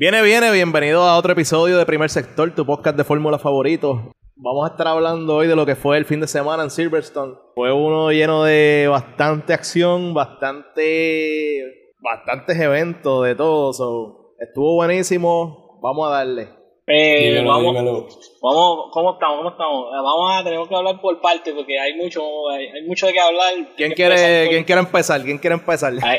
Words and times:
Viene, 0.00 0.22
viene, 0.22 0.52
bienvenido 0.52 1.02
a 1.02 1.16
otro 1.16 1.32
episodio 1.32 1.76
de 1.76 1.84
Primer 1.84 2.08
Sector, 2.08 2.54
tu 2.54 2.64
podcast 2.64 2.96
de 2.96 3.02
fórmula 3.02 3.36
favorito. 3.36 4.12
Vamos 4.36 4.64
a 4.64 4.70
estar 4.70 4.86
hablando 4.86 5.34
hoy 5.34 5.48
de 5.48 5.56
lo 5.56 5.66
que 5.66 5.74
fue 5.74 5.98
el 5.98 6.04
fin 6.04 6.20
de 6.20 6.28
semana 6.28 6.62
en 6.62 6.70
Silverstone. 6.70 7.34
Fue 7.56 7.72
uno 7.72 8.12
lleno 8.12 8.44
de 8.44 8.86
bastante 8.88 9.52
acción, 9.52 10.14
bastante. 10.14 11.64
bastantes 12.00 12.60
eventos 12.60 13.24
de 13.24 13.34
todo. 13.34 13.72
so, 13.72 14.34
estuvo 14.38 14.76
buenísimo. 14.76 15.80
Vamos 15.82 16.06
a 16.06 16.12
darle. 16.12 16.57
Eh, 16.90 17.28
Dímelo, 17.28 17.48
vamos, 17.50 17.74
dímelo. 17.74 18.08
vamos, 18.40 18.86
¿cómo 18.92 19.12
estamos? 19.12 19.36
¿Cómo 19.38 19.48
estamos? 19.50 19.86
Eh, 19.92 19.96
Vamos 20.02 20.32
a, 20.32 20.42
tenemos 20.44 20.68
que 20.68 20.74
hablar 20.74 21.00
por 21.00 21.20
partes 21.20 21.52
porque 21.54 21.78
hay 21.78 21.94
mucho, 21.94 22.22
hay, 22.48 22.66
hay 22.68 22.82
mucho 22.86 23.06
de 23.06 23.12
qué 23.12 23.20
hablar. 23.20 23.52
¿Quién 23.76 23.92
quiere, 23.92 24.14
por- 24.44 24.48
¿quién 24.50 24.64
quiere 24.64 24.80
empezar? 24.80 25.22
¿Quién 25.22 25.38
quiere 25.38 25.54
empezar? 25.56 25.92
Ay, 26.02 26.18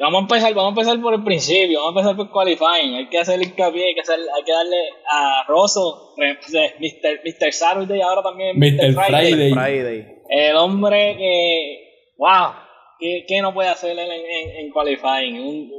vamos 0.00 0.18
a 0.18 0.22
empezar, 0.22 0.54
vamos 0.54 0.70
a 0.76 0.80
empezar 0.80 1.00
por 1.00 1.14
el 1.14 1.22
principio, 1.22 1.80
vamos 1.84 2.04
a 2.04 2.10
empezar 2.10 2.16
por 2.16 2.30
qualifying. 2.32 2.94
Hay 2.96 3.08
que 3.08 3.18
hacer 3.18 3.40
hincapié, 3.40 3.88
hay 3.88 3.94
que 3.94 4.00
hacer, 4.00 4.18
hay 4.18 4.42
que 4.42 4.52
darle 4.52 4.76
a 5.08 5.44
Rosso, 5.46 6.14
sea, 6.48 6.74
Mr. 6.80 7.20
Mr. 7.24 7.52
Saturday 7.52 8.00
ahora 8.00 8.22
también 8.22 8.58
Mr. 8.58 8.94
Friday. 8.94 9.52
Friday. 9.52 10.06
El 10.30 10.56
hombre 10.56 11.16
que, 11.16 12.12
wow, 12.18 12.52
¿qué, 12.98 13.24
qué 13.28 13.40
no 13.40 13.54
puede 13.54 13.68
hacer 13.68 13.92
él 13.92 13.98
en, 14.00 14.10
en, 14.10 14.56
en 14.66 14.72
qualifying? 14.72 15.40
Un- 15.40 15.70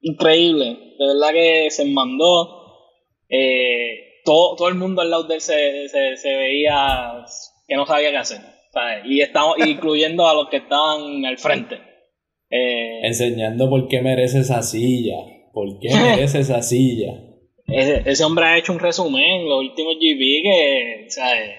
increíble, 0.00 0.64
de 0.98 1.06
verdad 1.06 1.32
que 1.32 1.70
se 1.70 1.84
mandó. 1.86 2.57
Eh, 3.28 4.20
todo, 4.24 4.56
todo 4.56 4.68
el 4.68 4.74
mundo 4.74 5.02
al 5.02 5.10
lado 5.10 5.24
de 5.24 5.34
él 5.36 5.40
se, 5.40 5.88
se, 5.88 6.16
se 6.16 6.36
veía 6.36 7.24
que 7.66 7.76
no 7.76 7.86
sabía 7.86 8.10
qué 8.10 8.16
hacer. 8.18 8.40
¿sabes? 8.72 9.02
Y 9.06 9.20
estamos 9.20 9.56
incluyendo 9.66 10.28
a 10.28 10.34
los 10.34 10.48
que 10.48 10.58
estaban 10.58 11.24
al 11.24 11.38
frente. 11.38 11.76
Eh, 12.50 13.00
Enseñando 13.06 13.68
por 13.68 13.88
qué 13.88 14.00
merece 14.00 14.40
esa 14.40 14.62
silla. 14.62 15.16
¿Por 15.52 15.78
qué 15.80 15.88
merece 15.94 16.40
esa 16.40 16.62
silla? 16.62 17.12
ese, 17.66 18.02
ese 18.06 18.24
hombre 18.24 18.46
ha 18.46 18.56
hecho 18.58 18.72
un 18.72 18.78
resumen, 18.78 19.46
los 19.48 19.58
últimos 19.60 19.94
GP 19.96 20.42
que, 20.42 21.04
¿sabes? 21.08 21.50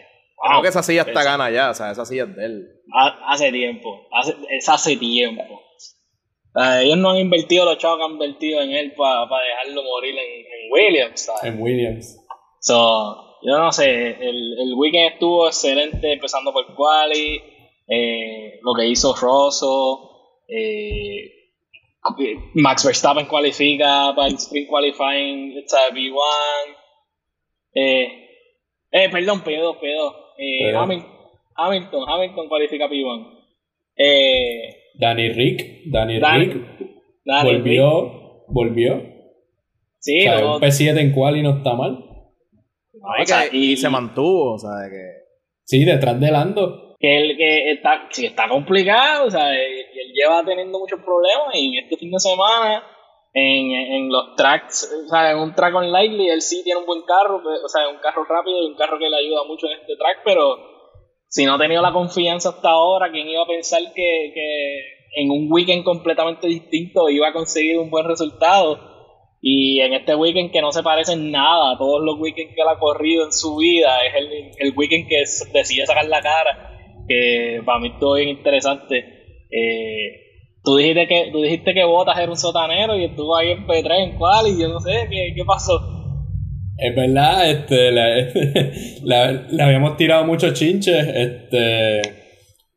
Creo 0.41 0.61
que 0.61 0.69
esa 0.69 0.81
silla 0.81 1.01
está 1.03 1.23
gana 1.23 1.51
ya, 1.51 1.69
o 1.69 1.73
sea, 1.73 1.91
esa 1.91 2.05
silla 2.05 2.23
es 2.23 2.35
de 2.35 2.45
él. 2.45 2.67
Ha- 2.95 3.31
Hace 3.33 3.51
tiempo, 3.51 4.07
hace, 4.11 4.33
es 4.49 4.67
hace 4.69 4.95
tiempo. 4.97 5.44
Eh, 6.55 6.81
ellos 6.83 6.97
no 6.97 7.11
han 7.11 7.17
invertido 7.19 7.66
los 7.66 7.77
chavos 7.77 7.97
que 7.99 8.05
han 8.05 8.11
invertido 8.13 8.61
en 8.61 8.72
él 8.72 8.94
para 8.94 9.22
dejarlo 9.25 9.83
morir 9.83 10.16
en 10.16 10.45
Williams. 10.72 11.22
¿sabes? 11.25 11.44
En 11.44 11.62
Williams. 11.62 12.17
So, 12.59 13.39
yo 13.44 13.58
no 13.58 13.72
sé, 13.72 13.89
el, 14.09 14.59
el 14.59 14.73
weekend 14.75 15.14
estuvo 15.14 15.48
excelente, 15.48 16.12
empezando 16.14 16.52
por 16.52 16.75
Quali, 16.75 17.42
eh, 17.88 18.59
lo 18.62 18.73
que 18.73 18.88
hizo 18.88 19.16
Rosso, 19.16 20.42
eh, 20.47 21.31
Max 22.56 22.86
Verstappen 22.86 23.25
cualifica 23.28 24.14
para 24.16 24.28
el 24.28 24.36
Sprint 24.36 24.67
Qualifying, 24.70 25.58
está 25.58 25.78
P1, 25.94 26.75
eh, 27.75 28.30
eh, 28.92 29.09
perdón, 29.09 29.44
P2, 29.44 29.80
P2, 29.80 30.16
eh, 30.38 30.75
Hamilton, 30.75 31.09
Hamilton, 31.56 32.09
Hamilton 32.09 32.47
cualifica 32.50 32.88
P1. 32.88 33.40
Eh, 33.95 34.75
Danny 34.95 35.30
Rick. 35.30 35.84
Danny, 35.86 36.20
Danny- 36.20 36.45
Rick 36.45 36.58
Danny 37.25 37.53
volvió. 37.53 38.44
Volvió. 38.47 39.19
Sí, 40.00 40.19
O 40.19 40.22
sea, 40.23 40.39
luego- 40.39 40.55
un 40.55 40.61
P7 40.61 41.00
en 41.02 41.11
quali 41.14 41.42
no 41.44 41.58
está 41.58 41.73
mal. 41.73 41.92
No, 41.92 43.08
y, 43.17 43.22
o 43.22 43.25
sea, 43.25 43.50
que- 43.50 43.58
y 43.58 43.78
se 43.78 43.89
mantuvo, 43.89 44.53
o 44.56 44.58
sea, 44.59 44.89
que. 44.89 45.19
Sí, 45.66 45.86
detrás 45.86 46.19
de 46.19 46.31
Lando. 46.31 46.95
que 47.00 47.17
él 47.17 47.38
que 47.38 47.72
está, 47.72 48.08
sí, 48.11 48.25
está 48.25 48.50
complicado, 48.50 49.28
o 49.28 49.31
sea, 49.31 49.53
él, 49.53 49.72
él 49.94 50.11
lleva 50.14 50.44
teniendo 50.44 50.80
muchos 50.80 51.00
problemas 51.00 51.53
y 51.56 51.67
en 51.78 51.83
este 51.86 51.95
fin 51.95 52.11
de 52.11 52.19
semana, 52.19 52.83
en, 53.33 53.72
en 53.72 54.09
los 54.11 54.36
tracks, 54.36 54.91
o 55.06 55.08
sea, 55.08 55.31
en 55.31 55.38
un 55.38 55.53
track 55.56 55.73
on 55.75 55.91
lightly, 55.94 56.28
él 56.30 56.41
sí 56.41 56.61
tiene 56.63 56.80
un 56.81 56.86
buen 56.86 57.03
carro, 57.03 57.39
pero- 57.41 57.63
o 57.63 57.69
sea, 57.69 57.88
un 57.88 58.00
carro 58.02 58.25
rápido 58.25 58.61
y 58.63 58.66
un 58.66 58.75
carro 58.75 58.97
que 59.00 59.09
le 59.09 59.16
ayuda 59.16 59.45
mucho 59.47 59.67
en 59.67 59.80
este 59.80 59.95
track, 59.95 60.23
pero 60.25 60.58
si 61.28 61.45
no 61.45 61.53
ha 61.53 61.58
tenido 61.59 61.81
la 61.81 61.94
confianza 61.94 62.50
hasta 62.50 62.69
ahora, 62.69 63.09
¿quién 63.11 63.29
iba 63.29 63.44
a 63.44 63.47
pensar 63.47 63.79
que, 63.96 64.31
que 64.34 65.22
en 65.22 65.31
un 65.31 65.47
weekend 65.50 65.85
completamente 65.85 66.47
distinto 66.47 67.07
iba 67.09 67.29
a 67.29 67.34
conseguir 67.34 67.78
un 67.78 67.90
buen 67.91 68.06
resultado? 68.07 68.98
Y 69.41 69.79
en 69.79 69.94
este 69.94 70.16
weekend 70.16 70.51
que 70.51 70.61
no 70.61 70.72
se 70.72 70.83
parece 70.83 71.13
en 71.13 71.31
nada 71.31 71.73
a 71.73 71.77
todos 71.77 72.03
los 72.03 72.19
weekends 72.19 72.53
que 72.53 72.61
él 72.61 72.67
ha 72.67 72.77
corrido 72.77 73.25
en 73.25 73.31
su 73.31 73.55
vida, 73.57 74.00
es 74.05 74.13
el, 74.16 74.51
el 74.57 74.77
weekend 74.77 75.07
que 75.07 75.23
decide 75.53 75.85
sacar 75.85 76.05
la 76.07 76.22
cara, 76.22 76.77
que 77.07 77.61
para 77.66 77.79
mí 77.79 77.89
estuvo 77.89 78.16
bien 78.16 78.29
interesante. 78.29 78.97
Eh, 79.49 80.29
tú 80.63 80.75
dijiste 80.75 81.07
que 81.07 81.29
tú 81.31 81.41
dijiste 81.41 81.73
que 81.73 81.85
Botas 81.85 82.19
era 82.19 82.29
un 82.29 82.38
sotanero 82.38 82.97
y 82.97 83.05
estuvo 83.05 83.35
ahí 83.35 83.51
en 83.51 83.66
P3 83.66 84.11
en 84.11 84.17
cual 84.17 84.47
y 84.47 84.61
yo 84.61 84.67
no 84.67 84.79
sé 84.81 85.07
qué, 85.09 85.33
qué 85.33 85.45
pasó. 85.45 85.79
Es 86.78 86.95
verdad, 86.95 87.49
este, 87.49 87.91
le 89.03 89.63
habíamos 89.63 89.97
tirado 89.97 90.25
muchos 90.25 90.53
chinches, 90.53 91.07
este, 91.07 92.01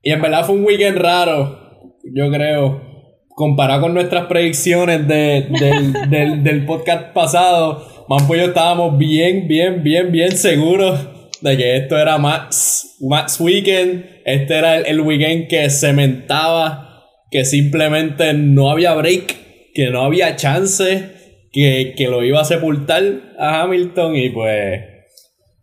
y 0.02 0.10
en 0.10 0.20
verdad 0.20 0.44
fue 0.44 0.56
un 0.56 0.64
weekend 0.64 0.98
raro, 0.98 1.96
yo 2.12 2.28
creo, 2.30 2.91
comparado 3.34 3.82
con 3.82 3.94
nuestras 3.94 4.26
predicciones 4.26 5.06
de- 5.08 5.46
del, 5.58 5.92
del, 6.10 6.42
del 6.44 6.64
podcast 6.66 7.12
pasado, 7.12 7.86
Mampo 8.08 8.34
y 8.34 8.38
yo 8.38 8.44
estábamos 8.46 8.98
bien, 8.98 9.46
bien, 9.48 9.82
bien, 9.82 10.10
bien 10.12 10.32
seguros 10.36 10.98
de 11.40 11.56
que 11.56 11.76
esto 11.76 11.98
era 11.98 12.18
Max, 12.18 12.96
Max 13.00 13.40
Weekend, 13.40 14.04
este 14.24 14.58
era 14.58 14.76
el, 14.76 14.86
el 14.86 15.00
weekend 15.00 15.48
que 15.48 15.70
cementaba 15.70 16.88
que 17.30 17.44
simplemente 17.44 18.32
no 18.34 18.70
había 18.70 18.92
break, 18.94 19.72
que 19.74 19.88
no 19.90 20.02
había 20.02 20.36
chance, 20.36 21.10
que, 21.50 21.94
que 21.96 22.08
lo 22.08 22.22
iba 22.24 22.40
a 22.40 22.44
sepultar 22.44 23.02
a 23.38 23.62
Hamilton 23.62 24.16
y 24.16 24.28
pues 24.30 24.80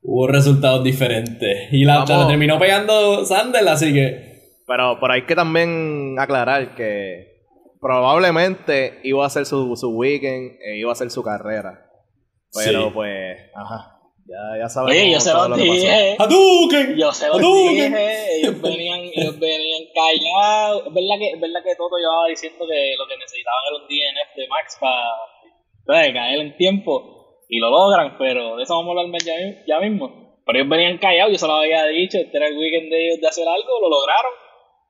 hubo 0.02 0.28
resultados 0.28 0.84
diferentes. 0.84 1.72
Y 1.72 1.86
la, 1.86 2.04
terminó 2.28 2.58
pegando 2.58 3.24
Sandel, 3.26 3.68
así 3.68 3.94
que 3.94 4.56
Pero, 4.66 4.98
pero 5.00 5.14
hay 5.14 5.24
que 5.26 5.36
también 5.36 6.16
aclarar 6.18 6.74
que 6.76 7.39
probablemente 7.80 9.00
iba 9.04 9.26
a 9.26 9.30
ser 9.30 9.46
su, 9.46 9.76
su 9.76 9.90
weekend 9.90 10.58
e 10.62 10.78
iba 10.78 10.92
a 10.92 10.96
ser 10.96 11.10
su 11.12 11.24
carrera. 11.24 11.86
Pero 12.54 12.86
Sí. 12.86 12.92
pues, 12.94 13.38
ajá. 13.56 13.96
Ya, 14.26 14.60
ya 14.62 14.70
sabemos 14.70 14.94
Oye, 14.94 15.12
yo 15.12 15.20
se 15.20 15.34
los 15.34 15.50
lo 15.50 15.56
que 15.56 15.62
pasó. 15.62 15.74
dije. 15.74 16.16
¡Hadouken! 16.20 16.98
Yo 16.98 17.12
se 17.12 17.28
los 17.30 17.38
dije, 17.42 18.38
ellos 18.40 18.62
venían, 18.62 19.00
ellos 19.16 19.40
venían 19.40 19.82
callados. 19.96 20.84
Es 20.88 20.94
verdad 20.94 21.18
que, 21.18 21.30
es 21.32 21.40
verdad 21.42 21.64
que 21.64 21.76
Toto 21.76 21.98
llevaba 21.98 22.28
diciendo 22.28 22.60
que 22.70 22.94
lo 22.98 23.08
que 23.08 23.18
necesitaban 23.18 23.62
era 23.68 23.76
un 23.82 23.88
DNF 23.90 24.36
de 24.38 24.48
Max 24.48 24.78
para 24.80 26.14
caer 26.14 26.40
en 26.42 26.56
tiempo. 26.58 27.16
Y 27.50 27.58
lo 27.58 27.72
logran, 27.72 28.18
pero 28.20 28.58
de 28.58 28.64
eso 28.64 28.76
vamos 28.76 28.96
a 28.96 29.02
hablar 29.02 29.20
ya, 29.26 29.34
ya 29.66 29.80
mismo. 29.80 30.38
Pero 30.46 30.60
ellos 30.60 30.70
venían 30.70 30.98
callados, 31.00 31.32
yo 31.32 31.38
se 31.40 31.48
lo 31.48 31.54
había 31.54 31.86
dicho, 31.86 32.18
este 32.20 32.38
era 32.38 32.48
el 32.48 32.58
weekend 32.58 32.92
de 32.92 33.08
ellos 33.08 33.22
de 33.22 33.28
hacer 33.28 33.48
algo, 33.48 33.82
lo 33.82 33.90
lograron. 33.90 34.32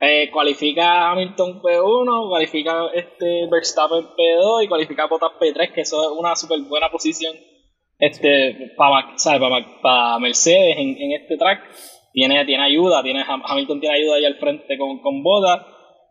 Eh, 0.02 0.30
cualifica 0.32 1.12
Hamilton 1.12 1.62
P1, 1.62 2.30
cualifica 2.30 2.88
este 2.94 3.48
Verstappen 3.52 4.06
P2 4.18 4.64
y 4.64 4.68
cualifica 4.70 5.08
Bottas 5.08 5.32
P3, 5.40 5.74
que 5.74 5.82
eso 5.82 6.02
es 6.04 6.18
una 6.18 6.36
súper 6.38 6.60
buena 6.62 6.90
posición 6.90 7.36
este 7.98 8.72
para 8.78 10.20
Mercedes 10.20 10.78
en, 10.78 10.96
en 10.98 11.12
este 11.22 11.36
track. 11.38 11.60
Tiene, 12.14 12.44
tiene 12.46 12.64
ayuda 12.64 13.04
tiene 13.04 13.24
Ham- 13.24 13.44
Hamilton 13.46 13.80
tiene 13.82 13.96
ayuda 13.98 14.16
ahí 14.16 14.26
al 14.26 14.36
frente 14.38 14.78
con, 14.78 15.00
con 15.00 15.22
Bottas. 15.22 15.66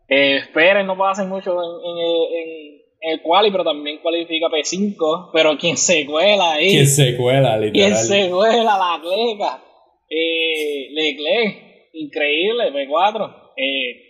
Eh, 0.07 0.39
Pérez 0.53 0.85
no 0.85 0.95
puede 0.95 1.11
hacer 1.11 1.25
mucho 1.27 1.51
en, 1.51 1.99
en, 1.99 2.37
en- 2.37 2.79
el 3.01 3.21
quali 3.21 3.49
pero 3.49 3.63
también 3.63 3.99
cualifica 4.01 4.47
P5 4.49 5.29
pero 5.33 5.57
quien 5.57 5.77
se 5.77 6.05
cuela 6.05 6.53
ahí. 6.53 6.77
Que 6.79 6.85
se 6.85 7.15
cuela, 7.17 7.57
quien 7.57 7.73
literal. 7.73 7.95
se 7.95 8.29
cuela 8.29 8.77
la 8.77 8.99
cleca 9.01 9.63
eh, 10.09 10.89
Leclerc 10.91 11.91
increíble 11.93 12.71
P4 12.73 13.48
eh, 13.59 14.01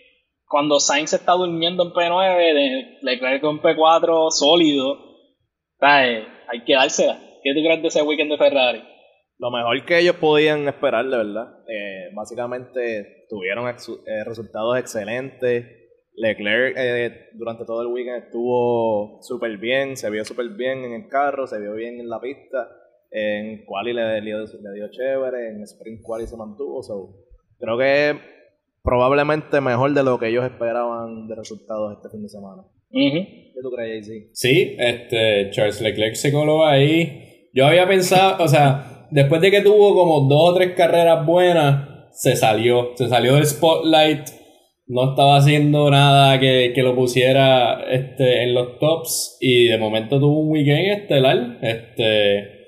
cuando 0.46 0.80
Sainz 0.80 1.12
está 1.12 1.32
durmiendo 1.32 1.82
en 1.84 1.90
P9 1.90 2.54
de- 2.54 2.98
Leclerc 3.02 3.40
con 3.40 3.60
P4 3.60 4.30
sólido 4.30 4.98
¿sabes? 5.78 6.26
hay 6.48 6.64
que 6.64 6.74
dársela 6.74 7.18
¿qué 7.42 7.54
tú 7.54 7.60
crees 7.64 7.82
de 7.82 7.88
ese 7.88 8.02
weekend 8.02 8.30
de 8.30 8.38
Ferrari? 8.38 8.82
Lo 9.38 9.50
mejor 9.50 9.82
que 9.86 9.98
ellos 9.98 10.16
podían 10.16 10.68
esperar, 10.68 11.06
de 11.06 11.16
verdad. 11.16 11.64
Eh, 11.66 12.10
básicamente 12.14 13.24
tuvieron 13.30 13.66
eh, 13.68 14.24
resultados 14.26 14.76
excelentes. 14.76 15.64
Leclerc 16.14 16.76
eh, 16.76 17.28
durante 17.32 17.64
todo 17.64 17.80
el 17.80 17.88
weekend 17.88 18.24
estuvo 18.24 19.18
súper 19.22 19.56
bien, 19.56 19.96
se 19.96 20.10
vio 20.10 20.26
súper 20.26 20.50
bien 20.50 20.84
en 20.84 20.92
el 20.92 21.08
carro, 21.08 21.46
se 21.46 21.58
vio 21.58 21.72
bien 21.72 22.00
en 22.00 22.10
la 22.10 22.20
pista. 22.20 22.68
En 23.10 23.64
quali 23.64 23.94
le, 23.94 24.20
le 24.20 24.30
dio 24.74 24.90
chévere, 24.90 25.48
en 25.48 25.62
sprint 25.62 26.02
quali 26.02 26.26
se 26.26 26.36
mantuvo. 26.36 26.82
so, 26.82 27.08
creo 27.58 27.78
que 27.78 28.20
probablemente 28.82 29.60
mejor 29.60 29.92
de 29.92 30.02
lo 30.02 30.18
que 30.18 30.28
ellos 30.28 30.44
esperaban 30.44 31.26
de 31.28 31.34
resultados 31.34 31.96
este 31.96 32.08
fin 32.10 32.22
de 32.22 32.28
semana. 32.28 32.62
Ujú. 32.90 33.26
¿Qué 33.54 33.60
tú 33.62 33.70
crees, 33.70 34.06
Jay-Z? 34.06 34.30
Sí, 34.32 34.76
este, 34.78 35.50
Charles 35.50 35.80
Leclerc 35.80 36.14
se 36.14 36.32
coló 36.32 36.66
ahí. 36.66 37.48
Yo 37.52 37.66
había 37.66 37.86
pensado, 37.86 38.42
o 38.42 38.48
sea, 38.48 39.06
después 39.10 39.40
de 39.40 39.50
que 39.50 39.60
tuvo 39.60 39.94
como 39.94 40.28
dos 40.28 40.50
o 40.50 40.54
tres 40.54 40.74
carreras 40.74 41.24
buenas, 41.26 42.10
se 42.12 42.36
salió, 42.36 42.92
se 42.96 43.08
salió 43.08 43.34
del 43.34 43.46
spotlight. 43.46 44.28
no 44.86 45.10
estaba 45.10 45.36
haciendo 45.36 45.90
nada 45.90 46.38
que, 46.40 46.72
que, 46.74 46.82
lo 46.82 46.96
pusiera 46.96 47.84
este, 47.90 48.42
en 48.42 48.54
los 48.54 48.78
tops 48.78 49.36
y 49.40 49.68
de 49.68 49.78
momento 49.78 50.18
tuvo 50.18 50.40
un 50.40 50.50
weekend 50.50 51.02
estelar. 51.02 51.58
Este, 51.62 52.60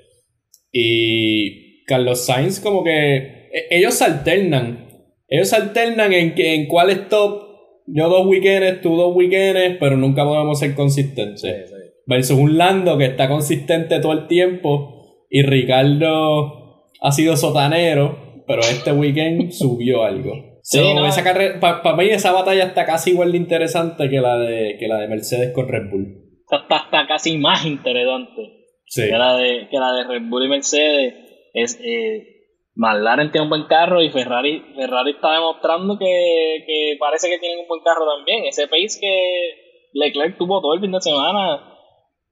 y 0.71 1.83
Carlos 1.85 2.25
Sainz 2.25 2.59
como 2.59 2.83
que 2.83 3.17
e, 3.17 3.67
ellos 3.71 3.93
se 3.93 4.05
alternan. 4.05 4.92
Ellos 5.27 5.49
se 5.49 5.55
alternan 5.55 6.13
en, 6.13 6.35
que, 6.35 6.55
en 6.55 6.67
cuál 6.67 6.89
es 6.89 7.09
top. 7.09 7.43
Yo 7.87 8.09
dos 8.09 8.25
weekends, 8.27 8.81
tú 8.81 8.95
dos 8.95 9.15
weekends, 9.15 9.77
pero 9.79 9.97
nunca 9.97 10.23
podemos 10.23 10.59
ser 10.59 10.75
consistentes. 10.75 11.73
Versus 12.05 12.37
un 12.37 12.57
Lando 12.57 12.97
que 12.97 13.05
está 13.05 13.27
consistente 13.27 13.99
todo 13.99 14.13
el 14.13 14.27
tiempo 14.27 15.25
y 15.29 15.41
Ricardo 15.41 16.85
ha 17.01 17.11
sido 17.11 17.35
sotanero, 17.35 18.43
pero 18.47 18.61
este 18.61 18.91
weekend 18.91 19.51
subió 19.51 20.03
algo. 20.03 20.59
Sí, 20.61 20.79
esa 20.79 21.23
carrera, 21.23 21.59
para 21.59 21.95
mí 21.97 22.05
esa 22.05 22.31
batalla 22.31 22.63
está 22.63 22.85
casi 22.85 23.11
igual 23.11 23.33
de 23.33 23.37
interesante 23.37 24.09
que 24.09 24.21
la 24.21 24.37
de, 24.37 24.77
que 24.79 24.87
la 24.87 24.99
de 24.99 25.09
Mercedes 25.09 25.51
con 25.51 25.67
Red 25.67 25.89
Bull. 25.89 26.23
Está, 26.49 26.77
está 26.77 27.05
casi 27.05 27.37
más 27.37 27.65
interesante 27.65 28.63
que, 28.95 29.17
la 29.17 29.35
de, 29.35 29.67
que 29.69 29.77
la 29.77 29.93
de 29.93 30.03
Red 30.07 30.29
Bull 30.29 30.45
y 30.45 30.49
Mercedes. 30.49 31.15
Es, 31.53 31.79
eh, 31.83 32.32
McLaren 32.75 33.31
tiene 33.31 33.43
un 33.43 33.49
buen 33.49 33.65
carro 33.65 34.01
y 34.01 34.09
Ferrari, 34.09 34.61
Ferrari 34.75 35.11
está 35.11 35.33
demostrando 35.33 35.97
que, 35.97 36.63
que 36.65 36.97
parece 36.99 37.29
que 37.29 37.39
tienen 37.39 37.59
un 37.59 37.67
buen 37.67 37.81
carro 37.83 38.05
también. 38.05 38.45
Ese 38.45 38.67
pace 38.67 38.99
que 38.99 39.89
Leclerc 39.93 40.37
tuvo 40.37 40.61
todo 40.61 40.73
el 40.73 40.81
fin 40.81 40.91
de 40.91 41.01
semana 41.01 41.73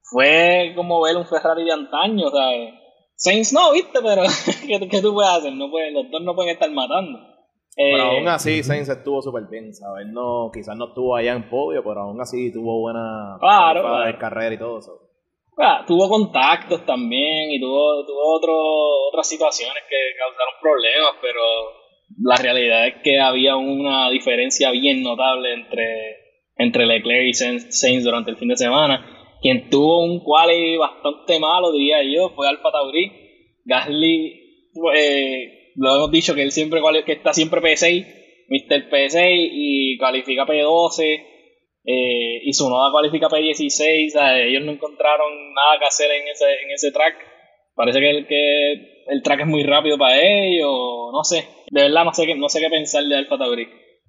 fue 0.03 0.73
como 0.75 1.01
ver 1.01 1.15
un 1.15 1.25
Ferrari 1.25 1.63
de 1.63 1.73
antaño, 1.73 2.29
¿sabes? 2.29 2.73
Sainz 3.15 3.53
no, 3.53 3.71
viste, 3.71 3.99
pero 4.01 4.23
¿qué, 4.89 5.01
tú 5.01 5.13
puedes 5.13 5.31
hacer? 5.31 5.53
No 5.53 5.67
los 5.67 6.11
dos 6.11 6.21
no 6.23 6.35
pueden 6.35 6.53
estar 6.53 6.71
matando. 6.71 7.19
Pero 7.75 8.03
aún 8.03 8.27
eh, 8.27 8.29
así 8.29 8.63
Sainz 8.63 8.89
estuvo 8.89 9.21
súper 9.21 9.43
bien, 9.49 9.73
¿sabes? 9.73 10.07
No, 10.07 10.49
quizás 10.51 10.75
no 10.75 10.89
estuvo 10.89 11.15
allá 11.15 11.33
en 11.33 11.49
podio, 11.49 11.83
pero 11.83 12.01
aún 12.01 12.19
así 12.19 12.51
tuvo 12.51 12.81
buena 12.81 13.37
claro, 13.39 14.17
carrera 14.19 14.55
y 14.55 14.57
todo 14.57 14.79
eso. 14.79 15.10
Tuvo 15.87 16.09
contactos 16.09 16.85
también 16.85 17.51
y 17.51 17.59
tuvo, 17.59 18.05
tuvo 18.05 18.35
otro, 18.35 18.53
otras 19.09 19.27
situaciones 19.27 19.83
que 19.89 19.97
causaron 20.17 20.53
problemas, 20.61 21.15
pero 21.21 21.41
la 22.23 22.35
realidad 22.35 22.87
es 22.87 22.95
que 23.03 23.19
había 23.19 23.55
una 23.55 24.09
diferencia 24.09 24.71
bien 24.71 25.03
notable 25.03 25.53
entre, 25.53 26.17
entre 26.57 26.85
Leclerc 26.85 27.27
y 27.27 27.33
Sainz 27.33 28.03
durante 28.03 28.31
el 28.31 28.37
fin 28.37 28.49
de 28.49 28.57
semana 28.57 29.17
quien 29.41 29.69
tuvo 29.69 30.03
un 30.03 30.19
quali 30.19 30.77
bastante 30.77 31.39
malo, 31.39 31.71
diría 31.71 32.03
yo, 32.03 32.29
fue 32.29 32.47
Alfa 32.47 32.71
Tauri. 32.71 33.11
Gasly, 33.65 34.69
eh, 34.95 35.71
lo 35.75 35.95
hemos 35.95 36.11
dicho 36.11 36.35
que 36.35 36.43
él 36.43 36.51
siempre 36.51 36.79
que 37.05 37.13
está 37.13 37.33
siempre 37.33 37.61
P6, 37.61 38.05
Mr. 38.47 38.89
P6 38.89 39.49
y 39.51 39.97
califica 39.97 40.45
P12. 40.45 41.25
Eh, 41.83 42.41
y 42.43 42.53
su 42.53 42.69
nueva 42.69 42.91
cualifica 42.91 43.27
P16, 43.27 44.13
ellos 44.45 44.63
no 44.63 44.71
encontraron 44.71 45.53
nada 45.53 45.79
que 45.79 45.85
hacer 45.85 46.11
en 46.11 46.27
ese, 46.27 46.45
en 46.63 46.71
ese 46.71 46.91
track. 46.91 47.15
Parece 47.75 47.99
que 47.99 48.09
el, 48.09 48.27
que 48.27 49.03
el 49.07 49.23
track 49.23 49.41
es 49.41 49.47
muy 49.47 49.63
rápido 49.63 49.97
para 49.97 50.19
ellos, 50.19 50.69
no 51.11 51.23
sé. 51.23 51.47
De 51.71 51.83
verdad 51.83 52.05
no 52.05 52.13
sé 52.13 52.25
qué, 52.25 52.35
no 52.35 52.49
sé 52.49 52.59
qué 52.59 52.69
pensar 52.69 53.03
de 53.03 53.15
Alfa 53.15 53.37
Tauri. 53.37 53.67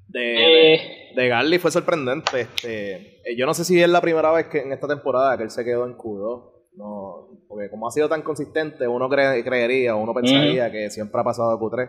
De, 0.09 0.75
eh, 0.75 0.81
de, 1.17 1.59
fue 1.59 1.71
sorprendente. 1.71 2.43
Este, 2.43 2.95
eh, 2.95 3.37
yo 3.37 3.47
no 3.47 3.55
sé 3.55 3.65
si 3.65 3.81
es 3.81 3.89
la 3.89 4.01
primera 4.01 4.31
vez 4.33 4.49
que 4.49 4.59
en 4.59 4.73
esta 4.73 4.89
temporada 4.89 5.37
que 5.39 5.45
él 5.45 5.51
se 5.51 5.65
quedó 5.65 5.87
en 5.87 5.97
Q2. 5.97 6.51
No, 6.75 7.29
porque 7.49 7.71
como 7.71 7.87
ha 7.87 7.91
sido 7.91 8.09
tan 8.09 8.23
consistente, 8.23 8.89
uno 8.89 9.09
creería, 9.09 9.95
uno 9.95 10.15
pensaría 10.15 10.71
que 10.71 10.89
siempre 10.91 11.21
ha 11.21 11.25
pasado 11.25 11.51
a 11.51 11.61
Q3. 11.61 11.89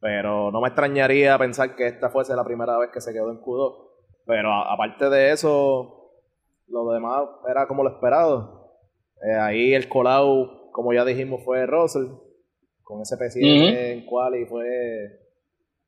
Pero 0.00 0.50
no 0.50 0.60
me 0.60 0.68
extrañaría 0.68 1.38
pensar 1.38 1.76
que 1.76 1.86
esta 1.86 2.10
fuese 2.10 2.34
la 2.34 2.44
primera 2.44 2.78
vez 2.78 2.90
que 2.92 3.00
se 3.00 3.12
quedó 3.12 3.30
en 3.30 3.40
Q2. 3.40 3.89
Pero 4.26 4.52
aparte 4.52 5.08
de 5.10 5.32
eso, 5.32 6.12
lo 6.68 6.90
demás 6.92 7.28
era 7.48 7.66
como 7.66 7.82
lo 7.82 7.90
esperado. 7.90 8.76
Eh, 9.22 9.34
ahí 9.34 9.74
el 9.74 9.88
colau, 9.88 10.70
como 10.72 10.92
ya 10.92 11.04
dijimos, 11.04 11.42
fue 11.44 11.66
Russell. 11.66 12.06
Con 12.82 13.02
ese 13.02 13.16
P7 13.16 13.92
en 13.92 14.04
quali 14.04 14.46
fue 14.46 15.20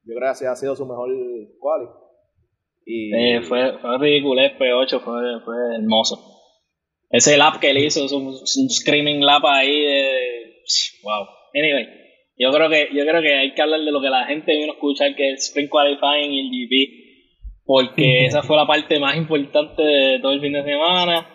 yo 0.04 0.16
creo 0.16 0.32
que 0.38 0.46
ha 0.46 0.56
sido 0.56 0.74
su 0.74 0.86
mejor 0.86 1.10
quali. 1.58 1.86
Y, 2.84 3.14
eh, 3.14 3.42
fue, 3.42 3.78
fue 3.78 3.98
ridículo, 3.98 4.42
P8 4.42 5.00
fue, 5.00 5.40
fue 5.44 5.54
hermoso. 5.76 6.18
Ese 7.10 7.36
lap 7.36 7.60
que 7.60 7.70
él 7.70 7.78
hizo, 7.78 8.04
un, 8.16 8.34
screaming 8.70 9.24
lap 9.24 9.44
ahí 9.44 9.84
de... 9.84 10.62
Wow. 11.04 11.26
Anyway, 11.54 11.86
yo 12.36 12.50
creo 12.50 12.68
que 12.70 12.88
yo 12.92 13.04
creo 13.04 13.22
que 13.22 13.34
hay 13.34 13.54
que 13.54 13.62
hablar 13.62 13.80
de 13.80 13.92
lo 13.92 14.00
que 14.00 14.08
la 14.08 14.24
gente 14.24 14.52
vino 14.52 14.72
a 14.72 14.74
escuchar, 14.74 15.14
que 15.14 15.32
es 15.32 15.48
Spring 15.48 15.68
Qualifying 15.68 16.32
y 16.32 16.40
el 16.40 16.50
GP, 16.50 17.01
porque 17.72 18.24
esa 18.26 18.42
fue 18.42 18.56
la 18.56 18.66
parte 18.66 18.98
más 18.98 19.16
importante 19.16 19.82
de 19.82 20.20
todo 20.20 20.32
el 20.32 20.40
fin 20.40 20.52
de 20.52 20.62
semana. 20.62 21.26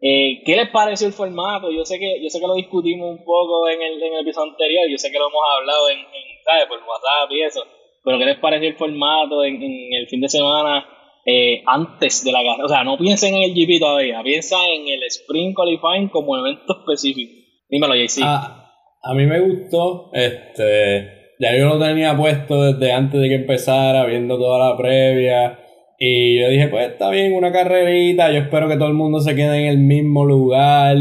Eh, 0.00 0.42
¿Qué 0.44 0.56
les 0.56 0.70
pareció 0.70 1.06
el 1.06 1.12
formato? 1.12 1.70
Yo 1.70 1.84
sé 1.84 1.98
que 1.98 2.22
yo 2.22 2.28
sé 2.28 2.40
que 2.40 2.46
lo 2.46 2.54
discutimos 2.54 3.10
un 3.10 3.24
poco 3.24 3.68
en 3.68 3.82
el, 3.82 4.02
en 4.02 4.14
el 4.14 4.20
episodio 4.20 4.52
anterior, 4.52 4.84
yo 4.90 4.98
sé 4.98 5.10
que 5.10 5.18
lo 5.18 5.28
hemos 5.28 5.42
hablado 5.58 5.90
en, 5.90 5.98
en 5.98 6.24
¿sabes? 6.44 6.66
por 6.66 6.78
WhatsApp 6.78 7.30
y 7.30 7.42
eso 7.42 7.64
pero 8.04 8.18
¿qué 8.18 8.26
les 8.26 8.38
pareció 8.38 8.68
el 8.68 8.76
formato 8.76 9.42
en, 9.44 9.62
el 9.62 10.06
fin 10.08 10.20
de 10.20 10.28
semana 10.28 10.84
eh, 11.24 11.62
antes 11.66 12.22
de 12.22 12.32
la 12.32 12.42
carrera? 12.42 12.64
O 12.66 12.68
sea, 12.68 12.84
no 12.84 12.98
piensen 12.98 13.34
en 13.34 13.44
el 13.44 13.54
GP 13.54 13.80
todavía, 13.80 14.22
piensa 14.22 14.56
en 14.68 14.86
el 14.86 15.02
Spring 15.04 15.54
Qualifying 15.54 16.10
como 16.10 16.36
evento 16.36 16.80
específico. 16.80 17.32
Dímelo, 17.68 17.94
JC. 17.94 18.20
Ah, 18.22 18.70
a 19.02 19.14
mí 19.14 19.24
me 19.24 19.40
gustó, 19.40 20.10
este, 20.12 21.32
ya 21.40 21.56
yo 21.56 21.66
lo 21.66 21.78
tenía 21.78 22.14
puesto 22.14 22.72
desde 22.72 22.92
antes 22.92 23.20
de 23.20 23.28
que 23.28 23.34
empezara, 23.36 24.04
viendo 24.04 24.36
toda 24.36 24.70
la 24.70 24.76
previa. 24.76 25.60
Y 25.98 26.40
yo 26.40 26.48
dije, 26.48 26.68
pues 26.68 26.90
está 26.90 27.10
bien, 27.10 27.34
una 27.34 27.52
carrerita, 27.52 28.30
yo 28.32 28.38
espero 28.38 28.68
que 28.68 28.76
todo 28.76 28.88
el 28.88 28.94
mundo 28.94 29.20
se 29.20 29.34
quede 29.34 29.62
en 29.62 29.66
el 29.66 29.78
mismo 29.78 30.24
lugar, 30.24 30.96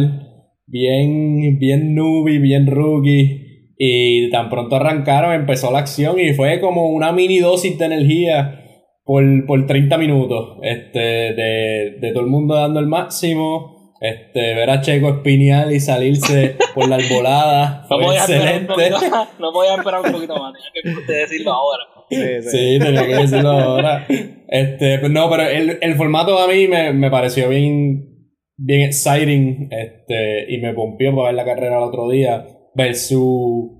bien, 0.67 1.57
bien 1.59 1.95
newbie, 1.95 2.39
bien 2.39 2.67
rookie. 2.67 3.41
Y 3.77 4.29
tan 4.29 4.49
pronto 4.49 4.75
arrancaron, 4.75 5.33
empezó 5.33 5.71
la 5.71 5.79
acción 5.79 6.19
y 6.19 6.33
fue 6.33 6.59
como 6.59 6.89
una 6.89 7.11
mini 7.11 7.39
dosis 7.39 7.77
de 7.77 7.85
energía 7.85 8.61
por, 9.03 9.23
por 9.45 9.65
30 9.65 9.97
minutos. 9.97 10.57
Este, 10.61 10.99
de, 10.99 11.97
de 11.99 12.11
todo 12.13 12.23
el 12.23 12.29
mundo 12.29 12.55
dando 12.55 12.79
el 12.79 12.87
máximo. 12.87 13.73
Este, 14.03 14.53
ver 14.53 14.69
a 14.69 14.81
Checo 14.81 15.07
espinear 15.07 15.71
y 15.71 15.79
salirse 15.79 16.57
por 16.75 16.89
la 16.89 16.97
arbolada. 16.97 17.85
Fue 17.87 18.03
no 18.03 18.11
excelente. 18.11 18.91
no 19.39 19.53
podía 19.53 19.75
esperar 19.75 20.01
un 20.01 20.11
poquito 20.11 20.35
más, 20.35 20.53
tenía 20.83 21.05
que 21.07 21.13
decirlo 21.13 21.53
ahora. 21.53 21.83
Sí, 22.09 22.79
tenía 22.79 23.05
que 23.07 23.15
decirlo 23.15 23.49
ahora. 23.49 24.05
Este, 24.47 24.99
pues 24.99 25.11
no, 25.11 25.29
pero 25.29 25.47
el, 25.47 25.79
el 25.81 25.95
formato 25.95 26.37
a 26.37 26.47
mí 26.47 26.67
me, 26.67 26.93
me 26.93 27.09
pareció 27.09 27.49
bien, 27.49 28.29
bien 28.57 28.81
exciting. 28.81 29.69
Este, 29.71 30.53
y 30.53 30.59
me 30.59 30.73
pompió 30.73 31.15
para 31.15 31.27
ver 31.27 31.35
la 31.35 31.45
carrera 31.45 31.77
el 31.77 31.83
otro 31.83 32.09
día 32.09 32.45
versus 32.75 33.71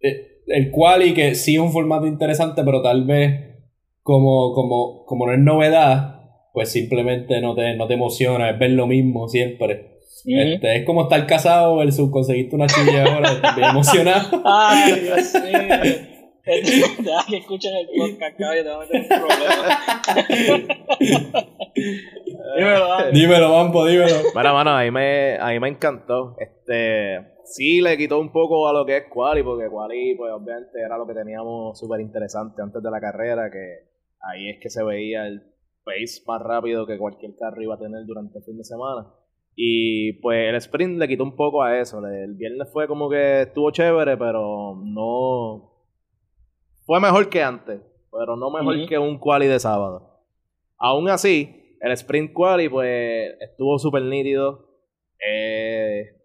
eh, 0.00 0.42
el 0.46 0.70
quali, 0.70 1.14
que 1.14 1.34
sí 1.34 1.54
es 1.54 1.60
un 1.60 1.72
formato 1.72 2.06
interesante, 2.06 2.62
pero 2.64 2.82
tal 2.82 3.04
vez 3.04 3.48
como, 4.02 4.54
como, 4.54 5.04
como 5.04 5.26
no 5.26 5.32
es 5.32 5.38
novedad, 5.38 6.22
pues 6.54 6.70
simplemente 6.70 7.40
no 7.40 7.54
te, 7.54 7.76
no 7.76 7.86
te 7.86 7.94
emociona, 7.94 8.50
es 8.50 8.58
ver 8.58 8.70
lo 8.70 8.86
mismo 8.86 9.28
siempre. 9.28 9.98
Este, 10.24 10.78
es 10.78 10.84
como 10.84 11.02
estar 11.02 11.26
casado 11.26 11.76
versus 11.76 12.10
conseguiste 12.10 12.56
una 12.56 12.66
chilla 12.66 13.04
ahora, 13.04 13.32
estás 13.32 13.56
bien 13.56 13.68
emocionado. 13.68 14.42
Ay, 14.44 15.00
Dios 15.00 15.34
mío. 15.34 16.07
Deja 16.48 17.26
que 17.28 17.36
escuchen 17.36 17.76
el 17.76 17.88
podcast, 17.96 18.38
cabrón, 18.38 18.82
a 18.82 18.86
tener 18.86 19.02
un 19.02 19.28
problema. 19.28 20.02
dímelo, 22.56 22.88
Vampo. 22.88 23.10
Dímelo, 23.12 23.52
Vampo, 23.52 23.86
dímelo. 23.86 24.14
Bueno, 24.32 24.54
mano, 24.54 24.70
ahí 24.74 24.90
me, 24.90 25.36
ahí 25.38 25.60
me 25.60 25.68
encantó. 25.68 26.36
Este, 26.38 27.34
sí 27.44 27.80
le 27.82 27.96
quitó 27.98 28.18
un 28.18 28.32
poco 28.32 28.66
a 28.66 28.72
lo 28.72 28.86
que 28.86 28.96
es 28.96 29.04
Quali, 29.10 29.42
porque 29.42 29.68
Quali, 29.68 30.14
pues 30.16 30.32
obviamente 30.32 30.80
era 30.80 30.96
lo 30.96 31.06
que 31.06 31.14
teníamos 31.14 31.78
súper 31.78 32.00
interesante 32.00 32.62
antes 32.62 32.82
de 32.82 32.90
la 32.90 33.00
carrera, 33.00 33.50
que 33.50 33.88
ahí 34.22 34.48
es 34.48 34.58
que 34.60 34.70
se 34.70 34.82
veía 34.82 35.26
el 35.26 35.42
pace 35.84 36.22
más 36.26 36.40
rápido 36.42 36.86
que 36.86 36.98
cualquier 36.98 37.36
carro 37.36 37.62
iba 37.62 37.74
a 37.74 37.78
tener 37.78 38.06
durante 38.06 38.38
el 38.38 38.44
fin 38.44 38.56
de 38.56 38.64
semana. 38.64 39.06
Y 39.60 40.12
pues 40.20 40.48
el 40.48 40.54
sprint 40.54 41.00
le 41.00 41.08
quitó 41.08 41.24
un 41.24 41.34
poco 41.34 41.64
a 41.64 41.80
eso. 41.80 41.98
El 42.06 42.34
viernes 42.34 42.70
fue 42.72 42.86
como 42.86 43.10
que 43.10 43.42
estuvo 43.42 43.72
chévere, 43.72 44.16
pero 44.16 44.76
no. 44.76 45.67
Fue 46.88 47.00
mejor 47.00 47.28
que 47.28 47.42
antes, 47.42 47.82
pero 48.10 48.34
no 48.34 48.50
mejor 48.50 48.88
que 48.88 48.98
un 48.98 49.18
quali 49.18 49.46
de 49.46 49.60
sábado. 49.60 50.24
Aún 50.78 51.10
así, 51.10 51.76
el 51.82 51.92
sprint 51.92 52.32
quali, 52.32 52.70
pues 52.70 53.34
estuvo 53.40 53.78
súper 53.78 54.04
nítido. 54.04 54.70
Eh, 55.20 56.18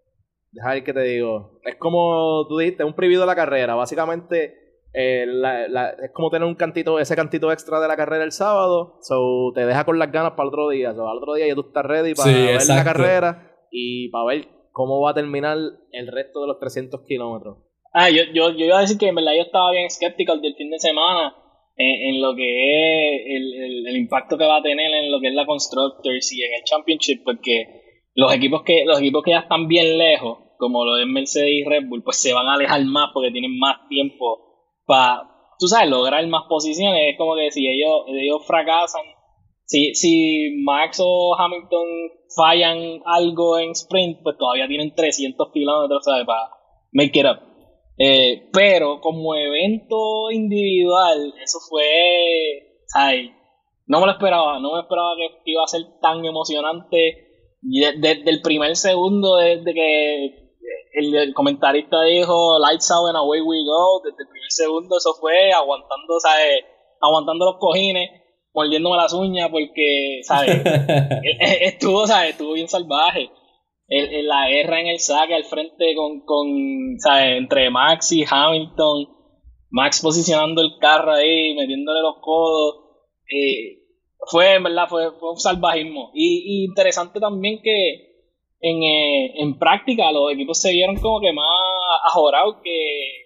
Deja 0.53 0.69
ver 0.69 0.83
qué 0.85 0.93
te 0.93 1.01
digo. 1.01 1.59
Es 1.63 1.75
como 1.75 2.45
tú 2.47 2.59
dijiste, 2.59 2.85
un 2.85 2.93
preview 2.93 3.19
de 3.19 3.25
la 3.25 3.35
carrera. 3.35 3.75
Básicamente, 3.75 4.79
eh, 4.93 5.25
es 6.01 6.11
como 6.13 6.29
tener 6.29 6.47
un 6.47 6.55
cantito, 6.55 6.97
ese 6.97 7.15
cantito 7.15 7.51
extra 7.51 7.81
de 7.81 7.87
la 7.89 7.97
carrera 7.97 8.23
el 8.23 8.31
sábado. 8.31 8.99
So, 9.01 9.51
te 9.53 9.65
deja 9.65 9.83
con 9.83 9.97
las 9.97 10.13
ganas 10.13 10.31
para 10.31 10.43
el 10.43 10.49
otro 10.49 10.69
día. 10.69 10.93
So, 10.93 11.09
al 11.09 11.17
otro 11.17 11.33
día 11.33 11.45
ya 11.47 11.55
tú 11.55 11.65
estás 11.67 11.83
ready 11.83 12.13
para 12.13 12.31
ver 12.31 12.65
la 12.67 12.83
carrera 12.85 13.51
y 13.69 14.09
para 14.11 14.25
ver 14.25 14.47
cómo 14.71 15.01
va 15.01 15.11
a 15.11 15.13
terminar 15.15 15.57
el 15.91 16.07
resto 16.07 16.41
de 16.41 16.47
los 16.47 16.59
300 16.59 17.01
kilómetros. 17.01 17.57
Ah, 17.93 18.09
yo, 18.09 18.23
yo, 18.33 18.49
yo 18.57 18.65
iba 18.65 18.79
a 18.79 18.81
decir 18.81 18.97
que 18.97 19.07
en 19.07 19.15
verdad 19.15 19.33
yo 19.35 19.43
estaba 19.43 19.71
bien 19.71 19.85
escéptico 19.85 20.35
del 20.37 20.55
fin 20.55 20.71
de 20.71 20.79
semana. 20.79 21.35
en, 21.75 22.21
lo 22.21 22.35
que 22.35 22.43
es 22.43 23.21
el, 23.25 23.87
el, 23.87 23.97
impacto 23.97 24.37
que 24.37 24.45
va 24.45 24.57
a 24.57 24.61
tener 24.61 24.91
en 24.91 25.11
lo 25.11 25.19
que 25.19 25.27
es 25.27 25.33
la 25.33 25.45
Constructors 25.45 26.31
y 26.33 26.43
en 26.43 26.53
el 26.53 26.63
Championship, 26.63 27.23
porque 27.23 27.83
los 28.15 28.33
equipos 28.33 28.63
que, 28.63 28.83
los 28.85 28.99
equipos 28.99 29.23
que 29.23 29.31
ya 29.31 29.39
están 29.39 29.67
bien 29.67 29.97
lejos, 29.97 30.39
como 30.57 30.85
lo 30.85 30.97
es 30.97 31.07
Mercedes 31.07 31.49
y 31.51 31.63
Red 31.63 31.87
Bull, 31.87 32.03
pues 32.03 32.21
se 32.21 32.33
van 32.33 32.47
a 32.47 32.53
alejar 32.53 32.83
más 32.85 33.09
porque 33.13 33.31
tienen 33.31 33.57
más 33.57 33.87
tiempo 33.89 34.69
para, 34.85 35.29
tú 35.59 35.67
sabes, 35.67 35.89
lograr 35.89 36.25
más 36.27 36.43
posiciones. 36.49 37.11
Es 37.11 37.17
como 37.17 37.35
que 37.35 37.51
si 37.51 37.67
ellos, 37.67 38.05
ellos 38.07 38.45
fracasan, 38.45 39.03
si, 39.65 39.93
si 39.95 40.55
Max 40.63 40.99
o 41.03 41.35
Hamilton 41.37 41.87
fallan 42.35 43.01
algo 43.05 43.59
en 43.59 43.71
sprint, 43.71 44.21
pues 44.23 44.37
todavía 44.37 44.67
tienen 44.67 44.93
300 44.95 45.51
kilómetros, 45.51 46.03
¿sabes? 46.03 46.25
Para 46.25 46.49
make 46.91 47.19
it 47.19 47.25
up. 47.25 47.52
Eh, 47.97 48.49
pero 48.51 48.99
como 49.01 49.35
evento 49.35 50.31
individual, 50.31 51.33
eso 51.41 51.59
fue. 51.69 51.83
Ay, 52.95 53.31
no 53.85 53.99
me 53.99 54.07
lo 54.07 54.13
esperaba, 54.13 54.59
no 54.59 54.73
me 54.73 54.81
esperaba 54.81 55.15
que, 55.17 55.51
iba 55.51 55.63
a 55.63 55.67
ser 55.67 55.81
tan 56.01 56.23
emocionante. 56.25 57.29
Desde 57.61 58.29
el 58.29 58.41
primer 58.41 58.75
segundo, 58.75 59.37
desde 59.37 59.73
que 59.73 60.43
el, 60.95 61.33
comentarista 61.33 62.03
dijo 62.03 62.59
Lights 62.59 62.91
out 62.91 63.07
and 63.07 63.17
away 63.17 63.39
we 63.41 63.63
go, 63.65 64.01
desde 64.03 64.23
el 64.23 64.29
primer 64.29 64.51
segundo, 64.51 64.97
eso 64.97 65.13
fue 65.13 65.51
aguantando, 65.53 66.19
¿sabes? 66.19 66.65
Aguantando 66.99 67.45
los 67.45 67.57
cojines, 67.59 68.09
mordiéndome 68.53 68.97
las 68.97 69.13
uñas, 69.13 69.49
porque, 69.49 70.19
¿sabes? 70.23 70.49
E, 70.65 71.45
e, 71.45 71.65
estuvo, 71.67 72.05
¿sabes? 72.05 72.31
Estuvo 72.31 72.53
bien 72.53 72.67
salvaje 72.67 73.29
el, 73.87 74.27
la 74.27 74.49
guerra 74.49 74.81
en 74.81 74.87
el 74.87 74.99
saque 74.99 75.35
al 75.35 75.43
frente 75.43 75.95
con, 75.95 76.21
con 76.21 76.47
¿sabes? 76.99 77.37
entre 77.37 77.69
Max 77.69 78.11
y 78.11 78.23
Hamilton, 78.29 79.07
Max 79.69 80.01
posicionando 80.01 80.61
el 80.61 80.77
carro 80.79 81.13
ahí, 81.13 81.53
metiéndole 81.55 82.01
los 82.01 82.17
codos. 82.21 82.75
Eh, 83.29 83.79
fue, 84.29 84.53
en 84.53 84.63
verdad, 84.63 84.87
fue, 84.87 85.11
fue 85.19 85.31
un 85.31 85.39
salvajismo. 85.39 86.11
Y, 86.13 86.65
interesante 86.65 87.19
también 87.19 87.59
que 87.61 88.13
en, 88.61 88.83
eh, 88.83 89.33
en 89.41 89.59
práctica 89.59 90.11
los 90.11 90.31
equipos 90.31 90.61
se 90.61 90.71
vieron 90.71 90.95
como 90.97 91.19
que 91.19 91.33
más 91.33 91.45
ajorados 92.05 92.57
que, 92.63 93.23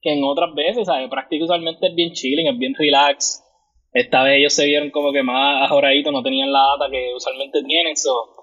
que 0.00 0.12
en 0.12 0.24
otras 0.24 0.54
veces, 0.54 0.86
¿sabes? 0.86 1.10
Práctica 1.10 1.44
usualmente 1.44 1.86
es 1.88 1.94
bien 1.94 2.12
chilling, 2.12 2.46
es 2.46 2.58
bien 2.58 2.74
relax. 2.74 3.44
Esta 3.92 4.22
vez 4.22 4.38
ellos 4.38 4.52
se 4.54 4.66
vieron 4.66 4.90
como 4.90 5.12
que 5.12 5.22
más 5.22 5.64
ajoraditos, 5.64 6.12
no 6.12 6.22
tenían 6.22 6.52
la 6.52 6.60
data 6.60 6.90
que 6.90 7.12
usualmente 7.14 7.62
tienen. 7.64 7.96
So, 7.96 8.37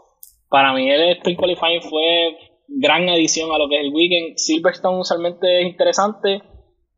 para 0.50 0.74
mí 0.74 0.90
el 0.90 1.18
Spring 1.18 1.38
Qualifying 1.38 1.82
fue 1.82 2.38
gran 2.68 3.08
adición 3.10 3.52
a 3.52 3.58
lo 3.58 3.68
que 3.70 3.80
es 3.80 3.86
el 3.86 3.94
weekend. 3.94 4.38
Silverstone 4.38 5.00
usualmente 5.00 5.62
es 5.62 5.68
interesante. 5.68 6.42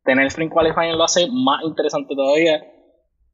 Tener 0.04 0.22
el 0.22 0.28
Spring 0.28 0.50
Qualifying 0.50 0.96
lo 0.96 1.04
hace 1.04 1.28
más 1.30 1.62
interesante 1.64 2.14
todavía. 2.14 2.62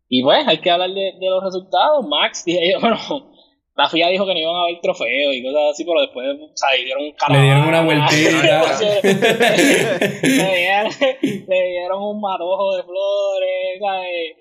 Y 0.09 0.23
pues 0.23 0.47
hay 0.47 0.59
que 0.59 0.71
hablar 0.71 0.91
de, 0.91 1.15
los 1.21 1.43
resultados. 1.43 2.07
Max, 2.07 2.45
dije 2.47 2.73
yo, 2.73 2.81
bueno, 2.81 2.97
la 3.77 3.89
FIA 3.89 4.09
dijo 4.09 4.27
que 4.27 4.35
no 4.35 4.41
iban 4.41 4.57
a 4.57 4.63
haber 4.63 4.81
trofeos 4.81 5.35
y 5.35 5.43
cosas 5.43 5.63
así, 5.73 5.85
pero 5.85 6.01
después 6.01 6.27
o 6.29 6.57
sea, 6.57 6.71
dieron 6.77 7.05
un 7.05 7.15
Le 7.35 7.43
dieron 7.43 7.69
una 7.69 7.83
vueltita. 7.83 8.79
le, 9.03 9.13
dieron, 10.23 10.93
le, 11.49 11.69
dieron, 11.71 12.03
un 12.03 12.21
matojo 12.21 12.77
de 12.77 12.83
flores, 12.83 13.81
¿sabes? 13.81 14.37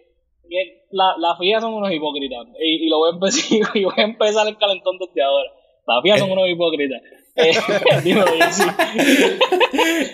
La, 0.92 1.16
la 1.18 1.36
FIA 1.38 1.60
son 1.62 1.74
unos 1.74 1.92
hipócritas. 1.92 2.46
Y, 2.60 2.86
y 2.86 2.90
lo 2.90 3.00
voy 3.00 3.10
a 3.10 3.14
empezar, 3.14 3.60
y 3.76 3.84
voy 3.84 3.96
a 3.98 4.04
empezar 4.04 4.48
el 4.48 4.58
calentón 4.58 4.98
desde 5.00 5.24
ahora. 5.24 5.50
Todavía 5.86 6.18
son 6.18 6.32
unos 6.32 6.50
hipócritas. 6.50 7.02
Eh, 7.36 7.52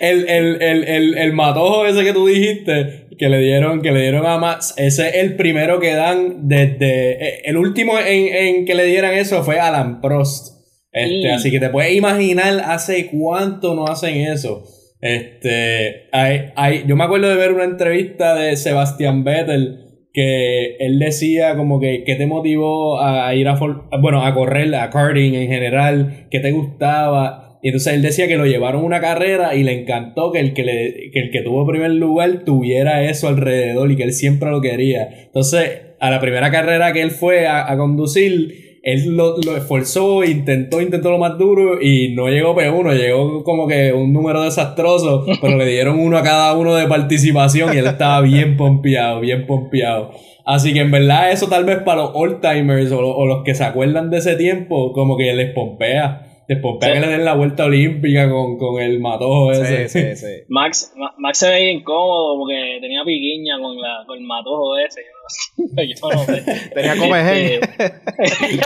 el, 0.00 0.28
el, 0.28 0.62
el, 0.62 0.84
el, 0.84 1.18
el 1.18 1.32
matojo 1.32 1.86
ese 1.86 2.02
que 2.02 2.12
tú 2.12 2.26
dijiste, 2.26 3.08
que 3.18 3.28
le 3.28 3.38
dieron, 3.38 3.82
que 3.82 3.92
le 3.92 4.00
dieron 4.00 4.26
a 4.26 4.38
Max, 4.38 4.74
ese 4.78 5.08
es 5.08 5.14
el 5.16 5.36
primero 5.36 5.80
que 5.80 5.94
dan 5.94 6.48
desde. 6.48 7.12
Eh, 7.12 7.42
el 7.44 7.58
último 7.58 7.98
en, 7.98 8.34
en 8.34 8.64
que 8.64 8.74
le 8.74 8.84
dieran 8.84 9.12
eso 9.14 9.44
fue 9.44 9.60
Alan 9.60 10.00
Prost. 10.00 10.60
Este, 10.92 11.30
Así 11.30 11.50
que 11.50 11.60
te 11.60 11.68
puedes 11.68 11.94
imaginar 11.94 12.62
hace 12.64 13.08
cuánto 13.08 13.74
no 13.74 13.86
hacen 13.86 14.22
eso. 14.22 14.64
Este, 15.00 16.08
hay, 16.12 16.52
hay, 16.56 16.84
yo 16.86 16.96
me 16.96 17.04
acuerdo 17.04 17.28
de 17.28 17.36
ver 17.36 17.52
una 17.52 17.64
entrevista 17.64 18.34
de 18.34 18.56
Sebastian 18.56 19.24
Vettel 19.24 19.89
que 20.12 20.76
él 20.76 20.98
decía 20.98 21.56
como 21.56 21.80
que 21.80 22.02
qué 22.04 22.16
te 22.16 22.26
motivó 22.26 23.00
a 23.00 23.34
ir 23.34 23.48
a 23.48 23.58
bueno 24.00 24.24
a 24.24 24.34
correr 24.34 24.74
a 24.74 24.90
karting 24.90 25.34
en 25.34 25.48
general 25.48 26.26
qué 26.30 26.40
te 26.40 26.50
gustaba 26.50 27.50
y 27.62 27.68
entonces 27.68 27.92
él 27.92 28.02
decía 28.02 28.26
que 28.26 28.36
lo 28.36 28.46
llevaron 28.46 28.84
una 28.84 29.00
carrera 29.00 29.54
y 29.54 29.62
le 29.62 29.82
encantó 29.82 30.32
que 30.32 30.40
el 30.40 30.54
que, 30.54 30.64
le, 30.64 31.10
que 31.12 31.20
el 31.20 31.30
que 31.30 31.42
tuvo 31.42 31.66
primer 31.66 31.90
lugar 31.90 32.44
tuviera 32.44 33.04
eso 33.04 33.28
alrededor 33.28 33.90
y 33.90 33.96
que 33.96 34.04
él 34.04 34.14
siempre 34.14 34.50
lo 34.50 34.62
quería. 34.62 35.08
Entonces 35.26 35.82
a 36.00 36.10
la 36.10 36.20
primera 36.20 36.50
carrera 36.50 36.92
que 36.92 37.02
él 37.02 37.10
fue 37.10 37.46
a, 37.46 37.70
a 37.70 37.76
conducir 37.76 38.69
él 38.82 39.14
lo, 39.14 39.36
lo, 39.38 39.56
esforzó, 39.56 40.24
intentó, 40.24 40.80
intentó 40.80 41.10
lo 41.10 41.18
más 41.18 41.36
duro 41.36 41.80
y 41.82 42.14
no 42.14 42.28
llegó 42.28 42.56
P1, 42.56 42.96
llegó 42.96 43.44
como 43.44 43.66
que 43.68 43.92
un 43.92 44.12
número 44.12 44.42
desastroso, 44.42 45.26
pero 45.40 45.56
le 45.56 45.66
dieron 45.66 45.98
uno 45.98 46.16
a 46.16 46.22
cada 46.22 46.54
uno 46.54 46.74
de 46.74 46.86
participación 46.86 47.74
y 47.74 47.78
él 47.78 47.86
estaba 47.86 48.20
bien 48.22 48.56
pompeado, 48.56 49.20
bien 49.20 49.46
pompeado. 49.46 50.12
Así 50.46 50.72
que 50.72 50.80
en 50.80 50.90
verdad 50.90 51.30
eso 51.30 51.48
tal 51.48 51.64
vez 51.64 51.78
para 51.82 52.02
los 52.02 52.10
old 52.14 52.40
timers 52.40 52.90
o, 52.92 53.00
o 53.00 53.26
los 53.26 53.44
que 53.44 53.54
se 53.54 53.64
acuerdan 53.64 54.10
de 54.10 54.18
ese 54.18 54.36
tiempo, 54.36 54.92
como 54.92 55.16
que 55.16 55.32
les 55.34 55.52
pompea. 55.52 56.29
Después 56.50 56.78
que 56.80 56.98
le 56.98 57.06
den 57.06 57.24
la 57.24 57.34
vuelta 57.36 57.66
olímpica 57.66 58.28
con, 58.28 58.58
con 58.58 58.82
el 58.82 58.98
matojo 58.98 59.52
ese. 59.52 59.88
Sí, 59.88 60.00
sí, 60.00 60.16
sí. 60.16 60.42
Max, 60.48 60.92
Max 61.16 61.38
se 61.38 61.48
veía 61.48 61.70
incómodo 61.70 62.38
porque 62.38 62.78
tenía 62.80 63.04
piquiña 63.04 63.56
con, 63.60 63.80
la, 63.80 64.02
con 64.04 64.18
el 64.18 64.24
matojo 64.24 64.76
ese. 64.78 65.00
Yo 65.76 66.08
no 66.10 66.18
sé. 66.18 66.42
tenía 66.74 66.96
como 66.96 67.14
este, 67.14 67.60
sí, 67.60 68.58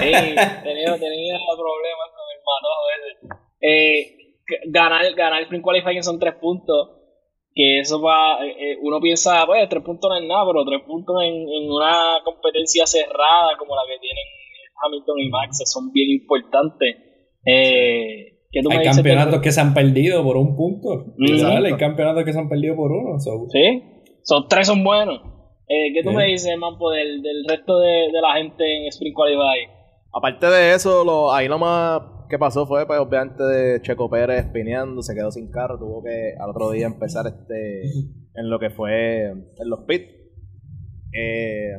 tenía, 0.00 0.96
tenía 0.96 1.38
problemas 1.52 2.08
con 2.16 2.26
el 2.32 2.40
matojo 2.48 2.82
ese. 2.96 3.10
Eh, 3.60 4.16
ganar, 4.68 5.14
ganar 5.14 5.38
el 5.40 5.44
sprint 5.44 5.62
qualifying 5.62 6.02
son 6.02 6.18
tres 6.18 6.36
puntos. 6.36 6.92
Que 7.54 7.80
eso 7.80 8.00
va, 8.00 8.38
eh, 8.42 8.78
uno 8.80 9.02
piensa, 9.02 9.44
pues 9.44 9.68
tres 9.68 9.84
puntos 9.84 10.08
no 10.08 10.16
es 10.16 10.24
nada, 10.26 10.46
pero 10.46 10.64
tres 10.64 10.80
puntos 10.86 11.22
en, 11.22 11.34
en 11.34 11.70
una 11.70 12.20
competencia 12.24 12.86
cerrada 12.86 13.58
como 13.58 13.76
la 13.76 13.82
que 13.86 13.98
tienen 14.00 14.24
Hamilton 14.82 15.18
y 15.18 15.28
Max 15.30 15.62
son 15.64 15.92
bien 15.92 16.10
importantes. 16.10 16.96
Eh, 17.44 18.32
hay 18.54 18.84
campeonatos 18.84 19.40
que 19.40 19.52
se 19.52 19.60
han 19.60 19.72
perdido 19.72 20.22
por 20.22 20.36
un 20.36 20.56
punto. 20.56 21.14
Hay 21.18 21.76
campeonatos 21.76 22.24
que 22.24 22.32
se 22.32 22.38
han 22.38 22.48
perdido 22.48 22.76
por 22.76 22.92
uno. 22.92 23.18
Sí, 23.18 23.82
son 24.22 24.46
tres 24.48 24.66
son 24.66 24.84
buenos. 24.84 25.20
Eh, 25.68 25.92
¿Qué 25.94 26.02
tú 26.02 26.12
me 26.12 26.26
dices, 26.26 26.56
Mampo, 26.58 26.90
del, 26.90 27.22
del 27.22 27.44
resto 27.48 27.78
de, 27.78 28.10
de, 28.12 28.20
la 28.20 28.34
gente 28.34 28.62
en 28.62 28.88
Spring 28.88 29.14
Qualify? 29.14 29.70
Aparte 30.12 30.46
de 30.46 30.74
eso, 30.74 31.02
lo, 31.02 31.32
ahí 31.32 31.48
más 31.48 32.02
que 32.28 32.38
pasó 32.38 32.66
fue, 32.66 32.86
pues, 32.86 32.98
obviamente, 32.98 33.42
de 33.42 33.80
Checo 33.80 34.10
Pérez 34.10 34.46
pineando, 34.52 35.00
se 35.02 35.14
quedó 35.14 35.30
sin 35.30 35.50
carro, 35.50 35.78
tuvo 35.78 36.02
que 36.02 36.34
al 36.38 36.50
otro 36.50 36.70
día 36.72 36.86
empezar 36.86 37.26
este 37.26 37.82
en 38.34 38.50
lo 38.50 38.58
que 38.58 38.70
fue 38.70 39.30
en 39.30 39.68
los 39.70 39.80
pits. 39.86 40.12
Eh, 41.14 41.72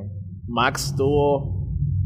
Max 0.48 0.96
tuvo 0.98 1.63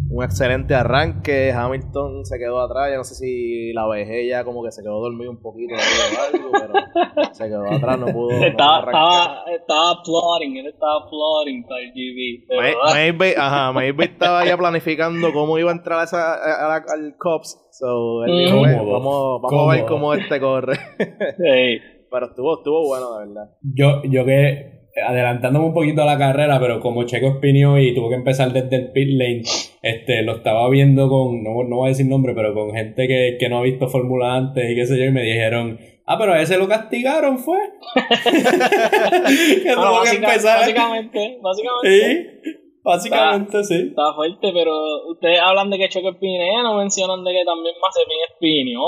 un 0.10 0.24
excelente 0.24 0.74
arranque. 0.74 1.52
Hamilton 1.52 2.26
se 2.26 2.38
quedó 2.38 2.62
atrás. 2.62 2.90
Yo 2.92 2.98
no 2.98 3.04
sé 3.04 3.16
si 3.16 3.74
la 3.74 3.88
vejez 3.88 4.30
ya 4.30 4.44
como 4.44 4.64
que 4.64 4.72
se 4.72 4.82
quedó 4.82 5.00
dormido 5.00 5.32
un 5.32 5.42
poquito 5.42 5.74
o 5.76 6.36
algo, 6.36 6.52
pero 6.52 7.34
se 7.34 7.46
quedó 7.46 7.66
atrás, 7.72 8.00
no 8.00 8.08
pudo. 8.08 8.32
Estaba, 8.32 8.80
estaba, 8.80 9.44
estaba 9.52 10.04
plotting, 10.04 10.58
él 10.58 10.68
estaba 10.68 11.10
plotting 11.10 11.66
para 11.66 11.82
el 11.82 11.92
GB. 11.92 12.94
Maybe, 12.94 13.36
ajá, 13.38 13.72
maybe 13.74 14.06
estaba 14.06 14.46
ya 14.46 14.58
planificando 14.58 15.34
cómo 15.34 15.58
iba 15.58 15.72
a 15.72 15.76
entrar 15.76 16.00
a 16.00 16.04
esa, 16.04 16.34
a, 16.34 16.76
al 16.76 17.16
Cops. 17.18 17.68
So, 17.72 18.26
él 18.26 18.46
dijo, 18.46 18.62
vamos, 18.62 19.42
vamos 19.42 19.70
a 19.70 19.76
ver 19.76 19.86
cómo 19.86 20.14
este 20.14 20.40
corre. 20.40 20.78
Pero 22.10 22.26
estuvo, 22.26 22.58
estuvo 22.58 22.88
bueno, 22.88 23.20
de 23.20 23.28
verdad. 23.28 23.52
Yo, 23.62 24.02
yo 24.06 24.26
que 24.26 24.77
adelantándome 25.06 25.66
un 25.66 25.74
poquito 25.74 26.02
a 26.02 26.06
la 26.06 26.18
carrera, 26.18 26.60
pero 26.60 26.80
como 26.80 27.04
Checo 27.04 27.28
espinió 27.28 27.80
y 27.80 27.94
tuvo 27.94 28.10
que 28.10 28.16
empezar 28.16 28.52
desde 28.52 28.76
el 28.76 28.92
pit 28.92 29.10
lane, 29.10 29.44
este, 29.82 30.22
lo 30.24 30.38
estaba 30.38 30.70
viendo 30.70 31.10
con, 31.10 31.44
no, 31.44 31.64
no 31.64 31.78
voy 31.78 31.88
a 31.88 31.90
decir 31.90 32.06
nombre, 32.06 32.34
pero 32.36 32.54
con 32.54 32.74
gente 32.74 33.08
que, 33.08 33.38
que 33.40 33.50
no 33.50 33.60
ha 33.60 33.64
visto 33.64 33.88
Fórmula 33.88 34.36
antes 34.36 34.70
y 34.70 34.76
qué 34.76 34.86
sé 34.86 34.98
yo, 34.98 35.06
y 35.06 35.12
me 35.12 35.24
dijeron, 35.24 35.80
ah, 36.06 36.18
pero 36.18 36.34
a 36.34 36.42
ese 36.42 36.58
lo 36.58 36.68
castigaron, 36.68 37.38
fue. 37.40 37.60
que 37.96 39.74
tuvo 39.74 40.02
que 40.04 40.18
empezar. 40.18 40.60
Básicamente, 40.60 41.38
básicamente. 41.42 42.40
Sí. 42.44 42.52
Básicamente, 42.84 43.64
sí. 43.66 43.88
Está 43.90 44.14
fuerte, 44.14 44.50
pero 44.54 45.10
ustedes 45.10 45.42
hablan 45.42 45.70
de 45.70 45.78
que 45.78 45.90
Checo 45.90 46.12
espinea, 46.12 46.64
no 46.64 46.76
mencionan 46.76 47.22
de 47.26 47.34
que 47.34 47.44
también 47.44 47.76
Mazepin 47.82 48.18
espinió. 48.32 48.82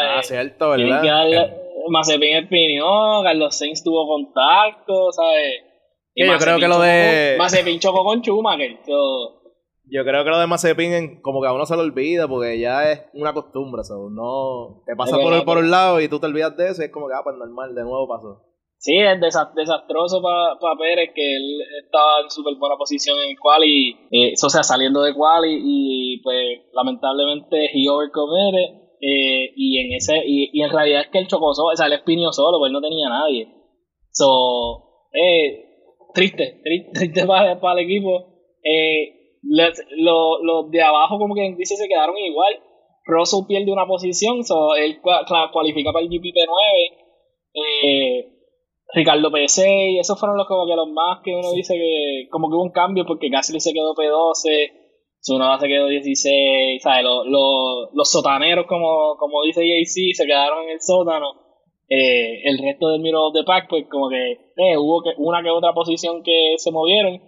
Ah, 0.00 0.20
cierto, 0.20 0.70
¿verdad? 0.70 1.02
Mazepin 1.88 2.36
espinió, 2.36 2.86
Carlos 3.22 3.56
Sainz 3.56 3.82
tuvo 3.82 4.06
contacto, 4.06 5.12
¿sabes? 5.12 5.62
Y 6.14 6.26
yo 6.26 6.38
creo 6.38 6.58
que 6.58 6.68
lo 6.68 6.80
de. 6.80 7.36
Mazepin 7.38 7.78
chocó 7.78 8.04
con 8.04 8.20
Schumacher. 8.22 8.78
Yo 9.88 10.04
creo 10.04 10.24
que 10.24 10.30
lo 10.30 10.38
de 10.38 10.46
Mazepin 10.46 11.20
como 11.20 11.40
que 11.40 11.48
a 11.48 11.52
uno 11.52 11.66
se 11.66 11.76
lo 11.76 11.82
olvida 11.82 12.26
porque 12.26 12.58
ya 12.58 12.90
es 12.90 13.02
una 13.12 13.32
costumbre, 13.32 13.84
¿sabes? 13.84 14.10
No, 14.10 14.82
te 14.84 14.96
pasa 14.96 15.16
por, 15.16 15.44
por 15.44 15.58
un 15.58 15.70
lado 15.70 16.00
y 16.00 16.08
tú 16.08 16.18
te 16.18 16.26
olvidas 16.26 16.56
de 16.56 16.70
eso 16.70 16.82
y 16.82 16.86
es 16.86 16.90
como 16.90 17.06
que, 17.06 17.14
ah, 17.14 17.20
pues 17.22 17.36
normal, 17.36 17.74
de 17.74 17.82
nuevo 17.82 18.08
pasó. 18.08 18.42
Sí, 18.78 18.96
es 18.96 19.20
desastroso 19.20 20.22
para 20.22 20.76
Pérez 20.78 21.10
que 21.14 21.36
él 21.36 21.60
estaba 21.84 22.20
en 22.22 22.30
súper 22.30 22.54
buena 22.56 22.76
posición 22.76 23.18
en 23.18 23.30
el 23.30 23.38
quali, 23.38 23.96
eh, 24.10 24.34
o 24.40 24.48
sea, 24.48 24.62
saliendo 24.62 25.02
de 25.02 25.14
quali 25.14 25.60
y 25.60 26.20
pues 26.22 26.60
lamentablemente 26.72 27.70
he 27.74 27.88
overcommitted 27.88 28.85
eh, 29.08 29.52
y 29.54 29.78
en 29.78 29.92
ese 29.92 30.20
y, 30.26 30.60
en 30.60 30.70
realidad 30.70 31.02
es 31.02 31.08
que 31.10 31.18
él 31.18 31.28
chocó 31.28 31.54
solo, 31.54 31.72
o 31.72 31.76
sea, 31.76 31.86
él 31.86 31.92
espinió 31.92 32.32
solo, 32.32 32.58
pues 32.58 32.70
él 32.70 32.72
no 32.72 32.80
tenía 32.80 33.08
nadie. 33.08 33.46
So, 34.10 35.06
eh, 35.12 35.64
triste, 36.12 36.60
triste, 36.92 37.24
para, 37.24 37.52
el 37.52 37.78
equipo. 37.78 38.24
Eh, 38.64 39.38
los 39.44 40.70
de 40.72 40.82
abajo 40.82 41.18
como 41.18 41.36
que 41.36 41.54
dice 41.56 41.76
se 41.76 41.86
quedaron 41.86 42.16
igual. 42.18 42.58
Russell 43.04 43.46
pierde 43.46 43.70
una 43.70 43.86
posición, 43.86 44.42
so 44.42 44.74
él 44.74 45.00
cualifica 45.52 45.92
para 45.92 46.04
el 46.04 46.10
GPP9. 46.10 47.06
Eh, 47.54 48.28
Ricardo 48.92 49.30
P6, 49.30 50.00
esos 50.00 50.18
fueron 50.18 50.36
los 50.36 50.48
como 50.48 50.66
que 50.66 50.74
los 50.74 50.88
más 50.88 51.20
que 51.22 51.32
uno 51.32 51.52
dice 51.52 51.74
que 51.74 52.28
como 52.28 52.48
que 52.48 52.56
hubo 52.56 52.64
un 52.64 52.72
cambio 52.72 53.04
porque 53.06 53.28
Gasly 53.28 53.60
se 53.60 53.72
quedó 53.72 53.94
P12, 53.94 54.85
Tsunoda 55.26 55.58
se 55.58 55.66
quedó 55.66 55.88
16, 55.88 56.80
¿sabes? 56.80 57.02
Los, 57.02 57.26
los, 57.26 57.90
los 57.92 58.12
sotaneros 58.12 58.64
como, 58.68 59.16
como 59.18 59.42
dice 59.42 59.60
JC 59.60 60.14
se 60.14 60.24
quedaron 60.24 60.64
en 60.64 60.70
el 60.70 60.80
sótano. 60.80 61.26
Eh, 61.88 62.42
el 62.44 62.58
resto 62.58 62.90
del 62.90 63.00
Miro 63.00 63.32
de 63.32 63.42
Pack 63.44 63.66
pues 63.68 63.86
como 63.90 64.08
que 64.08 64.32
eh, 64.32 64.76
hubo 64.76 65.02
que, 65.02 65.10
una 65.18 65.42
que 65.42 65.50
otra 65.50 65.72
posición 65.72 66.22
que 66.22 66.54
se 66.58 66.70
movieron, 66.70 67.20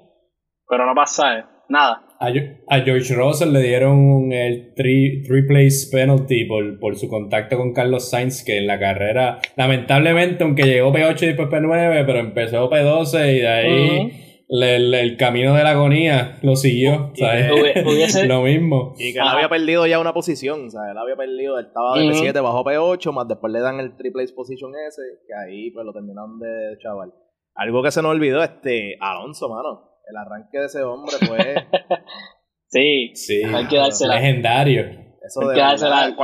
pero 0.68 0.86
no 0.86 0.94
pasa 0.94 1.64
nada. 1.68 2.04
A, 2.20 2.80
George 2.80 3.14
Russell 3.14 3.52
le 3.52 3.62
dieron 3.62 4.32
el 4.32 4.74
three, 4.74 5.24
place 5.48 5.88
penalty 5.90 6.44
por, 6.44 6.78
por, 6.78 6.96
su 6.96 7.08
contacto 7.08 7.56
con 7.56 7.72
Carlos 7.72 8.10
Sainz, 8.10 8.44
que 8.44 8.58
en 8.58 8.68
la 8.68 8.78
carrera, 8.78 9.40
lamentablemente, 9.56 10.44
aunque 10.44 10.64
llegó 10.64 10.92
P8 10.92 11.22
y 11.22 11.26
después 11.26 11.48
P9, 11.48 12.06
pero 12.06 12.18
empezó 12.20 12.70
P12 12.70 13.36
y 13.36 13.38
de 13.40 13.48
ahí 13.48 14.27
el 14.48 15.16
camino 15.16 15.54
de 15.54 15.62
la 15.62 15.70
agonía 15.70 16.38
lo 16.42 16.56
siguió. 16.56 17.12
lo 18.26 18.42
mismo. 18.42 18.94
Y 18.98 19.12
que 19.12 19.18
él 19.18 19.26
había 19.26 19.48
perdido 19.48 19.86
ya 19.86 19.98
una 19.98 20.14
posición, 20.14 20.70
sea, 20.70 20.90
él 20.90 20.98
había 20.98 21.16
perdido, 21.16 21.58
él 21.58 21.66
estaba 21.66 21.98
de 21.98 22.06
P7, 22.06 22.42
bajó 22.42 22.64
P8, 22.64 23.12
más 23.12 23.28
después 23.28 23.52
le 23.52 23.60
dan 23.60 23.80
el 23.80 23.96
triple 23.96 24.26
position 24.34 24.72
ese, 24.86 25.02
que 25.26 25.34
ahí 25.34 25.70
pues 25.70 25.84
lo 25.84 25.92
terminaron 25.92 26.38
de 26.38 26.78
chaval. 26.82 27.12
Algo 27.54 27.82
que 27.82 27.90
se 27.90 28.02
nos 28.02 28.12
olvidó, 28.12 28.42
este, 28.42 28.96
Alonso, 29.00 29.48
mano 29.48 29.88
el 30.08 30.16
arranque 30.16 30.58
de 30.58 30.66
ese 30.66 30.82
hombre 30.82 31.14
fue. 31.26 31.38
sí, 32.68 33.14
sí, 33.14 33.42
hay 33.44 33.66
que 33.66 33.76
dársela. 33.76 34.16
Legendario. 34.16 34.84
Eso 35.22 35.48
de 35.48 35.56
dársela. 35.56 36.16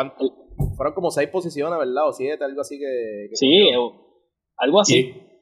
Fueron 0.77 0.95
como 0.95 1.11
seis 1.11 1.29
posiciones, 1.29 1.79
¿verdad? 1.79 2.09
O 2.09 2.13
siete, 2.13 2.43
algo 2.45 2.61
así 2.61 2.79
que. 2.79 3.29
sí, 3.35 3.71
algo 4.57 4.81
así. 4.81 4.99
Y, 4.99 5.34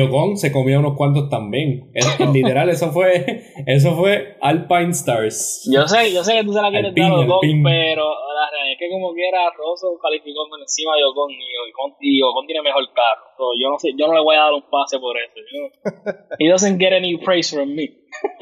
Ocon 0.00 0.36
se 0.36 0.52
comió 0.52 0.80
unos 0.80 0.96
cuantos 0.96 1.30
también. 1.30 1.90
literal, 2.32 2.68
eso 2.68 2.92
fue 2.92 3.44
eso 3.66 3.96
fue 3.96 4.36
Alpine 4.40 4.90
Stars. 4.90 5.68
Yo 5.72 5.86
sé, 5.88 6.12
yo 6.12 6.22
sé 6.22 6.34
que 6.34 6.44
tú 6.44 6.52
se 6.52 6.60
la 6.60 6.70
quieres 6.70 6.94
dar 6.94 7.10
a 7.10 7.20
Ocon, 7.20 7.62
pero 7.62 8.04
la 8.04 8.50
realidad 8.50 8.72
es 8.72 8.78
que 8.78 8.90
como 8.90 9.14
quiera, 9.14 9.38
Rosso 9.56 9.98
calificó 10.02 10.48
por 10.48 10.60
encima 10.60 10.96
de 10.96 11.04
Ocon 11.04 11.30
y 11.30 11.48
Ocon, 11.72 11.96
y 12.00 12.22
Ocon 12.22 12.46
tiene 12.46 12.62
mejor 12.62 12.84
carro 12.94 13.28
yo 13.60 13.70
no 13.70 13.78
sé, 13.78 13.90
yo 13.96 14.06
no 14.06 14.14
le 14.14 14.20
voy 14.20 14.36
a 14.36 14.40
dar 14.40 14.52
un 14.52 14.62
pase 14.70 14.98
por 14.98 15.16
eso. 15.16 16.20
he 16.38 16.48
doesn't 16.48 16.78
get 16.78 16.92
any 16.92 17.16
praise 17.18 17.54
from 17.54 17.74
me. 17.74 17.90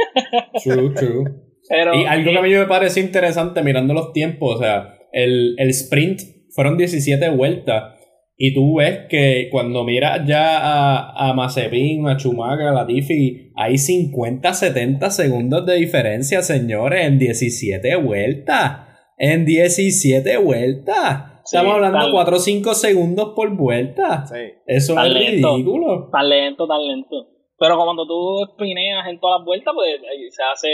true, 0.63 0.95
true. 0.95 1.25
y 1.71 2.05
algo 2.05 2.31
que 2.31 2.39
a 2.39 2.43
mí 2.43 2.51
me 2.51 2.67
parece 2.67 3.01
interesante 3.01 3.63
mirando 3.63 3.95
los 3.95 4.13
tiempos, 4.13 4.57
o 4.57 4.59
sea, 4.59 4.99
el, 5.13 5.55
el 5.59 5.71
sprint 5.71 6.21
fueron 6.51 6.77
17 6.77 7.29
vueltas. 7.31 7.96
Y 8.39 8.53
tú 8.53 8.77
ves 8.77 9.07
que 9.09 9.49
cuando 9.51 9.85
miras 9.85 10.27
ya 10.27 10.59
a, 10.59 11.31
a 11.31 11.33
Mazepin, 11.33 12.07
a 12.07 12.19
Schumacher, 12.19 12.67
a 12.67 12.73
Latifi, 12.73 13.53
hay 13.57 13.79
50, 13.79 14.53
70 14.53 15.11
segundos 15.11 15.65
de 15.65 15.77
diferencia, 15.77 16.43
señores, 16.43 17.07
en 17.07 17.19
17 17.19 17.97
vueltas. 17.97 18.87
En 19.17 19.47
17 19.47 20.37
vueltas. 20.37 21.37
Estamos 21.45 21.75
hablando 21.75 22.07
de 22.07 22.13
4 22.13 22.37
o 22.37 22.39
5 22.39 22.75
segundos 22.75 23.33
por 23.35 23.57
vuelta. 23.57 24.27
Sí. 24.27 24.41
Eso 24.67 25.01
es 25.01 25.15
ridículo. 25.15 26.11
Tan 26.13 26.29
lento, 26.29 26.67
tan 26.67 26.87
lento. 26.87 27.29
Pero 27.59 27.77
cuando 27.79 28.07
tú 28.07 28.45
espineas 28.45 29.07
en 29.09 29.19
todas 29.19 29.41
las 29.41 29.47
vueltas, 29.47 29.73
pues 29.75 29.97
se 30.31 30.43
hace. 30.43 30.69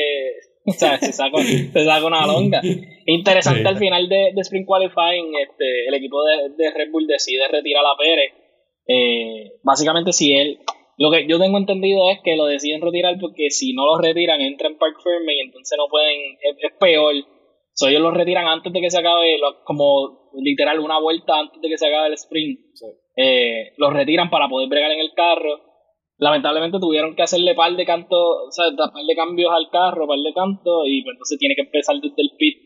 O 0.67 0.73
sea, 0.73 0.97
se 0.99 1.13
saca, 1.13 1.43
se 1.43 2.07
una 2.07 2.27
longa. 2.27 2.61
Interesante 3.07 3.67
al 3.67 3.79
final 3.79 4.09
de, 4.09 4.31
de 4.33 4.41
Spring 4.43 4.65
Qualifying, 4.65 5.33
este, 5.43 5.89
el 5.89 5.95
equipo 5.95 6.23
de, 6.25 6.51
de, 6.57 6.71
Red 6.71 6.93
Bull 6.93 7.07
decide 7.09 7.49
retirar 7.49 7.85
a 7.85 7.97
Pérez. 7.99 8.33
Eh, 8.87 9.59
básicamente, 9.65 10.13
si 10.13 10.35
él. 10.35 10.61
Lo 10.99 11.11
que 11.11 11.27
yo 11.27 11.41
tengo 11.41 11.59
entendido 11.59 12.09
es 12.11 12.21
que 12.23 12.37
lo 12.37 12.45
deciden 12.45 12.81
retirar 12.81 13.17
porque 13.19 13.51
si 13.51 13.73
no 13.73 13.87
lo 13.87 13.99
retiran, 13.99 14.41
entra 14.41 14.69
en 14.69 14.79
Park 14.79 14.99
Firme 15.03 15.35
y 15.35 15.41
entonces 15.41 15.77
no 15.77 15.89
pueden. 15.89 16.37
es 16.41 16.73
peor 16.79 17.15
So, 17.75 17.89
ellos 17.89 18.03
lo 18.03 18.11
retiran 18.11 18.47
antes 18.47 18.73
de 18.73 18.81
que 18.81 18.91
se 18.91 18.99
acabe, 18.99 19.39
como 19.65 20.31
literal 20.35 20.79
una 20.81 21.01
vuelta 21.01 21.39
antes 21.39 21.61
de 21.61 21.69
que 21.69 21.79
se 21.79 21.87
acabe 21.87 22.09
el 22.09 22.15
sprint. 22.15 22.61
Eh, 23.17 23.73
los 23.79 23.93
retiran 23.93 24.31
para 24.31 24.49
poder 24.49 24.69
bregar 24.69 24.91
en 24.93 25.01
el 25.01 25.13
carro. 25.15 25.72
Lamentablemente 26.23 26.79
tuvieron 26.79 27.17
que 27.17 27.25
hacerle 27.25 27.57
par 27.57 27.75
de 27.75 27.85
cantos, 27.85 28.47
o 28.47 28.51
sea, 28.53 28.67
par 28.77 29.03
cambios 29.17 29.51
al 29.53 29.69
carro, 29.71 30.07
par 30.07 30.21
de 30.21 30.33
cantos, 30.33 30.85
y 30.87 31.03
pues 31.03 31.15
entonces 31.15 31.37
tiene 31.37 31.57
que 31.57 31.63
empezar 31.63 31.97
desde 31.97 32.23
el 32.23 32.31
pit. 32.39 32.59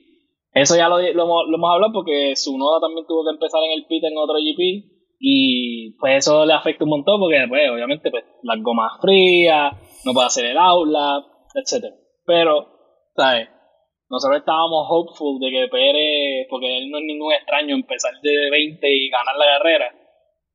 Eso 0.52 0.76
ya 0.76 0.90
lo, 0.90 1.00
hemos 1.00 1.70
hablado 1.72 1.90
porque 1.94 2.36
su 2.36 2.58
noda 2.58 2.80
también 2.80 3.06
tuvo 3.06 3.24
que 3.24 3.30
empezar 3.30 3.62
en 3.64 3.72
el 3.72 3.86
pit 3.86 4.04
en 4.04 4.18
otro 4.18 4.34
GP. 4.36 4.92
Y 5.18 5.96
pues 5.98 6.18
eso 6.18 6.44
le 6.44 6.52
afecta 6.52 6.84
un 6.84 6.90
montón 6.90 7.18
porque 7.18 7.46
pues, 7.48 7.70
obviamente 7.70 8.10
pues, 8.10 8.24
las 8.42 8.62
gomas 8.62 9.00
frías, 9.00 9.72
no 10.04 10.12
puede 10.12 10.26
hacer 10.26 10.44
el 10.44 10.58
aula, 10.58 11.24
etc. 11.54 11.94
Pero, 12.26 12.68
¿sabes? 13.16 13.48
nosotros 14.10 14.38
estábamos 14.38 14.86
hopeful 14.90 15.40
de 15.40 15.50
que 15.50 15.68
Pérez, 15.68 16.46
porque 16.50 16.76
él 16.76 16.90
no 16.90 16.98
es 16.98 17.04
ningún 17.04 17.32
extraño 17.32 17.74
empezar 17.74 18.12
de 18.22 18.50
20 18.50 18.86
y 18.86 19.08
ganar 19.08 19.34
la 19.36 19.58
carrera, 19.58 19.94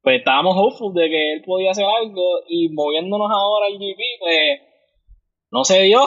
pues 0.02 0.20
estábamos 0.20 0.56
hopeful 0.58 0.94
de 0.94 1.10
que 1.10 1.34
él 1.34 1.44
podía 1.46 1.72
hacer 1.72 1.86
algo 1.86 2.42
y 2.48 2.70
moviéndonos 2.70 3.30
ahora 3.32 3.68
al 3.68 3.78
GP, 3.78 4.00
pues 4.20 4.62
no 5.52 5.64
se 5.64 5.84
dio, 5.84 6.00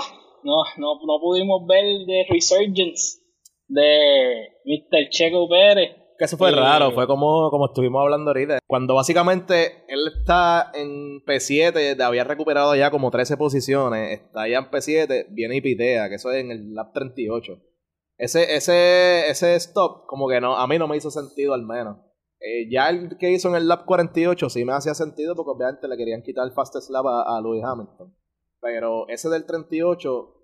no, 0.43 0.63
no, 0.79 0.95
no 1.07 1.21
pudimos 1.21 1.67
ver 1.67 1.85
de 2.07 2.27
resurgence 2.29 3.21
de 3.69 4.49
Mr. 4.65 5.09
Checo 5.11 5.49
Pérez. 5.49 5.97
Que 6.19 6.27
eso 6.27 6.37
fue 6.37 6.53
raro, 6.53 6.93
fue 6.93 7.09
como, 7.09 7.51
como 7.51 7.67
estuvimos 7.67 8.01
hablando 8.01 8.31
ahorita. 8.31 8.59
Cuando 8.67 8.95
básicamente 8.95 9.85
él 9.89 10.01
está 10.17 10.71
en 10.75 11.25
P7, 11.25 12.01
había 12.01 12.23
recuperado 12.23 12.75
ya 12.77 12.91
como 12.91 13.11
13 13.11 13.37
posiciones, 13.37 14.21
está 14.21 14.49
ya 14.49 14.59
en 14.59 14.71
P7, 14.71 15.27
viene 15.31 15.57
y 15.57 15.61
pitea, 15.61 16.09
que 16.09 16.15
eso 16.17 16.31
es 16.31 16.45
en 16.45 16.53
el 16.53 16.75
lap 16.75 16.93
38. 16.95 17.59
Ese, 18.17 18.55
ese, 18.55 19.29
ese 19.29 19.57
stop, 19.57 20.07
como 20.07 20.29
que 20.29 20.41
no, 20.41 20.57
a 20.57 20.67
mí 20.69 20.79
no 20.79 20.87
me 20.87 20.97
hizo 20.97 21.11
sentido 21.11 21.53
al 21.53 21.63
menos. 21.63 21.99
Eh, 22.47 22.69
ya 22.71 22.91
el 22.91 23.17
que 23.17 23.31
hizo 23.31 23.49
en 23.49 23.55
el 23.55 23.67
lap 23.67 23.87
48 23.87 24.51
sí 24.51 24.67
me 24.67 24.75
hacía 24.75 24.93
sentido 24.93 25.35
porque 25.35 25.53
obviamente 25.53 25.89
le 25.89 25.97
querían 25.97 26.23
quitar 26.23 26.47
el 26.47 26.53
fastest 26.53 26.91
lap 26.91 27.07
a, 27.07 27.37
a 27.37 27.41
Lewis 27.41 27.65
Hamilton. 27.65 28.15
Pero 28.61 29.09
ese 29.09 29.31
del 29.31 29.47
38, 29.47 30.35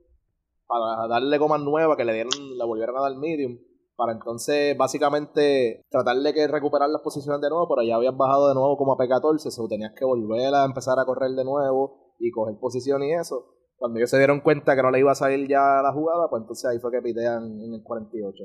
para 0.66 1.06
darle 1.08 1.36
goma 1.36 1.58
nueva, 1.58 1.98
que 1.98 2.06
le 2.06 2.14
dieron, 2.14 2.56
le 2.56 2.64
volvieron 2.64 2.96
a 2.96 3.02
dar 3.02 3.16
medium, 3.16 3.58
para 3.96 4.12
entonces 4.12 4.76
básicamente 4.78 5.82
tratar 5.90 6.16
de 6.16 6.32
que 6.32 6.48
recuperar 6.48 6.88
las 6.88 7.02
posiciones 7.02 7.38
de 7.42 7.50
nuevo, 7.50 7.68
pero 7.68 7.86
ya 7.86 7.96
habías 7.96 8.16
bajado 8.16 8.48
de 8.48 8.54
nuevo 8.54 8.78
como 8.78 8.94
a 8.94 8.96
P14, 8.96 9.54
o 9.58 9.68
tenías 9.68 9.92
que 9.94 10.06
volver 10.06 10.54
a 10.54 10.64
empezar 10.64 10.98
a 10.98 11.04
correr 11.04 11.32
de 11.32 11.44
nuevo 11.44 12.14
y 12.18 12.30
coger 12.30 12.58
posición 12.58 13.02
y 13.02 13.12
eso. 13.12 13.56
Cuando 13.76 13.98
ellos 13.98 14.08
se 14.08 14.16
dieron 14.16 14.40
cuenta 14.40 14.74
que 14.74 14.82
no 14.82 14.90
le 14.90 15.00
iba 15.00 15.12
a 15.12 15.14
salir 15.14 15.46
ya 15.46 15.82
la 15.82 15.92
jugada, 15.92 16.30
pues 16.30 16.40
entonces 16.40 16.70
ahí 16.70 16.78
fue 16.78 16.90
que 16.90 17.02
pitean 17.02 17.44
en 17.60 17.74
el 17.74 17.82
48. 17.82 18.44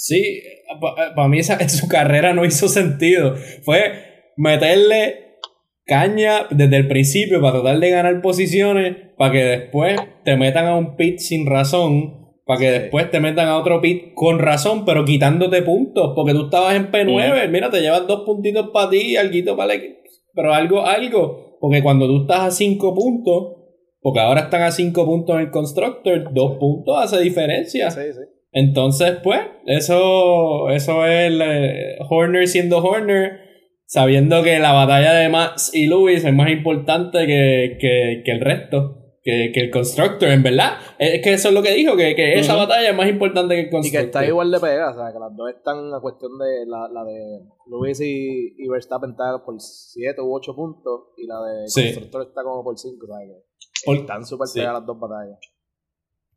Sí, 0.00 0.40
para 1.16 1.26
mí 1.26 1.40
esa, 1.40 1.68
su 1.68 1.88
carrera 1.88 2.32
no 2.32 2.44
hizo 2.44 2.68
sentido. 2.68 3.34
Fue 3.62 4.32
meterle 4.36 5.38
caña 5.84 6.46
desde 6.50 6.76
el 6.76 6.86
principio 6.86 7.40
para 7.40 7.60
tratar 7.60 7.80
de 7.80 7.90
ganar 7.90 8.22
posiciones, 8.22 8.96
para 9.16 9.32
que 9.32 9.44
después 9.44 9.98
te 10.24 10.36
metan 10.36 10.66
a 10.66 10.76
un 10.76 10.94
pit 10.94 11.18
sin 11.18 11.46
razón 11.46 12.18
para 12.48 12.60
que 12.60 12.70
después 12.70 13.10
te 13.10 13.20
metan 13.20 13.46
a 13.48 13.58
otro 13.58 13.82
pit 13.82 14.14
con 14.14 14.38
razón, 14.38 14.86
pero 14.86 15.04
quitándote 15.04 15.60
puntos. 15.60 16.12
Porque 16.16 16.32
tú 16.32 16.44
estabas 16.46 16.76
en 16.76 16.90
P9. 16.90 17.46
Mira, 17.50 17.68
te 17.70 17.82
llevas 17.82 18.06
dos 18.06 18.22
puntitos 18.24 18.70
para 18.72 18.88
ti 18.88 19.02
y 19.02 19.16
algo 19.16 19.54
para 19.54 19.74
el 19.74 19.98
Pero 20.32 20.54
algo, 20.54 20.86
algo. 20.86 21.58
Porque 21.60 21.82
cuando 21.82 22.06
tú 22.06 22.22
estás 22.22 22.40
a 22.40 22.50
cinco 22.50 22.94
puntos, 22.94 23.54
porque 24.00 24.20
ahora 24.20 24.42
están 24.42 24.62
a 24.62 24.70
cinco 24.70 25.04
puntos 25.04 25.36
en 25.36 25.42
el 25.42 25.50
Constructor, 25.50 26.32
dos 26.32 26.56
puntos 26.58 26.96
hace 26.98 27.20
diferencia. 27.20 27.90
Sí, 27.90 28.00
sí. 28.14 28.37
Entonces, 28.52 29.18
pues, 29.22 29.40
eso, 29.66 30.70
eso 30.70 31.06
es 31.06 31.26
el, 31.32 31.42
Horner 32.08 32.48
siendo 32.48 32.78
Horner, 32.78 33.40
sabiendo 33.86 34.42
que 34.42 34.58
la 34.58 34.72
batalla 34.72 35.12
de 35.14 35.28
Max 35.28 35.70
y 35.74 35.86
Lewis 35.86 36.24
es 36.24 36.32
más 36.34 36.50
importante 36.50 37.26
que, 37.26 37.76
que, 37.80 38.22
que 38.24 38.30
el 38.32 38.40
resto 38.40 38.94
que, 39.22 39.50
que 39.52 39.60
el 39.60 39.70
Constructor, 39.70 40.30
en 40.30 40.42
verdad. 40.42 40.78
Es 40.98 41.20
que 41.22 41.34
eso 41.34 41.48
es 41.48 41.54
lo 41.54 41.62
que 41.62 41.74
dijo, 41.74 41.96
que, 41.96 42.14
que 42.14 42.38
esa 42.38 42.56
batalla 42.56 42.88
es 42.90 42.96
más 42.96 43.08
importante 43.08 43.54
que 43.54 43.60
el 43.62 43.70
Constructor. 43.70 44.00
Y 44.00 44.02
que 44.04 44.06
está 44.06 44.26
igual 44.26 44.50
de 44.50 44.58
pega, 44.60 44.90
o 44.90 44.94
sea, 44.94 45.12
que 45.12 45.18
las 45.18 45.36
dos 45.36 45.50
están 45.50 45.92
a 45.92 46.00
cuestión 46.00 46.32
de 46.38 46.64
la, 46.66 46.88
la 46.88 47.04
de 47.04 47.40
Luis 47.66 48.00
y, 48.00 48.54
y 48.56 48.68
Verstappen 48.68 49.10
está 49.10 49.44
por 49.44 49.56
7 49.60 50.18
u 50.22 50.34
8 50.34 50.54
puntos 50.56 51.00
y 51.18 51.26
la 51.26 51.42
de 51.42 51.68
Sí. 51.68 51.82
Constructor 51.82 52.22
está 52.28 52.42
como 52.42 52.64
por 52.64 52.78
5, 52.78 52.96
o 53.04 53.06
sea, 53.06 53.26
que 53.26 53.42
Por- 53.84 53.96
están 53.98 54.24
súper 54.24 54.46
sí. 54.48 54.60
pegadas 54.60 54.80
las 54.80 54.86
dos 54.86 54.98
batallas. 54.98 55.38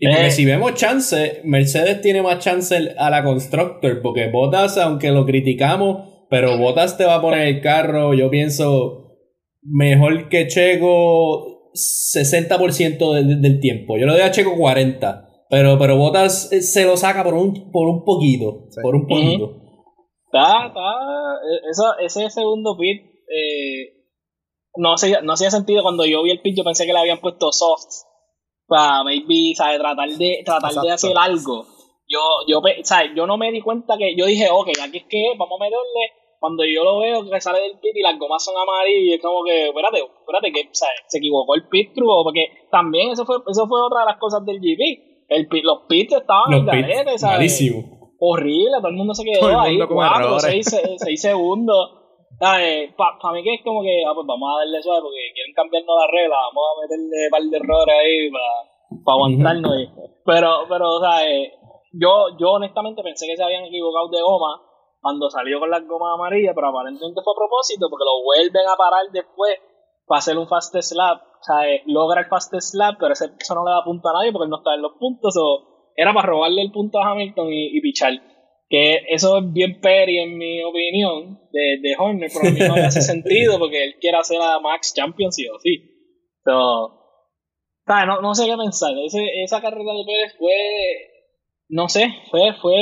Y 0.04 0.08
porque 0.08 0.28
Eh. 0.28 0.32
si 0.32 0.46
vemos 0.46 0.74
chance, 0.74 1.42
Mercedes 1.46 2.02
tiene 2.02 2.22
más 2.24 2.40
chance 2.40 2.76
a 2.98 3.10
la 3.12 3.24
Constructor, 3.24 4.02
porque 4.02 4.30
Bottas, 4.32 4.78
aunque 4.80 5.12
lo 5.12 5.26
criticamos, 5.28 6.26
pero 6.30 6.58
Bottas 6.58 6.98
te 6.98 7.06
va 7.06 7.16
a 7.16 7.22
poner 7.22 7.48
el 7.48 7.62
carro, 7.62 8.14
yo 8.16 8.30
pienso, 8.32 9.18
mejor 9.62 10.28
que 10.30 10.48
Checo 10.48 11.70
60% 11.74 13.14
de- 13.14 13.24
de- 13.24 13.36
del 13.36 13.60
tiempo. 13.60 13.98
Yo 13.98 14.06
le 14.08 14.14
doy 14.14 14.22
a 14.22 14.32
Checo 14.32 14.56
40%, 14.56 15.28
pero, 15.50 15.78
pero 15.78 15.98
Bottas 15.98 16.52
eh, 16.52 16.62
se 16.62 16.84
lo 16.86 16.98
saca 16.98 17.24
por 17.24 17.36
un, 17.36 17.72
por 17.72 17.88
un 17.88 18.04
poquito, 18.04 18.66
Sí. 18.72 18.82
por 18.82 18.96
un 18.96 19.06
poquito. 19.08 19.58
Está, 20.26 20.68
está. 20.68 20.80
eh, 20.80 21.60
Eso, 21.70 21.84
ese 22.00 22.30
segundo 22.32 22.76
pit. 22.78 23.04
Eh, 23.28 23.98
no, 24.78 24.94
hacía, 24.94 25.22
no 25.22 25.34
hacía 25.34 25.52
sentido 25.52 25.84
cuando 25.84 26.06
yo 26.06 26.24
vi 26.24 26.32
el 26.32 26.42
pit. 26.42 26.58
Yo 26.58 26.64
pensé 26.64 26.86
que 26.86 26.94
le 26.94 27.00
habían 27.00 27.20
puesto 27.22 27.52
soft. 27.52 28.08
Para 28.72 29.04
maybe, 29.04 29.54
¿sabes? 29.54 29.80
Tratar 29.80 30.08
de, 30.08 30.44
tratar 30.46 30.72
de 30.72 30.92
hacer 30.92 31.12
algo. 31.18 31.66
Yo, 32.08 32.20
yo, 32.48 32.62
¿sabes? 32.84 33.12
Yo 33.18 33.28
no 33.28 33.36
me 33.36 33.52
di 33.52 33.60
cuenta 33.60 33.98
que. 33.98 34.16
Yo 34.16 34.26
dije, 34.28 34.48
ok, 34.50 34.70
aquí 34.82 35.00
es 35.00 35.06
que 35.10 35.34
vamos 35.38 35.60
a 35.60 35.64
meterle. 35.66 36.04
Cuando 36.40 36.64
yo 36.64 36.82
lo 36.86 37.00
veo 37.00 37.30
que 37.30 37.42
sale 37.42 37.60
del 37.60 37.80
pit 37.80 37.92
y 37.94 38.02
las 38.02 38.18
gomas 38.18 38.42
son 38.44 38.56
amarillas, 38.56 39.04
y 39.04 39.14
es 39.14 39.22
como 39.22 39.44
que, 39.44 39.68
espérate, 39.68 40.00
espérate, 40.00 40.52
que 40.54 40.70
¿sabes? 40.72 40.96
se 41.08 41.18
equivocó 41.18 41.54
el 41.56 41.68
pit 41.68 41.92
crew. 41.94 42.10
o 42.10 42.24
Porque 42.24 42.48
también 42.72 43.12
eso 43.12 43.26
fue, 43.26 43.36
eso 43.46 43.68
fue 43.68 43.82
otra 43.82 44.00
de 44.00 44.06
las 44.06 44.18
cosas 44.18 44.46
del 44.46 44.60
GP. 44.62 45.28
El 45.28 45.50
pit, 45.50 45.66
los 45.66 45.80
pits 45.90 46.14
estaban 46.14 46.50
Los 46.50 46.62
en 46.62 46.66
garete, 46.66 47.18
¿sabes? 47.18 47.38
malísimo. 47.38 48.14
horrible, 48.20 48.78
todo 48.78 48.88
el 48.88 48.96
mundo 48.96 49.14
se 49.14 49.26
quedó 49.26 49.60
ahí, 49.60 49.72
mundo 49.72 49.88
con 49.90 49.98
4, 49.98 50.26
errores. 50.26 50.98
6, 50.98 51.22
segundos. 51.22 52.01
Para 52.40 53.34
mí 53.34 53.44
que 53.44 53.54
es 53.56 53.62
como 53.64 53.82
que, 53.82 54.04
ah, 54.08 54.14
pues 54.14 54.26
vamos 54.26 54.50
a 54.50 54.60
darle 54.60 54.82
suave 54.82 55.02
porque 55.02 55.32
quieren 55.34 55.54
cambiarnos 55.54 55.96
la 55.96 56.08
regla, 56.12 56.38
vamos 56.50 56.64
a 56.66 56.82
meterle 56.82 57.18
un 57.26 57.32
par 57.32 57.44
de 57.44 57.58
errores 57.58 57.96
ahí 57.96 58.32
para 58.32 59.16
aguantarnos. 59.16 59.72
ahí. 59.72 59.86
Pero, 60.26 60.50
pero, 60.68 60.86
o 60.98 61.00
sea, 61.00 61.30
eh, 61.30 61.54
yo, 61.94 62.38
yo 62.40 62.58
honestamente 62.58 63.04
pensé 63.04 63.28
que 63.28 63.38
se 63.38 63.44
habían 63.44 63.66
equivocado 63.66 64.10
de 64.10 64.22
goma 64.22 64.62
cuando 65.02 65.30
salió 65.30 65.60
con 65.60 65.70
las 65.70 65.86
gomas 65.88 66.14
amarillas, 66.14 66.54
pero 66.56 66.70
aparentemente 66.70 67.22
fue 67.24 67.34
a 67.34 67.42
propósito 67.42 67.90
porque 67.90 68.06
lo 68.06 68.24
vuelven 68.24 68.68
a 68.70 68.78
parar 68.78 69.06
después 69.12 69.58
para 70.06 70.20
hacer 70.20 70.38
un 70.38 70.48
fast 70.48 70.76
slap. 70.80 71.22
O 71.22 71.44
sea, 71.44 71.68
eh, 71.68 71.84
logra 71.88 72.22
el 72.22 72.28
fast 72.28 72.54
slap, 72.54 72.98
pero 73.00 73.14
ese, 73.14 73.34
eso 73.38 73.56
no 73.56 73.66
le 73.66 73.72
da 73.72 73.84
punto 73.84 74.10
a 74.10 74.14
nadie 74.14 74.32
porque 74.32 74.46
él 74.46 74.50
no 74.50 74.58
está 74.58 74.76
en 74.76 74.84
los 74.84 74.94
puntos. 75.00 75.36
O 75.38 75.92
era 75.96 76.14
para 76.14 76.28
robarle 76.28 76.62
el 76.62 76.72
punto 76.72 77.00
a 77.00 77.12
Hamilton 77.12 77.52
y, 77.52 77.78
y 77.78 77.82
pichar. 77.82 78.14
Que 78.72 79.00
eso 79.10 79.38
es 79.40 79.52
bien 79.52 79.82
peri 79.82 80.18
en 80.20 80.38
mi 80.38 80.64
opinión 80.64 81.42
de, 81.52 81.78
de 81.82 81.96
Horner, 82.00 82.32
pero 82.34 82.48
a 82.50 82.52
mí 82.54 82.60
no 82.62 82.76
me 82.76 82.86
hace 82.86 83.02
sentido 83.14 83.60
porque 83.60 83.84
él 83.84 83.96
quiere 84.00 84.18
hacer 84.18 84.38
a 84.42 84.62
Max 84.62 84.94
Champion 84.96 85.30
sí 85.32 85.46
o 85.50 85.60
sí. 85.60 85.92
No, 86.46 88.22
no 88.22 88.34
sé 88.34 88.46
qué 88.46 88.56
pensar. 88.56 88.92
Ese, 89.06 89.44
esa 89.44 89.62
carrera 89.62 89.92
de 89.94 90.06
Pérez 90.06 90.36
fue, 90.40 90.54
no 91.68 91.90
sé, 91.90 92.08
fue, 92.30 92.54
fue 92.62 92.74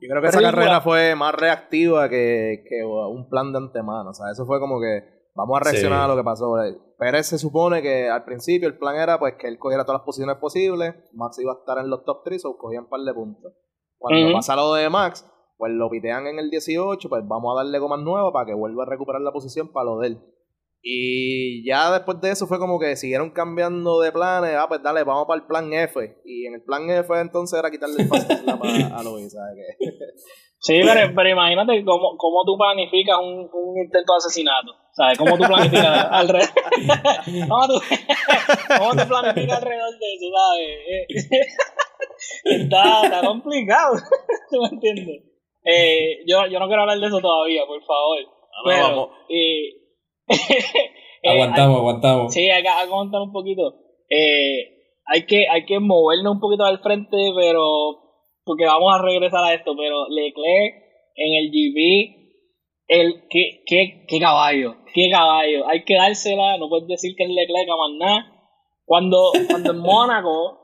Yo 0.00 0.08
creo 0.08 0.20
que 0.22 0.28
esa 0.28 0.42
carrera 0.42 0.80
fue 0.80 1.14
más 1.14 1.34
reactiva 1.34 2.08
que, 2.08 2.64
que 2.68 2.84
un 2.84 3.28
plan 3.28 3.52
de 3.52 3.58
antemano. 3.58 4.10
O 4.10 4.14
sea, 4.14 4.26
eso 4.32 4.44
fue 4.44 4.58
como 4.58 4.80
que 4.80 5.04
vamos 5.36 5.56
a 5.60 5.64
reaccionar 5.64 6.00
Sí. 6.00 6.04
a 6.04 6.08
lo 6.08 6.16
que 6.16 6.24
pasó. 6.24 6.54
Pérez 6.98 7.26
se 7.26 7.38
supone 7.38 7.80
que 7.80 8.08
al 8.08 8.24
principio 8.24 8.66
el 8.66 8.76
plan 8.78 8.96
era 8.96 9.20
pues 9.20 9.34
que 9.38 9.46
él 9.46 9.58
cogiera 9.58 9.84
todas 9.84 10.00
las 10.00 10.06
posiciones 10.06 10.36
posibles. 10.38 10.94
Max 11.12 11.38
iba 11.38 11.52
a 11.52 11.58
estar 11.60 11.78
en 11.78 11.90
los 11.90 12.04
top 12.04 12.22
3 12.24 12.44
o 12.46 12.56
cogían 12.56 12.84
un 12.84 12.90
par 12.90 13.00
de 13.00 13.14
puntos. 13.14 13.52
Cuando 14.08 14.32
pasa 14.32 14.56
lo 14.56 14.74
de 14.74 14.90
Max, 14.90 15.26
pues 15.56 15.72
lo 15.72 15.88
pitean 15.88 16.26
en 16.26 16.38
el 16.38 16.50
18, 16.50 17.08
pues 17.08 17.22
vamos 17.26 17.54
a 17.54 17.62
darle 17.62 17.78
gomas 17.78 18.00
nuevas 18.00 18.32
para 18.32 18.46
que 18.46 18.54
vuelva 18.54 18.84
a 18.84 18.86
recuperar 18.86 19.22
la 19.22 19.32
posición 19.32 19.72
para 19.72 19.86
lo 19.86 19.98
de 19.98 20.08
él. 20.08 20.18
Y 20.82 21.66
ya 21.66 21.90
después 21.90 22.20
de 22.20 22.30
eso 22.30 22.46
fue 22.46 22.58
como 22.58 22.78
que 22.78 22.94
siguieron 22.96 23.30
cambiando 23.30 24.00
de 24.00 24.12
planes. 24.12 24.54
Ah, 24.58 24.66
pues 24.68 24.82
dale, 24.82 25.02
vamos 25.02 25.26
para 25.26 25.40
el 25.40 25.46
plan 25.46 25.72
F. 25.72 26.20
Y 26.26 26.44
en 26.46 26.54
el 26.54 26.62
plan 26.62 26.90
F 26.90 27.18
entonces 27.18 27.58
era 27.58 27.70
quitarle 27.70 28.02
el 28.02 28.08
slap 28.08 28.62
a, 28.62 28.98
a 28.98 29.02
Luis, 29.02 29.32
¿sabes 29.32 29.56
qué? 29.78 29.86
Sí, 30.64 30.80
pero, 30.82 31.14
pero 31.14 31.28
imagínate 31.28 31.84
cómo, 31.84 32.16
cómo 32.16 32.42
tú 32.46 32.56
planificas 32.56 33.18
un, 33.18 33.50
un 33.52 33.84
intento 33.84 34.14
de 34.14 34.16
asesinato. 34.16 34.72
¿Sabes? 34.92 35.18
¿Cómo 35.18 35.36
tú 35.36 35.44
planificas 35.44 36.06
alrededor? 36.10 36.48
¿Cómo 37.48 37.66
tú, 37.68 37.80
cómo 38.78 38.90
tú 38.92 39.08
planificas 39.08 39.58
alrededor 39.58 39.90
de 39.98 40.14
eso? 40.14 40.26
¿Sabes? 40.32 41.46
Está, 42.44 43.04
está 43.04 43.26
complicado. 43.26 43.96
¿Tú 44.50 44.60
me 44.62 44.68
entiendes? 44.68 45.22
Eh, 45.64 46.18
yo, 46.26 46.46
yo 46.46 46.58
no 46.58 46.66
quiero 46.66 46.82
hablar 46.82 46.98
de 46.98 47.06
eso 47.06 47.20
todavía, 47.20 47.64
por 47.66 47.82
favor. 47.84 48.18
Pero, 48.66 48.82
vamos. 48.82 49.08
eh, 49.28 49.68
eh, 51.22 51.30
Aguantamos, 51.30 51.78
aguantamos. 51.78 52.32
Sí, 52.32 52.48
hay 52.48 52.62
que 52.62 52.68
aguantar 52.68 53.22
un 53.22 53.32
poquito. 53.32 53.74
Eh, 54.08 54.70
hay 55.06 55.26
que 55.26 55.46
hay 55.50 55.64
que 55.66 55.78
movernos 55.80 56.34
un 56.34 56.40
poquito 56.40 56.64
al 56.64 56.80
frente, 56.80 57.16
pero 57.36 58.00
porque 58.44 58.66
vamos 58.66 58.94
a 58.94 59.02
regresar 59.02 59.42
a 59.44 59.54
esto, 59.54 59.74
pero 59.76 60.06
Leclerc 60.08 60.84
en 61.16 61.34
el 61.34 61.50
GP, 61.50 62.24
el 62.88 63.28
qué, 63.30 63.62
qué, 63.66 64.04
qué 64.06 64.20
caballo, 64.20 64.76
qué 64.92 65.08
caballo. 65.10 65.66
Hay 65.68 65.84
que 65.84 65.94
dársela, 65.96 66.58
no 66.58 66.68
puedes 66.68 66.86
decir 66.88 67.14
que 67.16 67.24
es 67.24 67.30
Leclerc 67.30 67.68
a 67.70 67.76
más 67.76 67.90
nada. 67.98 68.30
Cuando, 68.84 69.32
cuando 69.48 69.72
en 69.72 69.78
Mónaco, 69.80 70.63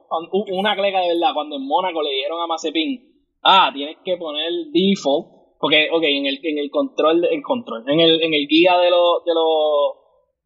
una 0.52 0.76
cleca 0.76 1.00
de 1.00 1.08
verdad, 1.14 1.34
cuando 1.34 1.56
en 1.56 1.66
Mónaco 1.66 2.02
le 2.02 2.10
dijeron 2.10 2.40
a 2.40 2.46
Mazepin, 2.46 3.12
ah, 3.42 3.70
tienes 3.72 3.96
que 4.04 4.16
poner 4.16 4.50
default, 4.72 5.26
porque, 5.58 5.88
ok, 5.92 6.02
en 6.02 6.26
el, 6.26 6.40
en 6.42 6.58
el 6.58 6.70
control, 6.70 7.24
el 7.30 7.42
control, 7.42 7.84
en 7.88 8.00
el, 8.00 8.22
en 8.22 8.34
el 8.34 8.46
guía 8.48 8.78
de 8.78 8.90
los, 8.90 9.24
de 9.24 9.32
los 9.34 9.96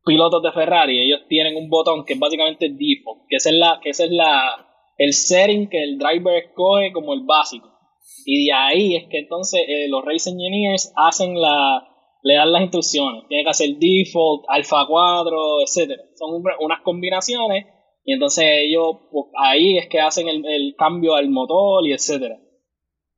pilotos 0.04 0.42
de 0.42 0.52
Ferrari, 0.52 1.00
ellos 1.00 1.20
tienen 1.28 1.56
un 1.56 1.70
botón 1.70 2.04
que 2.04 2.12
es 2.14 2.18
básicamente 2.18 2.68
default, 2.68 3.22
que 3.28 3.36
esa 3.36 3.50
es 3.50 3.56
la, 3.56 3.80
que 3.82 3.90
es 3.90 4.06
la, 4.10 4.66
el 4.98 5.12
setting 5.12 5.68
que 5.68 5.82
el 5.82 5.98
driver 5.98 6.34
escoge 6.44 6.92
como 6.92 7.14
el 7.14 7.22
básico. 7.24 7.70
Y 8.26 8.46
de 8.46 8.52
ahí 8.52 8.96
es 8.96 9.04
que 9.08 9.18
entonces 9.20 9.60
eh, 9.66 9.88
los 9.88 10.04
race 10.04 10.30
engineers 10.30 10.92
hacen 10.96 11.40
la, 11.40 11.88
le 12.22 12.34
dan 12.34 12.52
las 12.52 12.62
instrucciones. 12.62 13.24
Tiene 13.28 13.44
que 13.44 13.50
hacer 13.50 13.70
default, 13.78 14.44
alfa 14.48 14.86
4, 14.86 15.60
etcétera. 15.62 16.02
Son 16.16 16.34
un- 16.34 16.44
unas 16.60 16.80
combinaciones 16.82 17.66
y 18.04 18.12
entonces 18.14 18.44
ellos 18.46 18.96
pues, 19.10 19.26
ahí 19.36 19.78
es 19.78 19.88
que 19.88 20.00
hacen 20.00 20.28
el, 20.28 20.44
el 20.46 20.74
cambio 20.76 21.14
al 21.14 21.28
motor 21.30 21.86
y 21.86 21.92
etcétera. 21.92 22.38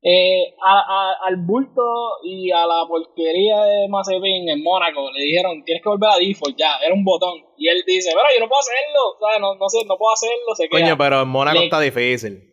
Eh, 0.01 0.53
a- 0.63 0.79
a- 0.79 1.27
al 1.27 1.37
bulto 1.37 1.81
y 2.23 2.51
a 2.51 2.65
la 2.67 2.85
porquería 2.87 3.63
de 3.63 3.87
Mazepin 3.89 4.47
en 4.47 4.61
Mónaco 4.63 5.09
le 5.11 5.23
dijeron 5.25 5.63
tienes 5.65 5.81
que 5.83 5.89
volver 5.89 6.09
a 6.11 6.17
default 6.17 6.55
ya, 6.55 6.77
era 6.85 6.93
un 6.93 7.03
botón 7.03 7.33
y 7.57 7.67
él 7.67 7.83
dice, 7.85 8.11
pero 8.13 8.23
yo 8.33 8.39
no 8.39 8.47
puedo 8.47 8.59
hacerlo, 8.61 8.99
¿sabes? 9.19 9.39
No, 9.41 9.55
no 9.55 9.67
sé, 9.69 9.79
no 9.85 9.97
puedo 9.97 10.13
hacerlo, 10.13 10.55
se 10.55 10.69
queda. 10.69 10.81
Coño, 10.81 10.97
pero 10.97 11.21
en 11.23 11.27
Mónaco 11.29 11.57
Le- 11.57 11.63
está 11.65 11.79
difícil. 11.81 12.43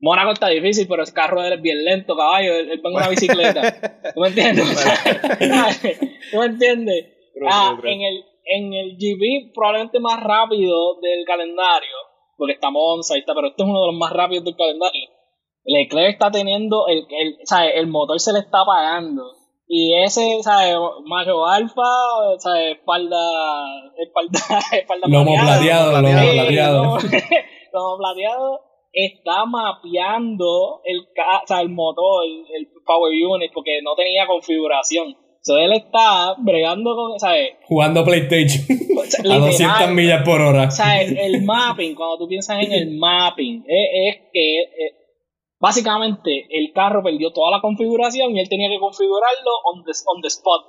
Mónaco 0.00 0.32
está 0.32 0.48
difícil, 0.48 0.86
pero 0.88 1.02
el 1.04 1.12
carro 1.12 1.40
de 1.40 1.48
él 1.48 1.54
es 1.54 1.62
bien 1.62 1.84
lento, 1.84 2.16
caballo. 2.16 2.52
Él, 2.54 2.70
él 2.70 2.82
va 2.84 2.90
en 2.90 2.96
una 2.96 3.08
bicicleta. 3.08 4.12
¿Tú 4.14 4.20
me 4.20 4.28
entiendes? 4.28 4.64
¿Tú 6.30 6.38
me 6.38 6.46
entiendes? 6.46 7.06
Ah, 7.48 7.78
en 7.84 8.02
el, 8.02 8.24
en 8.48 8.72
el 8.72 8.96
GP 8.96 9.52
probablemente 9.54 10.00
más 10.00 10.20
rápido 10.22 11.00
del 11.00 11.24
calendario, 11.26 11.96
porque 12.36 12.54
estamos 12.54 12.80
11, 12.96 13.14
ahí 13.14 13.20
está, 13.20 13.34
pero 13.34 13.48
este 13.48 13.62
es 13.62 13.68
uno 13.68 13.80
de 13.80 13.86
los 13.92 13.96
más 13.96 14.12
rápidos 14.12 14.44
del 14.44 14.56
calendario. 14.56 15.10
Leclerc 15.64 16.12
está 16.14 16.30
teniendo, 16.30 16.86
el, 16.88 16.98
el, 17.10 17.36
¿sabes? 17.44 17.72
el 17.74 17.86
motor 17.88 18.18
se 18.20 18.32
le 18.32 18.38
está 18.38 18.62
apagando. 18.62 19.22
Y 19.70 19.92
ese, 20.02 20.42
¿sabes? 20.42 20.74
Macho 21.04 21.44
alfa, 21.46 21.82
¿sabes? 22.38 22.78
Espalda, 22.78 23.18
espalda, 23.98 24.38
espalda 24.72 25.08
Lomo 25.08 25.34
plateado, 25.38 25.92
lomo 25.92 26.08
plateado. 26.08 26.30
Sí, 26.30 26.38
plateado. 26.38 26.84
lomo- 26.84 26.98
lomo 27.74 27.98
plateado 27.98 28.60
está 28.92 29.44
mapeando 29.44 30.80
el, 30.84 31.00
o 31.00 31.46
sea, 31.46 31.60
el 31.60 31.68
motor, 31.68 32.24
el, 32.24 32.44
el 32.54 32.68
power 32.86 33.12
unit, 33.12 33.52
porque 33.52 33.80
no 33.82 33.94
tenía 33.94 34.26
configuración. 34.26 35.14
Él 35.56 35.72
está 35.72 36.34
bregando 36.38 36.94
con, 36.94 37.18
¿sabes? 37.18 37.52
Jugando 37.66 38.04
PlayStation 38.04 38.64
a 38.98 39.22
Literal. 39.22 39.40
200 39.40 39.90
millas 39.92 40.22
por 40.24 40.40
hora. 40.40 40.64
O 40.68 40.70
sea, 40.70 41.00
el, 41.00 41.16
el 41.16 41.42
mapping, 41.44 41.94
cuando 41.94 42.18
tú 42.18 42.28
piensas 42.28 42.62
en 42.62 42.72
el 42.72 42.98
mapping, 42.98 43.64
es, 43.66 43.88
es 43.92 44.16
que 44.32 44.60
eh, 44.60 44.92
básicamente 45.58 46.46
el 46.50 46.72
carro 46.72 47.02
perdió 47.02 47.32
toda 47.32 47.50
la 47.50 47.60
configuración 47.60 48.36
y 48.36 48.40
él 48.40 48.48
tenía 48.48 48.68
que 48.68 48.78
configurarlo 48.78 49.50
on 49.64 49.84
the, 49.84 49.92
on 50.06 50.20
the 50.20 50.28
spot. 50.28 50.64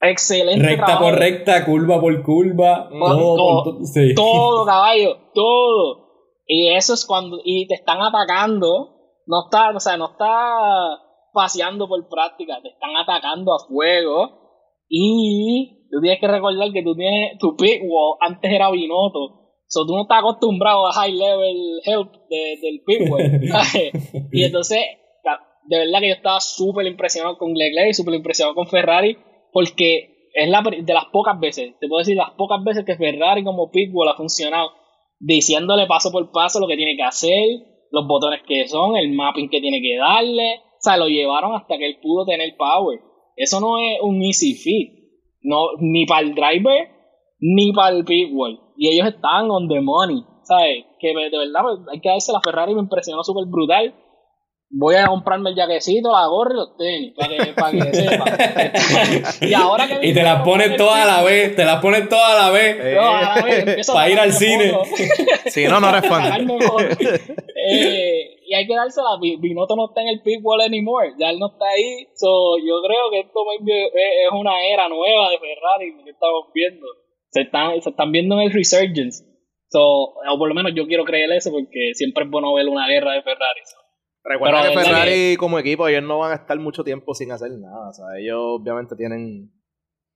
Excelente. 0.00 0.64
Recta 0.64 0.84
trabajo. 0.84 1.04
por 1.04 1.18
recta, 1.18 1.64
curva 1.64 2.00
por 2.00 2.22
curva, 2.22 2.88
Todo, 2.90 3.36
todo, 3.36 3.78
por 3.78 3.86
sí. 3.86 4.14
Todo, 4.14 4.64
caballo, 4.66 5.16
todo. 5.34 6.06
Y 6.46 6.68
eso 6.68 6.94
es 6.94 7.04
cuando, 7.06 7.40
y 7.44 7.66
te 7.66 7.74
están 7.74 8.00
atacando, 8.00 9.22
no 9.26 9.44
está, 9.44 9.70
o 9.70 9.80
sea, 9.80 9.96
no 9.96 10.10
está 10.10 11.05
paseando 11.36 11.86
por 11.86 12.08
práctica, 12.08 12.58
te 12.62 12.70
están 12.70 12.96
atacando 12.96 13.54
a 13.54 13.58
fuego 13.68 14.72
y 14.88 15.86
tú 15.90 16.00
tienes 16.00 16.18
que 16.18 16.28
recordar 16.28 16.72
que 16.72 16.82
tú 16.82 16.96
tienes 16.96 17.38
tu 17.38 17.54
pit 17.56 17.82
wall, 17.84 18.16
antes 18.20 18.50
era 18.50 18.70
Binotto, 18.70 19.46
So, 19.68 19.84
tú 19.84 19.96
no 19.96 20.02
estás 20.02 20.18
acostumbrado 20.18 20.86
a 20.86 20.92
high 20.92 21.12
level 21.12 21.80
help 21.84 22.12
del 22.30 22.82
pitwell. 22.86 23.42
y 24.32 24.44
entonces, 24.44 24.78
de 25.64 25.78
verdad 25.78 26.00
que 26.00 26.08
yo 26.08 26.14
estaba 26.14 26.40
súper 26.40 26.86
impresionado 26.86 27.36
con 27.36 27.52
Leclerc 27.52 27.90
y 27.90 27.94
súper 27.94 28.14
impresionado 28.14 28.54
con 28.54 28.68
Ferrari 28.68 29.18
porque 29.52 30.30
es 30.34 30.48
la, 30.48 30.62
de 30.62 30.94
las 30.94 31.06
pocas 31.06 31.40
veces, 31.40 31.74
te 31.80 31.88
puedo 31.88 32.00
decir 32.00 32.16
las 32.16 32.30
pocas 32.32 32.62
veces 32.62 32.84
que 32.84 32.96
Ferrari 32.96 33.42
como 33.42 33.70
pitbull 33.70 34.08
ha 34.08 34.14
funcionado 34.14 34.70
diciéndole 35.18 35.86
paso 35.86 36.12
por 36.12 36.30
paso 36.30 36.60
lo 36.60 36.68
que 36.68 36.76
tiene 36.76 36.94
que 36.94 37.02
hacer, 37.02 37.48
los 37.90 38.06
botones 38.06 38.42
que 38.46 38.68
son, 38.68 38.96
el 38.96 39.12
mapping 39.14 39.48
que 39.48 39.60
tiene 39.60 39.80
que 39.80 39.96
darle. 39.96 40.60
O 40.78 40.80
sea, 40.80 40.96
lo 40.96 41.08
llevaron 41.08 41.54
hasta 41.54 41.78
que 41.78 41.86
él 41.86 41.98
pudo 42.02 42.24
tener 42.26 42.56
power. 42.56 43.00
Eso 43.36 43.60
no 43.60 43.78
es 43.78 43.98
un 44.02 44.22
easy 44.22 44.54
fit. 44.54 44.92
No, 45.42 45.76
ni 45.78 46.06
para 46.06 46.26
el 46.26 46.34
driver, 46.34 46.88
ni 47.40 47.72
para 47.72 47.96
el 47.96 48.04
pitbull. 48.04 48.60
Y 48.76 48.88
ellos 48.88 49.08
están 49.08 49.50
on 49.50 49.68
the 49.68 49.80
money. 49.80 50.22
¿Sabes? 50.42 50.84
Que 51.00 51.08
de 51.08 51.38
verdad 51.38 51.60
pues, 51.62 51.80
hay 51.92 52.00
que 52.00 52.08
darse 52.08 52.32
la 52.32 52.40
Ferrari, 52.40 52.74
me 52.74 52.80
impresionó 52.80 53.24
súper 53.24 53.46
brutal 53.46 53.94
voy 54.70 54.96
a 54.96 55.06
comprarme 55.06 55.50
el 55.50 55.56
jaquecito, 55.56 56.12
la 56.12 56.26
gorra 56.26 56.52
y 56.52 56.56
los 56.56 56.76
tenis, 56.76 57.12
para 57.16 57.28
que, 57.28 57.52
para 57.52 57.72
que 57.72 57.94
sepa. 57.94 59.46
y 59.46 59.54
ahora 59.54 59.86
que... 59.86 60.06
Y 60.06 60.12
te 60.12 60.22
las 60.22 60.42
pones 60.42 60.76
todas 60.76 61.00
a 61.00 61.06
la 61.06 61.22
vez, 61.22 61.54
te 61.54 61.64
las 61.64 61.80
pones 61.80 62.08
todas 62.08 62.32
a 62.32 62.46
la 62.46 62.50
vez. 62.50 63.86
para 63.86 64.10
ir 64.10 64.18
al 64.18 64.32
cine. 64.32 64.76
si 65.46 65.64
no, 65.66 65.80
no 65.80 65.90
eres 65.90 66.08
fan. 66.08 66.48
eh, 67.70 68.35
y 68.46 68.54
hay 68.54 68.66
que 68.66 68.74
dársela, 68.74 69.18
Binotto 69.20 69.74
no 69.74 69.88
está 69.88 70.02
en 70.02 70.08
el 70.08 70.22
pitbull 70.22 70.60
anymore, 70.60 71.14
ya 71.18 71.30
él 71.30 71.38
no 71.38 71.48
está 71.48 71.66
ahí. 71.66 72.06
So, 72.14 72.56
yo 72.58 72.80
creo 72.86 73.10
que 73.10 73.20
esto 73.20 73.40
es 73.60 74.32
una 74.32 74.64
era 74.66 74.88
nueva 74.88 75.30
de 75.30 75.38
Ferrari 75.38 76.04
que 76.04 76.10
estamos 76.10 76.46
viendo. 76.54 76.86
Se 77.30 77.42
están, 77.42 77.80
se 77.82 77.90
están 77.90 78.12
viendo 78.12 78.36
en 78.36 78.42
el 78.42 78.52
resurgence. 78.52 79.24
So, 79.68 79.82
o 79.82 80.38
por 80.38 80.48
lo 80.48 80.54
menos 80.54 80.72
yo 80.74 80.86
quiero 80.86 81.04
creer 81.04 81.30
eso 81.32 81.50
porque 81.50 81.92
siempre 81.94 82.24
es 82.24 82.30
bueno 82.30 82.54
ver 82.54 82.68
una 82.68 82.86
guerra 82.86 83.14
de 83.14 83.22
Ferrari. 83.22 83.60
Recuerda 84.22 84.68
que 84.68 84.78
Ferrari 84.78 85.36
como 85.36 85.58
equipo, 85.58 85.86
ellos 85.88 86.02
no 86.02 86.18
van 86.18 86.32
a 86.32 86.36
estar 86.36 86.58
mucho 86.58 86.84
tiempo 86.84 87.14
sin 87.14 87.32
hacer 87.32 87.50
nada. 87.50 87.90
O 87.90 87.92
sea, 87.92 88.06
ellos 88.18 88.38
obviamente 88.60 88.94
tienen 88.96 89.50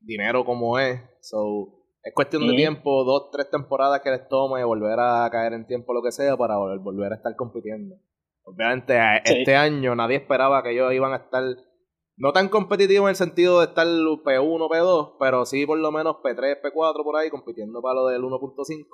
dinero 0.00 0.44
como 0.44 0.78
es. 0.78 1.00
So, 1.20 1.80
es 2.02 2.14
cuestión 2.14 2.46
de 2.46 2.54
tiempo, 2.54 3.04
dos, 3.04 3.30
tres 3.30 3.50
temporadas 3.50 4.00
que 4.00 4.10
les 4.10 4.26
tome 4.28 4.64
volver 4.64 4.98
a 4.98 5.28
caer 5.30 5.52
en 5.52 5.66
tiempo, 5.66 5.92
lo 5.92 6.02
que 6.02 6.12
sea, 6.12 6.36
para 6.36 6.56
volver 6.56 7.12
a 7.12 7.16
estar 7.16 7.36
compitiendo. 7.36 7.96
Obviamente, 8.44 8.98
este 9.24 9.54
año 9.54 9.94
nadie 9.94 10.16
esperaba 10.16 10.62
que 10.62 10.72
ellos 10.72 10.92
iban 10.92 11.12
a 11.12 11.16
estar 11.16 11.44
no 12.16 12.32
tan 12.32 12.48
competitivos 12.48 13.06
en 13.06 13.10
el 13.10 13.16
sentido 13.16 13.60
de 13.60 13.66
estar 13.66 13.86
P1, 13.86 14.68
P2, 14.68 15.16
pero 15.18 15.46
sí 15.46 15.64
por 15.64 15.78
lo 15.78 15.90
menos 15.90 16.16
P3, 16.16 16.60
P4 16.60 17.02
por 17.02 17.16
ahí, 17.16 17.30
compitiendo 17.30 17.80
para 17.80 17.94
lo 17.94 18.06
del 18.06 18.22
1.5. 18.22 18.84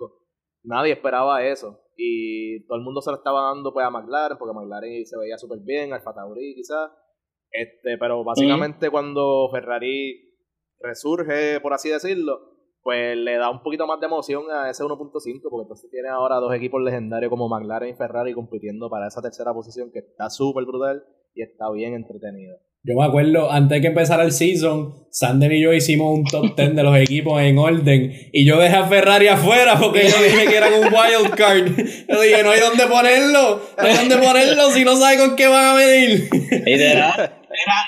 Nadie 0.63 0.93
esperaba 0.93 1.45
eso. 1.45 1.81
Y 1.97 2.65
todo 2.67 2.79
el 2.79 2.85
mundo 2.85 3.01
se 3.01 3.11
lo 3.11 3.17
estaba 3.17 3.49
dando 3.49 3.73
pues 3.73 3.87
a 3.87 3.91
McLaren 3.91 4.39
porque 4.39 4.55
McLaren 4.55 5.07
se 5.07 5.19
veía 5.19 5.39
súper 5.39 5.59
bien, 5.61 5.93
Alfa 5.93 6.15
Tauri 6.15 6.55
quizás, 6.55 6.91
este, 7.51 7.97
pero 7.99 8.23
básicamente 8.23 8.91
cuando 8.91 9.49
Ferrari 9.51 10.37
resurge, 10.79 11.61
por 11.61 11.73
así 11.73 11.89
decirlo, 11.89 12.56
pues 12.87 13.17
le 13.17 13.37
da 13.37 13.51
un 13.51 13.65
poquito 13.65 13.85
más 13.85 13.99
de 13.99 14.07
emoción 14.07 14.45
a 14.49 14.71
ese 14.71 14.85
1.5 14.85 14.95
porque 15.51 15.63
entonces 15.63 15.91
tiene 15.91 16.09
ahora 16.09 16.37
dos 16.37 16.55
equipos 16.55 16.81
legendarios 16.81 17.31
como 17.31 17.49
McLaren 17.49 17.89
y 17.89 17.97
Ferrari 17.97 18.33
compitiendo 18.33 18.89
para 18.89 19.09
esa 19.09 19.21
tercera 19.21 19.53
posición 19.53 19.91
que 19.93 19.99
está 19.99 20.31
súper 20.31 20.65
brutal 20.67 21.03
y 21.35 21.43
está 21.43 21.69
bien 21.73 21.95
entretenida. 21.95 22.55
Yo 22.85 22.95
me 22.95 23.05
acuerdo, 23.05 23.51
antes 23.51 23.79
de 23.79 23.81
que 23.81 23.89
empezara 23.89 24.23
el 24.23 24.31
season, 24.31 25.09
Sander 25.11 25.53
y 25.53 25.63
yo 25.63 25.73
hicimos 25.73 26.17
un 26.17 26.23
top 26.27 26.55
10 26.55 26.77
de 26.77 26.83
los 26.85 26.97
equipos 26.97 27.43
en 27.43 27.59
orden. 27.59 28.13
Y 28.33 28.47
yo 28.47 28.57
dejé 28.61 28.77
a 28.77 28.87
Ferrari 28.87 29.27
afuera 29.27 29.77
porque 29.83 30.03
yo 30.09 30.23
dije 30.23 30.47
que 30.47 30.57
eran 30.57 30.73
un 30.75 30.85
wild 30.85 31.35
card. 31.35 31.67
Yo 32.09 32.21
dije, 32.21 32.45
no 32.45 32.51
hay 32.51 32.61
dónde 32.61 32.87
ponerlo. 32.87 33.63
No 33.77 33.85
hay 33.85 33.97
dónde 33.97 34.17
ponerlo 34.19 34.71
si 34.71 34.85
no 34.85 34.95
sabe 34.95 35.19
con 35.19 35.35
qué 35.35 35.49
van 35.49 35.65
a 35.65 35.75
medir. 35.75 36.29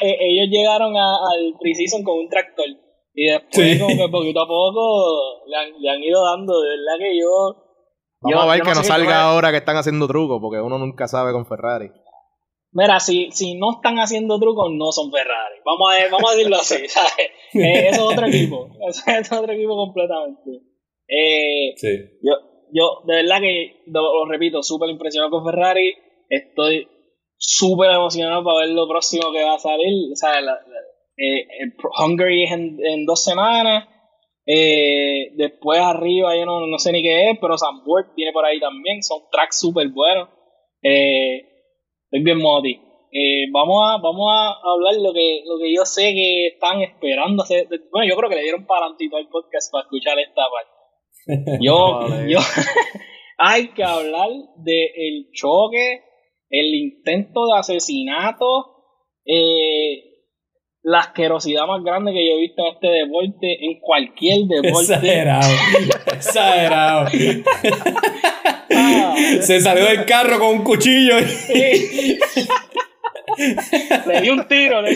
Eh, 0.01 0.17
ellos 0.21 0.49
llegaron 0.51 0.97
al 0.97 1.55
pre-season 1.61 2.03
con 2.03 2.19
un 2.19 2.29
tractor. 2.29 2.67
Y 3.21 3.25
después, 3.25 3.81
como 3.81 3.97
que 3.97 4.09
poquito 4.13 4.43
a 4.43 4.47
poco, 4.47 5.43
le 5.49 5.91
han, 5.91 6.01
ido 6.01 6.23
dando. 6.23 6.61
De 6.61 6.69
verdad 6.69 6.99
que 7.01 7.19
yo. 7.19 7.57
Vamos 8.21 8.45
a 8.45 8.53
ver 8.53 8.63
que 8.63 8.75
no 8.75 8.85
salga 8.85 9.23
ahora 9.23 9.51
que 9.51 9.57
están 9.57 9.77
haciendo 9.77 10.07
trucos, 10.07 10.39
porque 10.41 10.61
uno 10.61 10.79
nunca 10.79 11.09
sabe 11.09 11.33
con 11.33 11.45
Ferrari. 11.45 11.91
Mira, 12.71 13.01
si, 13.01 13.33
si 13.33 13.57
no 13.57 13.73
están 13.73 13.99
haciendo 13.99 14.39
trucos, 14.39 14.71
no 14.73 14.93
son 14.93 15.11
Ferrari. 15.11 15.57
Vamos 15.65 15.91
a, 15.91 16.11
vamos 16.13 16.31
a 16.31 16.37
decirlo 16.37 16.57
así, 16.59 16.77
¿sabes? 16.89 17.31
Eh, 17.55 17.89
eso 17.89 18.09
es 18.09 18.13
otro 18.15 18.27
equipo. 18.29 18.71
Eso 18.89 19.03
es 19.09 19.33
otro 19.33 19.53
equipo 19.53 19.75
completamente. 19.75 20.51
Eh, 21.09 21.73
sí. 21.75 21.89
Yo, 22.23 22.35
yo, 22.73 23.03
de 23.05 23.17
verdad 23.17 23.41
que, 23.41 23.83
lo, 23.87 24.27
repito, 24.27 24.63
súper 24.63 24.91
impresionado 24.91 25.33
con 25.33 25.45
Ferrari. 25.45 25.93
Estoy 26.29 26.87
súper 27.37 27.91
emocionado 27.91 28.45
para 28.45 28.61
ver 28.61 28.69
lo 28.69 28.87
próximo 28.87 29.33
que 29.33 29.43
va 29.43 29.57
a 29.57 29.59
salir. 29.59 30.13
O 30.13 30.15
sea, 30.15 30.41
eh, 31.19 31.47
Hungary 32.03 32.45
es 32.45 32.53
en, 32.53 33.05
dos 33.05 33.23
semanas. 33.23 33.89
Eh, 34.47 35.33
después 35.37 35.81
arriba, 35.81 36.35
yo 36.37 36.47
no, 36.47 36.67
no 36.67 36.79
sé 36.79 36.93
ni 36.93 37.03
qué 37.03 37.31
es, 37.31 37.39
pero 37.39 37.59
Zandvoort 37.59 38.15
tiene 38.15 38.33
por 38.33 38.45
ahí 38.45 38.59
también. 38.61 39.03
Son 39.03 39.23
tracks 39.31 39.61
súper 39.61 39.89
buenos. 39.89 40.29
Eh, 40.83 41.49
Estoy 42.11 42.25
bien 42.25 42.39
moti. 42.39 42.71
Eh, 43.13 43.51
vamos 43.53 43.85
a 43.85 43.99
vamos 43.99 44.33
a 44.33 44.57
hablar 44.65 44.95
lo 44.95 45.13
que 45.13 45.43
lo 45.45 45.59
que 45.59 45.75
yo 45.75 45.85
sé 45.85 46.15
que 46.15 46.47
están 46.47 46.81
esperando 46.81 47.43
hacer. 47.43 47.69
Bueno, 47.93 48.09
yo 48.09 48.17
creo 48.17 48.31
que 48.31 48.37
le 48.37 48.43
dieron 48.43 48.65
parantito 48.65 49.19
al 49.19 49.29
podcast 49.29 49.71
para 49.71 49.85
escuchar 49.85 50.19
esta 50.19 50.43
parte. 50.51 51.59
Yo, 51.61 52.07
yo 52.27 52.39
hay 53.39 53.75
que 53.75 53.85
hablar 53.85 54.31
del 54.57 55.29
choque, 55.33 56.03
el 56.49 56.75
intento 56.75 57.45
de 57.45 57.59
asesinato, 57.59 58.87
eh, 59.27 60.08
la 60.89 61.01
asquerosidad 61.01 61.67
más 61.67 61.85
grande 61.85 62.13
que 62.13 62.27
yo 62.27 62.33
he 62.37 62.41
visto 62.41 62.63
en 62.63 62.75
este 62.75 62.89
deporte, 62.89 63.59
en 63.61 63.79
cualquier 63.81 64.39
deporte. 64.49 64.95
Exagerado, 64.95 65.53
exagerado. 66.07 67.09
Se 69.43 69.61
salió 69.61 69.85
del 69.85 70.07
carro 70.07 70.39
con 70.39 70.49
un 70.49 70.65
cuchillo. 70.65 71.17
le 74.07 74.21
di 74.23 74.31
un 74.31 74.49
tiro. 74.49 74.81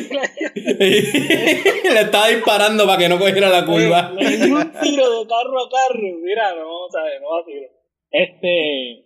Le, 1.84 2.00
estaba 2.00 2.28
disparando 2.28 2.86
para 2.86 2.98
que 2.98 3.08
no 3.08 3.18
cogiera 3.18 3.48
la 3.48 3.64
curva. 3.66 4.12
Le, 4.18 4.36
di 4.38 4.50
un 4.50 4.72
tiro 4.80 5.20
de 5.20 5.26
carro 5.26 5.60
a 5.60 5.68
carro. 5.68 6.08
Mira, 6.22 6.54
no, 6.54 6.88
¿sabes? 6.90 7.20
No 7.20 7.28
va 7.30 7.40
a 7.40 7.44
tiro. 7.44 7.68
Este, 8.10 9.04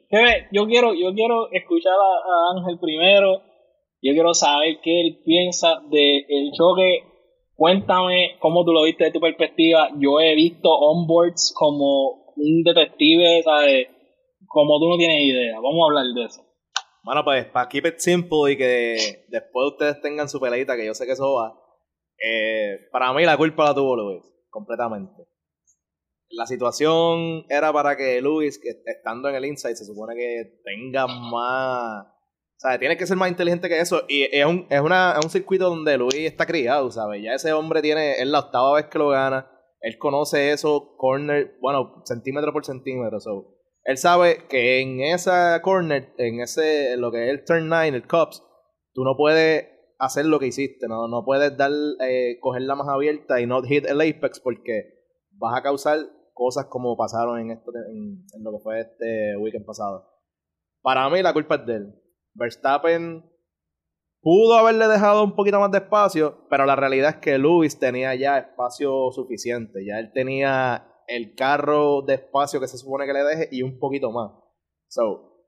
yo 0.52 0.66
quiero, 0.66 0.94
yo 0.94 1.12
quiero 1.14 1.50
escuchar 1.52 1.94
a, 1.94 2.56
Ángel 2.56 2.78
primero. 2.80 3.42
Yo 4.06 4.12
quiero 4.12 4.34
saber 4.34 4.78
qué 4.82 5.00
él 5.00 5.20
piensa 5.24 5.80
del 5.90 6.52
choque. 6.56 7.02
Cuéntame 7.54 8.36
cómo 8.38 8.64
tú 8.64 8.72
lo 8.72 8.82
viste 8.84 9.04
de 9.04 9.10
tu 9.12 9.20
perspectiva. 9.20 9.88
Yo 9.98 10.20
he 10.20 10.34
visto 10.34 10.68
onboards 10.70 11.52
como 11.56 12.32
un 12.36 12.62
detective, 12.62 13.42
¿sabes? 13.42 13.88
como 14.46 14.78
tú 14.78 14.88
no 14.88 14.96
tienes 14.96 15.22
idea. 15.22 15.56
Vamos 15.56 15.80
a 15.82 15.86
hablar 15.86 16.14
de 16.14 16.24
eso. 16.24 16.42
Bueno, 17.02 17.22
pues 17.24 17.46
para 17.46 17.68
keep 17.68 17.86
it 17.86 17.98
simple 17.98 18.52
y 18.52 18.56
que 18.56 19.26
después 19.28 19.72
ustedes 19.72 20.00
tengan 20.00 20.28
su 20.28 20.40
peleita, 20.40 20.76
que 20.76 20.86
yo 20.86 20.94
sé 20.94 21.06
que 21.06 21.12
eso 21.12 21.34
va. 21.34 21.54
Eh, 22.18 22.88
para 22.90 23.12
mí 23.12 23.24
la 23.24 23.36
culpa 23.36 23.64
la 23.64 23.74
tuvo 23.74 23.96
Luis, 23.96 24.24
completamente. 24.50 25.28
La 26.30 26.46
situación 26.46 27.44
era 27.48 27.72
para 27.72 27.96
que 27.96 28.20
Luis, 28.20 28.60
estando 28.86 29.28
en 29.28 29.36
el 29.36 29.44
Insight, 29.44 29.76
se 29.76 29.84
supone 29.84 30.16
que 30.16 30.60
tenga 30.64 31.06
más. 31.06 32.06
Sea, 32.58 32.78
tiene 32.78 32.96
que 32.96 33.06
ser 33.06 33.16
más 33.16 33.28
inteligente 33.28 33.68
que 33.68 33.80
eso. 33.80 34.02
Y 34.08 34.24
es 34.24 34.46
un, 34.46 34.66
es 34.70 34.80
una, 34.80 35.16
es 35.18 35.24
un 35.24 35.30
circuito 35.30 35.68
donde 35.68 35.98
Luis 35.98 36.14
está 36.14 36.46
criado, 36.46 36.90
¿sabes? 36.90 37.22
Ya 37.22 37.34
ese 37.34 37.52
hombre 37.52 37.82
tiene. 37.82 38.20
Es 38.20 38.26
la 38.26 38.40
octava 38.40 38.74
vez 38.74 38.86
que 38.86 38.98
lo 38.98 39.08
gana. 39.08 39.50
Él 39.80 39.98
conoce 39.98 40.52
eso, 40.52 40.96
corner, 40.96 41.56
bueno, 41.60 42.02
centímetro 42.04 42.52
por 42.52 42.64
centímetro. 42.64 43.20
So 43.20 43.56
él 43.86 43.98
sabe 43.98 44.48
que 44.48 44.80
en 44.80 45.00
esa 45.00 45.62
corner, 45.62 46.12
en 46.18 46.40
ese, 46.40 46.96
lo 46.96 47.12
que 47.12 47.26
es 47.26 47.30
el 47.30 47.44
turn 47.44 47.68
9, 47.68 47.96
el 47.96 48.08
cups, 48.08 48.42
tú 48.92 49.04
no 49.04 49.16
puedes 49.16 49.68
hacer 50.00 50.26
lo 50.26 50.40
que 50.40 50.48
hiciste, 50.48 50.88
no, 50.88 51.06
no 51.06 51.24
puedes 51.24 51.56
dar, 51.56 51.70
eh, 52.00 52.38
cogerla 52.40 52.74
más 52.74 52.88
abierta 52.88 53.40
y 53.40 53.46
no 53.46 53.62
hit 53.62 53.86
el 53.86 54.00
apex 54.00 54.40
porque 54.40 55.04
vas 55.38 55.56
a 55.56 55.62
causar 55.62 55.98
cosas 56.32 56.66
como 56.66 56.96
pasaron 56.96 57.38
en, 57.38 57.52
esto, 57.52 57.70
en, 57.88 58.24
lo 58.42 58.50
que 58.52 58.58
fue 58.64 58.80
este 58.80 59.36
weekend 59.36 59.64
pasado. 59.64 60.04
Para 60.82 61.08
mí 61.08 61.22
la 61.22 61.32
culpa 61.32 61.54
es 61.54 61.66
de 61.66 61.74
él. 61.76 62.02
Verstappen 62.36 63.24
pudo 64.20 64.58
haberle 64.58 64.88
dejado 64.88 65.22
un 65.22 65.36
poquito 65.36 65.60
más 65.60 65.70
de 65.70 65.78
espacio, 65.78 66.46
pero 66.50 66.66
la 66.66 66.76
realidad 66.76 67.10
es 67.10 67.16
que 67.16 67.38
Lewis 67.38 67.78
tenía 67.78 68.14
ya 68.14 68.38
espacio 68.38 69.10
suficiente, 69.12 69.84
ya 69.86 69.98
él 69.98 70.10
tenía 70.12 70.88
el 71.06 71.34
carro 71.36 72.02
de 72.02 72.14
espacio 72.14 72.60
que 72.60 72.66
se 72.66 72.78
supone 72.78 73.06
que 73.06 73.12
le 73.12 73.22
deje 73.22 73.48
y 73.52 73.62
un 73.62 73.78
poquito 73.78 74.10
más. 74.10 74.32
So, 74.88 75.44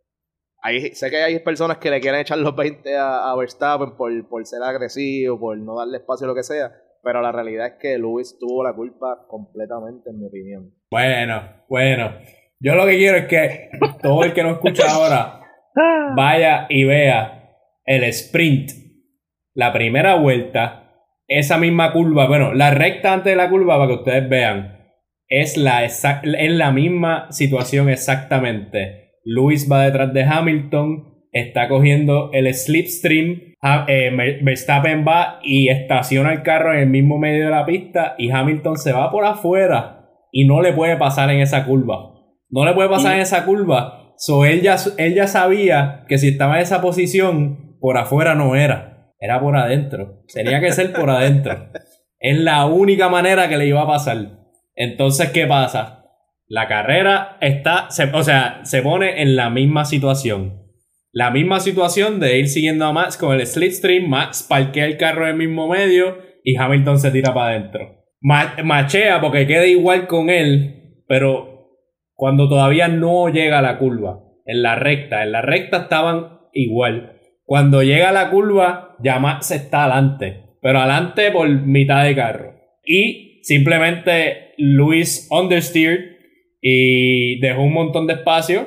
ahí, 0.62 0.94
sé 0.94 1.10
que 1.10 1.16
hay 1.16 1.40
personas 1.40 1.78
que 1.78 1.90
le 1.90 2.00
quieren 2.00 2.20
echar 2.20 2.38
los 2.38 2.54
20 2.54 2.96
a, 2.96 3.34
Verstappen 3.36 3.96
por, 3.96 4.28
por 4.28 4.46
ser 4.46 4.62
agresivo, 4.62 5.40
por 5.40 5.58
no 5.58 5.76
darle 5.76 5.98
espacio 5.98 6.26
o 6.26 6.28
lo 6.28 6.34
que 6.36 6.44
sea, 6.44 6.72
pero 7.02 7.20
la 7.20 7.32
realidad 7.32 7.66
es 7.66 7.74
que 7.80 7.98
Lewis 7.98 8.36
tuvo 8.38 8.62
la 8.62 8.74
culpa 8.74 9.26
completamente, 9.28 10.10
en 10.10 10.20
mi 10.20 10.26
opinión. 10.26 10.74
Bueno, 10.90 11.64
bueno. 11.68 12.12
Yo 12.60 12.74
lo 12.74 12.86
que 12.86 12.96
quiero 12.96 13.18
es 13.18 13.26
que 13.26 13.70
todo 14.02 14.24
el 14.24 14.32
que 14.34 14.42
no 14.42 14.52
escucha 14.52 14.90
ahora 14.90 15.37
vaya 16.16 16.66
y 16.68 16.84
vea 16.84 17.54
el 17.84 18.04
sprint, 18.04 18.70
la 19.54 19.72
primera 19.72 20.14
vuelta, 20.14 20.92
esa 21.26 21.58
misma 21.58 21.92
curva, 21.92 22.26
bueno, 22.26 22.54
la 22.54 22.70
recta 22.70 23.12
antes 23.12 23.32
de 23.32 23.36
la 23.36 23.50
curva 23.50 23.76
para 23.76 23.88
que 23.88 23.94
ustedes 23.94 24.28
vean, 24.28 24.78
es 25.28 25.56
la, 25.56 25.84
es 25.84 26.02
la 26.50 26.70
misma 26.70 27.30
situación 27.30 27.88
exactamente. 27.90 29.12
Luis 29.24 29.70
va 29.70 29.84
detrás 29.84 30.12
de 30.14 30.24
Hamilton, 30.24 31.26
está 31.32 31.68
cogiendo 31.68 32.30
el 32.32 32.52
slipstream, 32.54 33.48
eh, 33.88 34.40
Verstappen 34.42 35.04
va 35.06 35.40
y 35.42 35.68
estaciona 35.68 36.32
el 36.32 36.42
carro 36.42 36.72
en 36.72 36.80
el 36.80 36.88
mismo 36.88 37.18
medio 37.18 37.46
de 37.46 37.50
la 37.50 37.66
pista 37.66 38.14
y 38.16 38.30
Hamilton 38.30 38.78
se 38.78 38.92
va 38.92 39.10
por 39.10 39.24
afuera 39.24 40.08
y 40.32 40.46
no 40.46 40.62
le 40.62 40.72
puede 40.72 40.96
pasar 40.96 41.30
en 41.30 41.40
esa 41.40 41.64
curva. 41.66 42.14
No 42.50 42.64
le 42.64 42.72
puede 42.72 42.88
pasar 42.88 43.14
en 43.14 43.20
esa 43.20 43.44
curva. 43.44 43.97
So 44.18 44.44
él 44.44 44.62
ya, 44.62 44.76
él 44.98 45.14
ya 45.14 45.28
sabía 45.28 46.04
que 46.08 46.18
si 46.18 46.28
estaba 46.28 46.56
en 46.56 46.62
esa 46.62 46.82
posición, 46.82 47.76
por 47.80 47.96
afuera 47.96 48.34
no 48.34 48.56
era. 48.56 49.14
Era 49.20 49.40
por 49.40 49.56
adentro. 49.56 50.24
Tenía 50.32 50.60
que 50.60 50.72
ser 50.72 50.92
por 50.92 51.08
adentro. 51.08 51.70
Es 52.18 52.36
la 52.36 52.66
única 52.66 53.08
manera 53.08 53.48
que 53.48 53.56
le 53.56 53.66
iba 53.66 53.82
a 53.82 53.86
pasar. 53.86 54.40
Entonces, 54.74 55.30
¿qué 55.30 55.46
pasa? 55.46 56.04
La 56.46 56.66
carrera 56.66 57.36
está, 57.40 57.88
o 58.12 58.22
sea, 58.22 58.60
se 58.64 58.82
pone 58.82 59.22
en 59.22 59.36
la 59.36 59.50
misma 59.50 59.84
situación. 59.84 60.64
La 61.12 61.30
misma 61.30 61.60
situación 61.60 62.20
de 62.20 62.38
ir 62.38 62.48
siguiendo 62.48 62.86
a 62.86 62.92
Max 62.92 63.16
con 63.16 63.34
el 63.34 63.46
slipstream, 63.46 64.08
Max 64.08 64.46
parquea 64.48 64.86
el 64.86 64.96
carro 64.96 65.24
en 65.24 65.30
el 65.30 65.36
mismo 65.36 65.68
medio 65.68 66.18
y 66.44 66.56
Hamilton 66.56 66.98
se 66.98 67.10
tira 67.10 67.34
para 67.34 67.50
adentro. 67.50 68.04
machea 68.20 69.20
porque 69.20 69.46
queda 69.46 69.66
igual 69.66 70.06
con 70.06 70.30
él, 70.30 71.02
pero 71.06 71.57
cuando 72.18 72.48
todavía 72.48 72.88
no 72.88 73.28
llega 73.28 73.60
a 73.60 73.62
la 73.62 73.78
curva, 73.78 74.24
en 74.44 74.60
la 74.60 74.74
recta, 74.74 75.22
en 75.22 75.30
la 75.30 75.40
recta 75.40 75.82
estaban 75.82 76.40
igual. 76.52 77.12
Cuando 77.44 77.84
llega 77.84 78.08
a 78.08 78.12
la 78.12 78.28
curva, 78.28 78.96
ya 78.98 79.20
Max 79.20 79.52
está 79.52 79.84
adelante, 79.84 80.56
pero 80.60 80.80
adelante 80.80 81.30
por 81.30 81.48
mitad 81.48 82.04
de 82.04 82.16
carro. 82.16 82.54
Y 82.84 83.38
simplemente 83.44 84.54
Luis 84.58 85.28
understeered 85.30 86.16
y 86.60 87.38
dejó 87.38 87.62
un 87.62 87.72
montón 87.72 88.08
de 88.08 88.14
espacio 88.14 88.66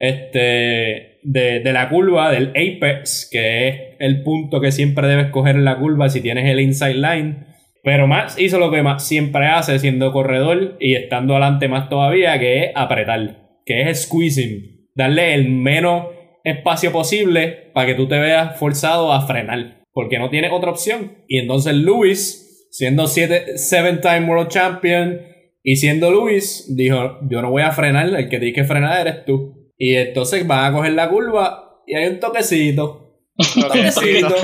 este, 0.00 1.20
de, 1.22 1.60
de, 1.60 1.72
la 1.72 1.88
curva, 1.90 2.32
del 2.32 2.48
apex, 2.48 3.28
que 3.30 3.68
es 3.68 3.76
el 4.00 4.24
punto 4.24 4.60
que 4.60 4.72
siempre 4.72 5.06
debes 5.06 5.30
coger 5.30 5.54
en 5.54 5.64
la 5.64 5.78
curva 5.78 6.08
si 6.08 6.20
tienes 6.20 6.50
el 6.50 6.58
inside 6.58 6.94
line. 6.94 7.46
Pero 7.82 8.06
Max 8.06 8.36
hizo 8.38 8.58
lo 8.58 8.70
que 8.70 8.82
Max 8.82 9.04
siempre 9.04 9.46
hace 9.46 9.78
siendo 9.78 10.12
corredor 10.12 10.76
y 10.80 10.94
estando 10.94 11.34
adelante 11.34 11.68
más 11.68 11.88
todavía, 11.88 12.38
que 12.38 12.64
es 12.64 12.70
apretar, 12.74 13.60
que 13.64 13.88
es 13.88 14.02
squeezing, 14.02 14.88
darle 14.94 15.34
el 15.34 15.48
menos 15.48 16.06
espacio 16.44 16.92
posible 16.92 17.70
para 17.72 17.86
que 17.86 17.94
tú 17.94 18.06
te 18.06 18.18
veas 18.18 18.58
forzado 18.58 19.12
a 19.12 19.26
frenar, 19.26 19.84
porque 19.92 20.18
no 20.18 20.30
tienes 20.30 20.52
otra 20.52 20.70
opción. 20.70 21.24
Y 21.26 21.38
entonces 21.38 21.74
Luis, 21.74 22.68
siendo 22.70 23.06
siete, 23.06 23.56
seven 23.56 24.00
time 24.00 24.26
world 24.26 24.48
champion 24.48 25.20
y 25.62 25.76
siendo 25.76 26.10
Luis, 26.10 26.74
dijo, 26.76 27.18
yo 27.28 27.42
no 27.42 27.50
voy 27.50 27.62
a 27.62 27.72
frenar, 27.72 28.08
el 28.08 28.28
que 28.28 28.38
tiene 28.38 28.52
que 28.52 28.64
frenar 28.64 29.06
eres 29.06 29.24
tú. 29.24 29.72
Y 29.78 29.94
entonces 29.94 30.46
van 30.46 30.66
a 30.66 30.76
coger 30.76 30.92
la 30.92 31.08
curva 31.08 31.82
y 31.86 31.94
hay 31.94 32.08
un 32.08 32.20
toquecito 32.20 32.99
un 33.40 33.68
besito. 33.82 34.34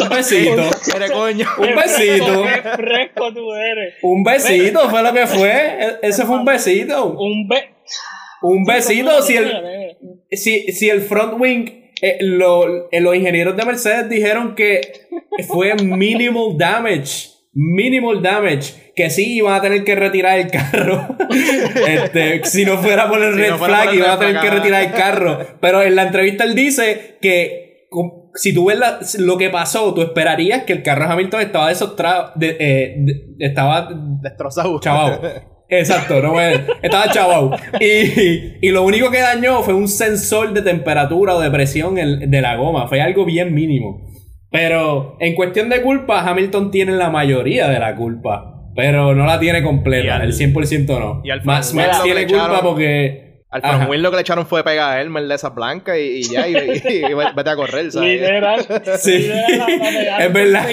Un 0.00 0.08
besito. 0.08 0.62
Un 1.58 1.74
besito. 1.74 2.44
fresco 2.76 3.34
tú 3.34 3.54
eres. 3.54 3.94
Un 4.02 4.22
besito 4.24 4.88
fue 4.88 5.02
lo 5.02 5.12
que 5.12 5.26
fue. 5.26 5.50
E-, 5.50 5.98
ese 6.02 6.24
fue 6.24 6.36
un 6.36 6.44
besito. 6.44 7.12
Un 7.18 7.48
be 7.48 7.70
Un 8.42 8.64
besito. 8.64 9.22
Si 9.22 9.36
el, 9.36 9.96
si, 10.30 10.72
si 10.72 10.88
el 10.88 11.02
front 11.02 11.38
wing, 11.38 11.92
eh, 12.00 12.18
lo, 12.20 12.90
eh, 12.90 13.00
los 13.00 13.14
ingenieros 13.14 13.56
de 13.56 13.64
Mercedes 13.64 14.08
dijeron 14.08 14.54
que 14.54 14.80
fue 15.46 15.74
minimal 15.74 16.56
damage. 16.56 17.28
Minimal 17.52 18.22
damage. 18.22 18.92
Que 18.94 19.10
sí 19.10 19.36
iban 19.36 19.54
a 19.54 19.60
tener 19.60 19.84
que 19.84 19.94
retirar 19.94 20.38
el 20.38 20.50
carro. 20.50 21.16
este, 21.88 22.44
si 22.44 22.64
no 22.64 22.78
fuera 22.78 23.08
por 23.08 23.22
el 23.22 23.36
red 23.36 23.54
flag, 23.56 23.94
iban 23.94 24.10
a 24.10 24.18
tener 24.18 24.40
que 24.40 24.50
retirar 24.50 24.82
el 24.82 24.92
carro. 24.92 25.38
Pero 25.60 25.82
en 25.82 25.94
la 25.94 26.04
entrevista 26.04 26.44
él 26.44 26.54
dice 26.54 27.18
que 27.20 27.66
si 28.36 28.54
tú 28.54 28.66
ves 28.66 29.18
lo 29.18 29.36
que 29.36 29.50
pasó, 29.50 29.92
tú 29.92 30.02
esperarías 30.02 30.62
que 30.62 30.72
el 30.74 30.82
carro 30.82 31.06
de 31.06 31.12
Hamilton 31.12 31.40
estaba 31.40 31.68
desostrado, 31.68 32.32
eh, 32.40 32.96
estaba 33.38 33.88
destrozado. 34.22 34.78
Chavao. 34.80 35.20
Exacto, 35.68 36.22
no 36.22 36.40
estaba 36.40 37.10
chavao. 37.10 37.50
Y, 37.80 38.66
y, 38.66 38.70
lo 38.70 38.84
único 38.84 39.10
que 39.10 39.20
dañó 39.20 39.62
fue 39.62 39.74
un 39.74 39.88
sensor 39.88 40.52
de 40.52 40.62
temperatura 40.62 41.34
o 41.34 41.40
de 41.40 41.50
presión 41.50 41.96
de 41.96 42.40
la 42.40 42.54
goma. 42.54 42.86
Fue 42.86 43.00
algo 43.00 43.24
bien 43.24 43.52
mínimo. 43.52 44.06
Pero 44.50 45.16
en 45.18 45.34
cuestión 45.34 45.68
de 45.68 45.82
culpa, 45.82 46.20
Hamilton 46.20 46.70
tiene 46.70 46.92
la 46.92 47.10
mayoría 47.10 47.68
de 47.68 47.80
la 47.80 47.96
culpa. 47.96 48.70
Pero 48.76 49.14
no 49.14 49.26
la 49.26 49.40
tiene 49.40 49.62
completa, 49.62 50.22
el 50.22 50.34
100% 50.34 50.86
no. 51.00 51.22
Y 51.24 51.30
al 51.30 51.42
Max, 51.44 51.74
tiene 52.04 52.26
culpa 52.26 52.60
porque 52.62 53.25
al 53.48 53.60
front 53.60 53.94
lo 53.94 54.10
que 54.10 54.16
le 54.16 54.22
echaron 54.22 54.46
fue 54.46 54.64
pegar 54.64 54.96
a 54.96 55.00
Elmer 55.00 55.26
de 55.26 55.34
esa 55.34 55.50
blanca 55.50 55.96
y, 55.96 56.22
ya, 56.22 56.48
y, 56.48 56.54
vete 57.36 57.50
a 57.50 57.56
correr, 57.56 57.92
¿sabes? 57.92 58.20
Literal. 58.20 58.66
Sí. 58.98 59.30
es 60.18 60.32
verdad. 60.32 60.68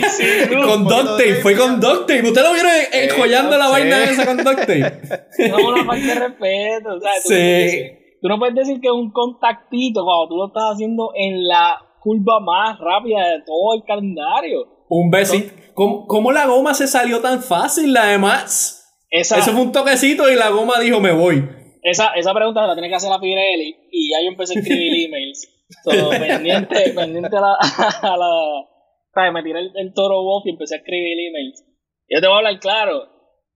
con 0.66 0.86
Duct 0.86 1.22
fue 1.42 1.56
con 1.56 1.80
Duct 1.80 2.10
¿Usted 2.10 2.44
lo 2.44 2.54
vieron 2.54 2.72
enjollando 2.92 3.58
la 3.58 3.70
vaina 3.70 4.04
esa 4.04 4.26
con 4.26 4.38
Duct 4.38 4.68
No, 5.50 5.68
una 5.68 5.86
falta 5.86 6.08
de 6.08 6.16
respeto, 6.16 7.00
¿sabes? 7.00 7.24
Sí. 7.24 8.18
Tú 8.22 8.28
no 8.28 8.40
puedes 8.40 8.56
decir 8.56 8.80
que 8.82 8.88
es 8.88 8.94
un 8.94 9.12
contactito 9.12 10.04
cuando 10.04 10.30
tú 10.30 10.38
lo 10.38 10.48
estás 10.48 10.74
haciendo 10.74 11.12
en 11.16 11.48
la 11.48 11.78
curva 12.00 12.40
más 12.40 12.80
rápida 12.80 13.20
de 13.20 13.44
todo 13.46 13.76
el 13.76 13.84
calendario. 13.86 14.86
Un 14.90 15.12
besito. 15.12 15.54
¿Cómo, 15.74 16.08
¿Cómo, 16.08 16.32
la 16.32 16.46
goma 16.46 16.74
se 16.74 16.88
salió 16.88 17.20
tan 17.20 17.42
fácil, 17.42 17.96
además? 17.98 18.96
Esa... 19.10 19.38
Eso 19.38 19.52
fue 19.52 19.62
un 19.62 19.72
toquecito 19.72 20.30
y 20.30 20.36
la 20.36 20.50
goma 20.50 20.80
dijo, 20.80 21.00
me 21.00 21.12
voy 21.12 21.44
esa, 21.84 22.14
esa 22.16 22.34
pregunta 22.34 22.66
la 22.66 22.74
tiene 22.74 22.90
que 22.90 22.96
hacer 22.96 23.12
a 23.12 23.20
Pirelli 23.20 23.76
y 23.92 24.12
ya 24.12 24.22
yo 24.24 24.30
empecé 24.30 24.58
a 24.58 24.62
escribir 24.62 25.06
emails. 25.06 25.50
So, 25.84 26.10
pendiente, 26.10 26.92
pendiente 26.96 27.38
a 27.38 27.42
la, 27.42 27.58
a 28.02 28.18
la 28.18 29.32
me 29.32 29.44
tiré 29.44 29.60
el, 29.76 29.94
toro 29.94 30.24
Wolf 30.24 30.46
y 30.46 30.52
empecé 30.52 30.76
a 30.76 30.78
escribir 30.80 31.20
emails. 31.20 31.64
Yo 32.10 32.22
te 32.22 32.28
voy 32.28 32.36
a 32.36 32.38
hablar 32.38 32.60
claro. 32.60 33.10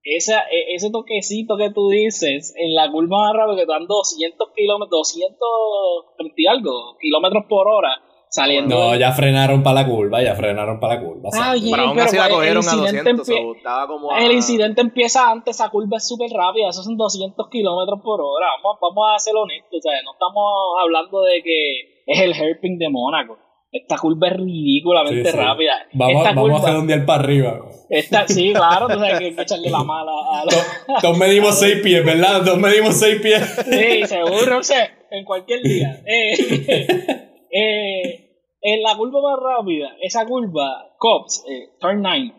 Ese, 0.03 0.33
e, 0.33 0.75
ese 0.75 0.91
toquecito 0.91 1.57
que 1.57 1.71
tú 1.71 1.89
dices 1.89 2.53
en 2.57 2.75
la 2.75 2.89
curva 2.91 3.17
más 3.23 3.33
rápida 3.33 3.57
que 3.57 3.65
te 3.65 3.71
dan 3.71 3.87
200 3.87 4.49
kilómetros, 4.55 4.89
230 4.89 6.33
y 6.37 6.47
algo 6.47 6.97
kilómetros 6.99 7.45
por 7.49 7.67
hora 7.67 8.06
saliendo. 8.29 8.75
No, 8.75 8.95
ya 8.95 9.11
frenaron 9.11 9.63
para 9.63 9.81
la 9.81 9.87
curva, 9.87 10.21
ya 10.21 10.35
frenaron 10.35 10.79
para 10.79 10.95
la 10.95 11.01
curva. 11.01 11.29
Ah, 11.33 11.55
pero 11.59 11.83
aún 11.83 11.99
así 11.99 12.17
la 12.17 12.29
cogieron 12.29 12.67
a 12.67 12.75
200, 12.75 13.29
estaba 13.29 13.87
como 13.87 14.15
El 14.15 14.31
incidente 14.31 14.81
empieza 14.81 15.31
antes, 15.31 15.55
esa 15.55 15.69
curva 15.69 15.97
es 15.97 16.07
súper 16.07 16.29
rápida, 16.31 16.69
esos 16.69 16.85
son 16.85 16.97
200 16.97 17.49
kilómetros 17.49 17.99
por 18.03 18.21
hora. 18.21 18.47
Vamos, 18.63 18.79
vamos 18.81 19.05
a 19.15 19.19
ser 19.19 19.35
honestos, 19.35 19.81
o 19.85 19.89
no 20.03 20.11
estamos 20.13 20.53
hablando 20.81 21.21
de 21.23 21.41
que 21.43 22.03
es 22.05 22.19
el 22.19 22.31
herping 22.31 22.77
de 22.77 22.89
Mónaco. 22.89 23.37
Esta 23.69 23.97
curva 23.97 24.29
es 24.29 24.37
ridículamente 24.37 25.29
rápida. 25.33 25.73
Vamos, 25.91 26.23
vamos 26.23 26.51
a 26.51 26.63
hacer 26.63 26.75
un 26.77 26.87
día 26.87 27.05
para 27.05 27.23
arriba. 27.23 27.59
Esta, 27.89 28.25
sí, 28.27 28.53
claro, 28.53 28.87
tú 28.87 28.93
sabes 28.93 29.19
que 29.19 29.25
hay 29.25 29.35
que 29.35 29.41
echarle 29.41 29.69
la 29.69 29.83
mala 29.83 30.11
a 30.11 30.45
la... 30.45 30.99
Todos 31.01 31.17
medimos 31.17 31.55
6 31.59 31.81
pies, 31.83 32.05
¿verdad? 32.05 32.43
Todos 32.45 32.59
medimos 32.59 32.95
6 32.95 33.21
pies. 33.21 33.65
Sí, 33.69 34.05
seguro, 34.05 34.59
o 34.59 34.63
sea, 34.63 34.89
en 35.11 35.25
cualquier 35.25 35.61
día. 35.61 36.01
Eh, 36.07 37.36
eh, 37.51 38.27
en 38.61 38.81
la 38.81 38.95
curva 38.97 39.21
más 39.21 39.39
rápida, 39.39 39.95
esa 40.01 40.25
curva, 40.25 40.95
Cops, 40.97 41.45
eh, 41.49 41.69
turn 41.79 42.01
9, 42.01 42.33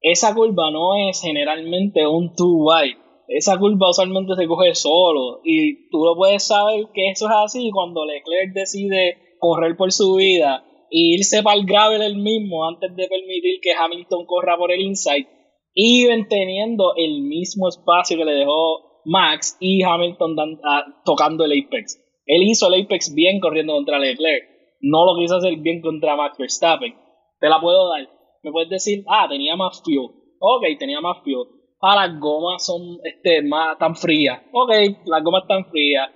esa 0.00 0.34
curva 0.34 0.70
no 0.70 0.94
es 0.94 1.20
generalmente 1.20 2.06
un 2.06 2.34
two 2.34 2.66
wide. 2.66 2.96
Esa 3.26 3.58
curva 3.58 3.90
usualmente 3.90 4.34
se 4.36 4.46
coge 4.46 4.74
solo. 4.74 5.40
Y 5.44 5.90
tú 5.90 6.04
lo 6.04 6.16
puedes 6.16 6.46
saber 6.46 6.86
que 6.94 7.10
eso 7.10 7.26
es 7.26 7.34
así 7.34 7.70
cuando 7.72 8.04
Leclerc 8.04 8.52
decide 8.54 9.36
correr 9.38 9.76
por 9.76 9.92
su 9.92 10.14
vida 10.14 10.64
e 10.90 11.16
irse 11.16 11.42
para 11.42 11.58
el 11.58 11.66
gravel 11.66 12.02
el 12.02 12.16
mismo 12.16 12.66
antes 12.66 12.94
de 12.96 13.06
permitir 13.08 13.60
que 13.60 13.74
Hamilton 13.74 14.24
corra 14.26 14.56
por 14.56 14.72
el 14.72 14.80
inside. 14.80 15.28
Y 15.74 16.06
teniendo 16.28 16.94
el 16.96 17.22
mismo 17.22 17.68
espacio 17.68 18.16
que 18.16 18.24
le 18.24 18.32
dejó 18.32 19.02
Max 19.04 19.56
y 19.60 19.82
Hamilton 19.82 20.36
ah, 20.64 21.02
tocando 21.04 21.44
el 21.44 21.52
apex. 21.52 22.00
Él 22.28 22.42
hizo 22.42 22.68
el 22.68 22.84
apex 22.84 23.14
bien 23.14 23.40
corriendo 23.40 23.72
contra 23.72 23.98
Leclerc. 23.98 24.44
No 24.82 25.06
lo 25.06 25.18
quiso 25.18 25.36
hacer 25.36 25.56
bien 25.56 25.80
contra 25.80 26.14
Max 26.14 26.36
Verstappen. 26.38 26.94
Te 27.40 27.48
la 27.48 27.58
puedo 27.58 27.88
dar. 27.88 28.06
Me 28.42 28.52
puedes 28.52 28.68
decir, 28.68 29.02
ah, 29.08 29.26
tenía 29.28 29.56
más 29.56 29.82
fuel. 29.82 30.10
Ok, 30.38 30.64
tenía 30.78 31.00
más 31.00 31.18
fuel. 31.24 31.46
Ah, 31.80 31.96
las 32.06 32.20
gomas 32.20 32.64
son 32.64 32.98
este, 33.02 33.42
más, 33.42 33.78
tan 33.78 33.96
frías. 33.96 34.42
Ok, 34.52 34.70
las 35.06 35.24
gomas 35.24 35.42
están 35.42 35.64
frías. 35.70 36.10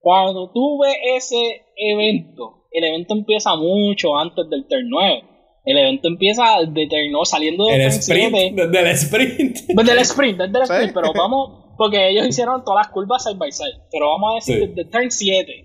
Cuando 0.00 0.52
tú 0.52 0.80
ves 0.82 0.96
ese 1.16 1.62
evento, 1.76 2.66
el 2.70 2.84
evento 2.84 3.14
empieza 3.14 3.56
mucho 3.56 4.18
antes 4.18 4.48
del 4.50 4.68
turn 4.68 4.88
9. 4.90 5.24
El 5.64 5.78
evento 5.78 6.08
empieza 6.08 6.60
de 6.60 6.86
turn 6.88 7.10
9 7.10 7.24
saliendo 7.24 7.64
del 7.64 7.80
sprint, 7.80 8.54
Desde 8.54 8.80
el 8.80 8.86
sprint. 8.88 9.56
Desde 9.66 9.92
el 9.92 9.98
sprint, 9.98 10.38
desde 10.38 10.58
el 10.58 10.64
sprint, 10.64 10.92
pero 10.92 11.12
vamos 11.14 11.63
porque 11.76 12.10
ellos 12.10 12.26
hicieron 12.26 12.64
todas 12.64 12.86
las 12.86 12.92
curvas 12.92 13.24
side 13.24 13.36
by 13.36 13.52
side. 13.52 13.86
Pero 13.90 14.08
vamos 14.10 14.32
a 14.32 14.34
decir, 14.36 14.68
desde 14.68 14.90
turn 14.90 15.10
7, 15.10 15.64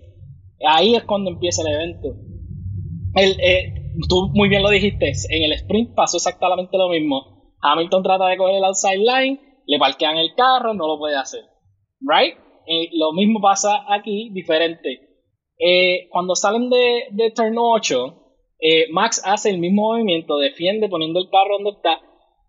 ahí 0.66 0.94
es 0.94 1.04
cuando 1.04 1.30
empieza 1.30 1.62
el 1.62 1.74
evento. 1.74 2.08
El, 3.14 3.40
eh, 3.40 3.74
tú 4.08 4.30
muy 4.32 4.48
bien 4.48 4.62
lo 4.62 4.70
dijiste, 4.70 5.12
en 5.30 5.42
el 5.42 5.52
sprint 5.52 5.94
pasó 5.94 6.16
exactamente 6.16 6.76
lo 6.76 6.88
mismo. 6.88 7.54
Hamilton 7.62 8.02
trata 8.02 8.26
de 8.26 8.36
coger 8.36 8.56
el 8.56 8.64
outside 8.64 8.98
line, 8.98 9.40
le 9.66 9.78
parquean 9.78 10.16
el 10.16 10.34
carro, 10.34 10.74
no 10.74 10.86
lo 10.86 10.98
puede 10.98 11.16
hacer. 11.16 11.44
¿Right? 12.00 12.36
Eh, 12.66 12.88
lo 12.92 13.12
mismo 13.12 13.40
pasa 13.40 13.84
aquí, 13.88 14.30
diferente. 14.32 15.10
Eh, 15.58 16.08
cuando 16.10 16.34
salen 16.34 16.70
de, 16.70 17.06
de 17.10 17.30
turn 17.32 17.54
8, 17.58 18.20
eh, 18.60 18.86
Max 18.90 19.22
hace 19.24 19.50
el 19.50 19.58
mismo 19.58 19.92
movimiento, 19.92 20.36
defiende 20.36 20.88
poniendo 20.88 21.18
el 21.18 21.30
carro 21.30 21.54
donde 21.54 21.70
está. 21.70 22.00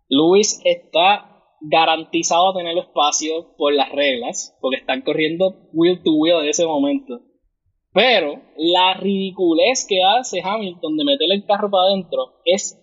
Luis 0.09 0.61
está 0.65 1.30
garantizado 1.61 2.53
tener 2.53 2.77
espacio 2.77 3.55
por 3.57 3.73
las 3.73 3.91
reglas, 3.91 4.57
porque 4.61 4.77
están 4.77 5.01
corriendo 5.01 5.69
wheel 5.73 6.01
to 6.03 6.11
wheel 6.13 6.41
en 6.41 6.49
ese 6.49 6.65
momento. 6.65 7.21
Pero 7.93 8.41
la 8.57 8.93
ridiculez 8.95 9.85
que 9.87 10.01
hace 10.03 10.41
Hamilton 10.41 10.97
de 10.97 11.05
meterle 11.05 11.35
el 11.35 11.45
carro 11.45 11.69
para 11.69 11.89
adentro 11.89 12.39
es, 12.45 12.79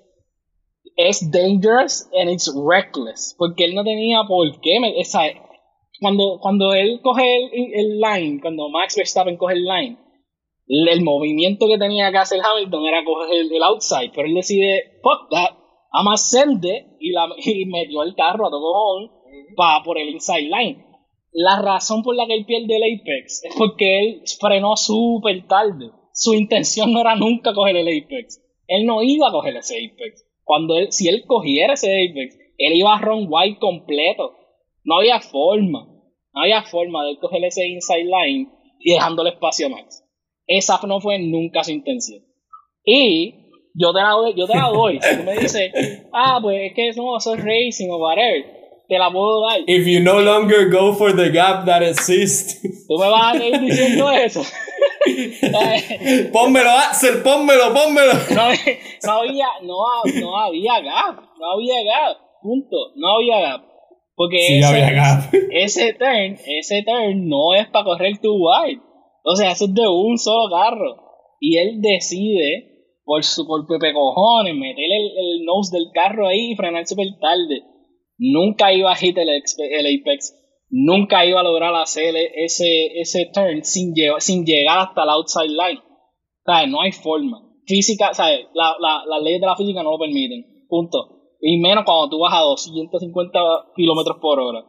es 0.96 1.30
dangerous 1.30 2.08
and 2.18 2.30
it's 2.30 2.52
reckless, 2.54 3.34
porque 3.38 3.64
él 3.64 3.74
no 3.74 3.84
tenía 3.84 4.22
por 4.28 4.60
qué. 4.60 4.78
Esa, 4.96 5.22
cuando, 6.00 6.38
cuando 6.40 6.74
él 6.74 7.00
coge 7.02 7.36
el, 7.36 7.74
el 7.74 8.00
line, 8.00 8.40
cuando 8.40 8.68
Max 8.68 8.96
Verstappen 8.96 9.36
coge 9.36 9.54
el 9.54 9.64
line, 9.64 9.98
el 10.68 11.02
movimiento 11.02 11.66
que 11.66 11.78
tenía 11.78 12.10
que 12.10 12.18
hacer 12.18 12.40
Hamilton 12.44 12.86
era 12.86 13.04
coger 13.04 13.46
el, 13.50 13.62
outside, 13.62 14.12
pero 14.14 14.28
él 14.28 14.34
decide, 14.34 15.00
fuck 15.02 15.30
that, 15.30 15.56
a 15.92 16.14
y, 17.00 17.10
la, 17.10 17.28
y 17.36 17.64
metió 17.66 18.02
el 18.02 18.14
carro 18.14 18.46
a 18.46 18.50
todo 18.50 19.10
para 19.56 19.82
por 19.82 19.98
el 19.98 20.10
inside 20.10 20.48
line. 20.48 20.84
La 21.32 21.60
razón 21.60 22.02
por 22.02 22.16
la 22.16 22.26
que 22.26 22.34
él 22.34 22.46
pierde 22.46 22.76
el 22.76 23.00
apex 23.00 23.44
es 23.44 23.54
porque 23.56 24.00
él 24.00 24.22
frenó 24.40 24.76
súper 24.76 25.46
tarde. 25.46 25.90
Su 26.12 26.34
intención 26.34 26.92
no 26.92 27.00
era 27.00 27.14
nunca 27.16 27.54
coger 27.54 27.76
el 27.76 27.86
apex. 27.86 28.42
Él 28.66 28.86
no 28.86 29.02
iba 29.02 29.28
a 29.28 29.32
coger 29.32 29.56
ese 29.56 29.76
apex. 29.76 30.26
Cuando 30.42 30.76
él, 30.76 30.90
si 30.90 31.08
él 31.08 31.24
cogiera 31.26 31.74
ese 31.74 32.08
apex, 32.10 32.36
él 32.56 32.74
iba 32.74 32.94
a 32.94 33.14
wide 33.14 33.58
completo. 33.58 34.34
No 34.84 34.96
había 34.96 35.20
forma. 35.20 35.86
No 36.32 36.42
había 36.42 36.62
forma 36.62 37.04
de 37.04 37.12
él 37.12 37.18
coger 37.18 37.44
ese 37.44 37.66
inside 37.68 38.04
line 38.04 38.50
y 38.80 38.94
dejándole 38.94 39.30
espacio 39.30 39.66
a 39.66 39.70
Max. 39.70 40.04
Esa 40.46 40.80
no 40.86 41.00
fue 41.00 41.18
nunca 41.18 41.62
su 41.62 41.72
intención. 41.72 42.22
Y 42.84 43.47
yo 43.74 43.92
te 43.92 44.00
la 44.00 44.10
doy, 44.10 44.34
yo 44.36 44.46
te 44.46 44.54
la 44.54 44.68
doy. 44.68 44.98
si 45.00 45.16
tú 45.18 45.22
me 45.24 45.36
dices, 45.36 45.72
ah, 46.12 46.38
pues 46.42 46.70
es 46.70 46.74
que 46.74 46.90
no, 46.96 47.16
eso 47.16 47.34
es 47.34 47.44
racing 47.44 47.90
o 47.90 47.98
whatever, 47.98 48.44
te 48.88 48.98
la 48.98 49.10
puedo 49.10 49.46
dar. 49.46 49.60
If 49.66 49.86
you 49.86 50.00
no 50.00 50.20
longer 50.20 50.70
go 50.70 50.94
for 50.94 51.14
the 51.14 51.30
gap 51.30 51.66
that 51.66 51.82
exists. 51.82 52.60
Tú 52.88 52.98
me 52.98 53.08
vas 53.08 53.36
a 53.36 53.44
ir 53.44 53.60
diciendo 53.60 54.10
eso. 54.10 54.42
pónmelo, 56.32 56.70
Axel, 56.70 57.22
pónmelo, 57.22 57.72
pónmelo. 57.72 58.12
No, 58.34 58.48
no, 59.04 59.12
había, 59.12 59.46
no, 59.62 59.76
no 60.20 60.36
había 60.38 60.80
gap, 60.80 61.20
no 61.38 61.52
había 61.52 61.82
gap, 61.84 62.16
punto, 62.42 62.76
no 62.96 63.16
había 63.16 63.40
gap. 63.40 63.62
Porque 64.14 64.38
sí, 64.38 64.58
ese, 64.58 64.66
había 64.66 64.90
gap. 64.90 65.34
ese 65.52 65.92
turn, 65.92 66.36
ese 66.44 66.82
turn 66.82 67.28
no 67.28 67.54
es 67.54 67.68
para 67.68 67.84
correr 67.84 68.18
too 68.20 68.34
wide. 68.34 68.80
O 69.22 69.36
sea, 69.36 69.52
eso 69.52 69.66
es 69.66 69.74
de 69.74 69.86
un 69.86 70.18
solo 70.18 70.50
carro. 70.50 70.96
Y 71.40 71.58
él 71.58 71.80
decide, 71.80 72.77
por 73.08 73.24
su 73.24 73.46
por 73.46 73.66
pepe 73.66 73.94
cojones, 73.94 74.54
meter 74.54 74.84
el, 74.84 75.42
nose 75.46 75.74
del 75.74 75.86
carro 75.94 76.28
ahí 76.28 76.52
y 76.52 76.56
frenar 76.56 76.86
súper 76.86 77.06
tarde. 77.18 77.62
Nunca 78.18 78.70
iba 78.74 78.92
a 78.92 78.96
hit 78.96 79.16
el, 79.16 79.30
el, 79.30 80.00
apex. 80.00 80.34
Nunca 80.68 81.24
iba 81.24 81.40
a 81.40 81.42
lograr 81.42 81.74
hacer 81.74 82.14
ese, 82.34 83.00
ese 83.00 83.30
turn 83.32 83.64
sin, 83.64 83.94
sin 84.18 84.44
llegar 84.44 84.80
hasta 84.80 85.04
el 85.04 85.08
outside 85.08 85.48
line. 85.48 85.80
Sea, 86.44 86.66
no 86.66 86.82
hay 86.82 86.92
forma. 86.92 87.40
Física, 87.64 88.12
¿sabes? 88.12 88.46
La, 88.52 88.76
la, 88.78 89.02
las 89.06 89.22
leyes 89.22 89.40
de 89.40 89.46
la 89.46 89.56
física 89.56 89.82
no 89.82 89.92
lo 89.92 89.98
permiten. 89.98 90.66
Punto. 90.68 90.98
Y 91.40 91.56
menos 91.56 91.84
cuando 91.86 92.10
tú 92.10 92.18
vas 92.18 92.34
a 92.34 92.40
250 92.40 93.40
kilómetros 93.74 94.18
por 94.20 94.38
hora. 94.38 94.66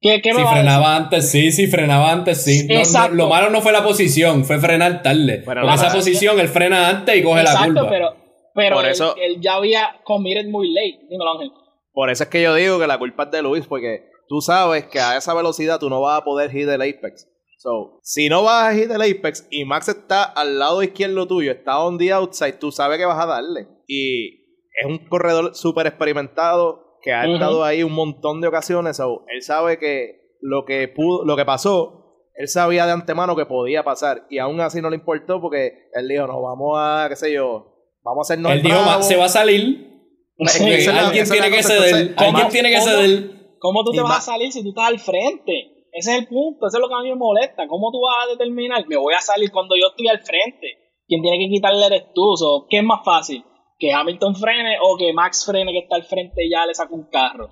¿Qué, 0.00 0.22
qué 0.22 0.32
si 0.32 0.40
frenaba 0.40 0.96
antes, 0.96 1.30
sí, 1.30 1.52
sí, 1.52 1.66
frenaba 1.66 2.10
antes, 2.10 2.42
sí. 2.42 2.66
lo 3.12 3.28
malo 3.28 3.50
no 3.50 3.60
fue 3.60 3.70
la 3.70 3.84
posición, 3.84 4.46
fue 4.46 4.58
frenar 4.58 5.02
tarde. 5.02 5.42
Pero 5.44 5.62
en 5.62 5.74
esa 5.74 5.92
posición 5.92 6.40
él 6.40 6.48
frena 6.48 6.88
antes 6.88 7.16
y 7.16 7.22
coge 7.22 7.42
la 7.42 7.66
curva. 7.66 7.88
pero, 7.90 8.16
pero 8.54 8.76
Por 8.76 8.86
él, 8.86 8.92
eso, 8.92 9.14
él, 9.16 9.40
ya 9.40 9.54
había 9.54 10.00
committed 10.04 10.46
muy 10.46 10.72
late. 10.72 11.06
Dímelo, 11.10 11.32
Ángel. 11.32 11.52
Por 11.92 12.08
eso 12.08 12.22
es 12.22 12.30
que 12.30 12.40
yo 12.40 12.54
digo 12.54 12.78
que 12.78 12.86
la 12.86 12.98
culpa 12.98 13.24
es 13.24 13.30
de 13.30 13.42
Luis, 13.42 13.66
porque 13.66 14.10
tú 14.26 14.40
sabes 14.40 14.86
que 14.86 15.00
a 15.00 15.18
esa 15.18 15.34
velocidad 15.34 15.78
tú 15.78 15.90
no 15.90 16.00
vas 16.00 16.20
a 16.20 16.24
poder 16.24 16.50
hit 16.50 16.68
el 16.68 16.80
apex. 16.80 17.28
So, 17.58 18.00
si 18.02 18.30
no 18.30 18.42
vas 18.42 18.72
a 18.72 18.74
hit 18.74 18.90
el 18.90 19.02
apex 19.02 19.46
y 19.50 19.66
Max 19.66 19.88
está 19.88 20.22
al 20.22 20.58
lado 20.58 20.82
izquierdo 20.82 21.26
tuyo, 21.26 21.52
está 21.52 21.78
on 21.78 21.98
the 21.98 22.10
outside, 22.10 22.54
tú 22.54 22.72
sabes 22.72 22.96
que 22.96 23.04
vas 23.04 23.22
a 23.22 23.26
darle. 23.26 23.68
Y 23.86 24.28
es 24.80 24.86
un 24.86 24.96
corredor 25.08 25.54
súper 25.54 25.88
experimentado 25.88 26.89
que 27.02 27.12
ha 27.12 27.26
estado 27.26 27.64
ahí 27.64 27.82
un 27.82 27.92
montón 27.92 28.40
de 28.40 28.48
ocasiones. 28.48 29.00
él 29.00 29.42
sabe 29.42 29.78
que 29.78 30.36
lo 30.40 30.64
que 30.64 30.88
pudo, 30.88 31.24
lo 31.24 31.36
que 31.36 31.44
pasó, 31.44 32.00
él 32.34 32.48
sabía 32.48 32.86
de 32.86 32.92
antemano 32.92 33.36
que 33.36 33.46
podía 33.46 33.84
pasar. 33.84 34.26
Y 34.30 34.38
aún 34.38 34.60
así 34.60 34.80
no 34.80 34.90
le 34.90 34.96
importó 34.96 35.40
porque 35.40 35.90
él 35.92 36.08
dijo, 36.08 36.26
no, 36.26 36.40
vamos 36.40 36.78
a, 36.78 37.06
qué 37.08 37.16
sé 37.16 37.32
yo, 37.32 37.66
vamos 38.02 38.30
a 38.30 38.32
hacernos 38.32 38.52
Él 38.52 38.62
dijo, 38.62 39.02
se 39.02 39.16
va 39.16 39.26
a 39.26 39.28
salir. 39.28 39.88
alguien 40.38 41.28
tiene 41.28 41.50
que 41.50 41.62
ceder. 41.62 42.14
Alguien 42.16 42.48
tiene 42.48 42.70
que 42.70 42.80
ceder. 42.80 43.40
¿Cómo 43.58 43.84
tú 43.84 43.92
te 43.92 44.00
vas 44.00 44.18
a 44.18 44.32
salir 44.32 44.50
si 44.50 44.62
tú 44.62 44.70
estás 44.70 44.88
al 44.88 44.98
frente? 44.98 45.86
Ese 45.92 46.12
es 46.12 46.18
el 46.20 46.28
punto, 46.28 46.66
eso 46.66 46.78
es 46.78 46.80
lo 46.80 46.88
que 46.88 46.94
a 46.94 47.02
mí 47.02 47.10
me 47.10 47.16
molesta. 47.16 47.66
¿Cómo 47.68 47.90
tú 47.92 48.00
vas 48.00 48.24
a 48.24 48.30
determinar? 48.30 48.86
Me 48.88 48.96
voy 48.96 49.12
a 49.12 49.20
salir 49.20 49.50
cuando 49.50 49.74
yo 49.76 49.88
estoy 49.88 50.08
al 50.08 50.20
frente. 50.20 50.78
Quien 51.06 51.20
tiene 51.20 51.38
que 51.38 51.50
quitarle 51.50 51.84
eres 51.84 52.04
tú. 52.14 52.24
¿Qué 52.70 52.78
es 52.78 52.84
más 52.84 53.04
fácil? 53.04 53.44
Que 53.80 53.92
Hamilton 53.92 54.36
frene 54.36 54.76
o 54.80 54.96
que 54.96 55.12
Max 55.12 55.44
frene 55.44 55.72
que 55.72 55.78
está 55.78 55.96
al 55.96 56.04
frente 56.04 56.44
y 56.44 56.50
ya 56.50 56.66
le 56.66 56.74
saca 56.74 56.94
un 56.94 57.08
carro. 57.10 57.50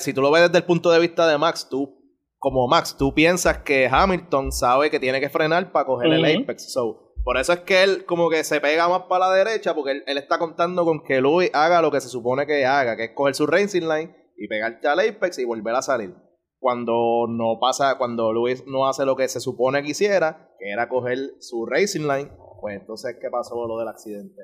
Si 0.00 0.12
tú 0.12 0.20
lo 0.20 0.30
ves 0.32 0.42
desde 0.42 0.58
el 0.58 0.64
punto 0.64 0.90
de 0.90 0.98
vista 0.98 1.28
de 1.28 1.38
Max, 1.38 1.68
tú, 1.70 1.96
como 2.38 2.66
Max, 2.66 2.96
tú 2.98 3.14
piensas 3.14 3.58
que 3.58 3.88
Hamilton 3.90 4.50
sabe 4.50 4.90
que 4.90 4.98
tiene 4.98 5.20
que 5.20 5.30
frenar 5.30 5.70
para 5.70 5.86
coger 5.86 6.12
el 6.12 6.42
apex. 6.42 6.72
So, 6.72 7.14
por 7.22 7.38
eso 7.38 7.52
es 7.52 7.60
que 7.60 7.84
él 7.84 8.04
como 8.06 8.28
que 8.28 8.42
se 8.42 8.60
pega 8.60 8.88
más 8.88 9.02
para 9.02 9.28
la 9.28 9.34
derecha, 9.34 9.72
porque 9.72 10.02
él, 10.04 10.18
está 10.18 10.38
contando 10.38 10.84
con 10.84 11.04
que 11.04 11.20
Louis 11.20 11.50
haga 11.54 11.80
lo 11.80 11.92
que 11.92 12.00
se 12.00 12.08
supone 12.08 12.44
que 12.44 12.66
haga, 12.66 12.96
que 12.96 13.04
es 13.04 13.10
coger 13.14 13.36
su 13.36 13.46
racing 13.46 13.82
line 13.82 14.14
y 14.36 14.48
pegarte 14.48 14.88
al 14.88 14.98
apex 14.98 15.38
y 15.38 15.44
volver 15.44 15.76
a 15.76 15.82
salir. 15.82 16.12
Cuando 16.58 17.26
no 17.28 17.60
pasa, 17.60 17.98
cuando 17.98 18.32
Luis 18.32 18.64
no 18.66 18.88
hace 18.88 19.04
lo 19.04 19.14
que 19.14 19.28
se 19.28 19.38
supone 19.38 19.80
que 19.84 19.90
hiciera, 19.90 20.50
que 20.58 20.72
era 20.72 20.88
coger 20.88 21.18
su 21.38 21.66
racing 21.66 22.08
line 22.08 22.30
pues 22.60 22.80
entonces, 22.80 23.16
¿qué 23.20 23.28
pasó 23.30 23.66
lo 23.66 23.78
del 23.78 23.88
accidente? 23.88 24.42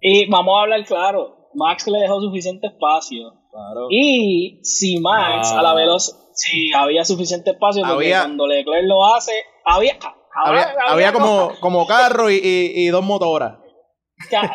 Y 0.00 0.28
vamos 0.30 0.58
a 0.58 0.62
hablar 0.62 0.84
claro. 0.84 1.48
Max 1.54 1.86
le 1.88 2.00
dejó 2.00 2.20
suficiente 2.20 2.66
espacio. 2.66 3.32
Claro. 3.50 3.86
Y 3.90 4.60
si 4.62 5.00
Max 5.00 5.50
a 5.52 5.62
la 5.62 5.74
velocidad, 5.74 6.18
si 6.36 6.70
había 6.74 7.04
suficiente 7.04 7.52
espacio, 7.52 7.82
porque 7.86 8.10
cuando 8.10 8.46
Leclerc 8.46 8.86
lo 8.86 9.04
hace, 9.06 9.32
había, 9.64 9.98
había, 10.88 11.12
como, 11.12 11.52
como 11.60 11.86
carro 11.86 12.30
y, 12.30 12.40
y, 12.42 12.86
dos 12.88 13.02
motoras. 13.02 13.58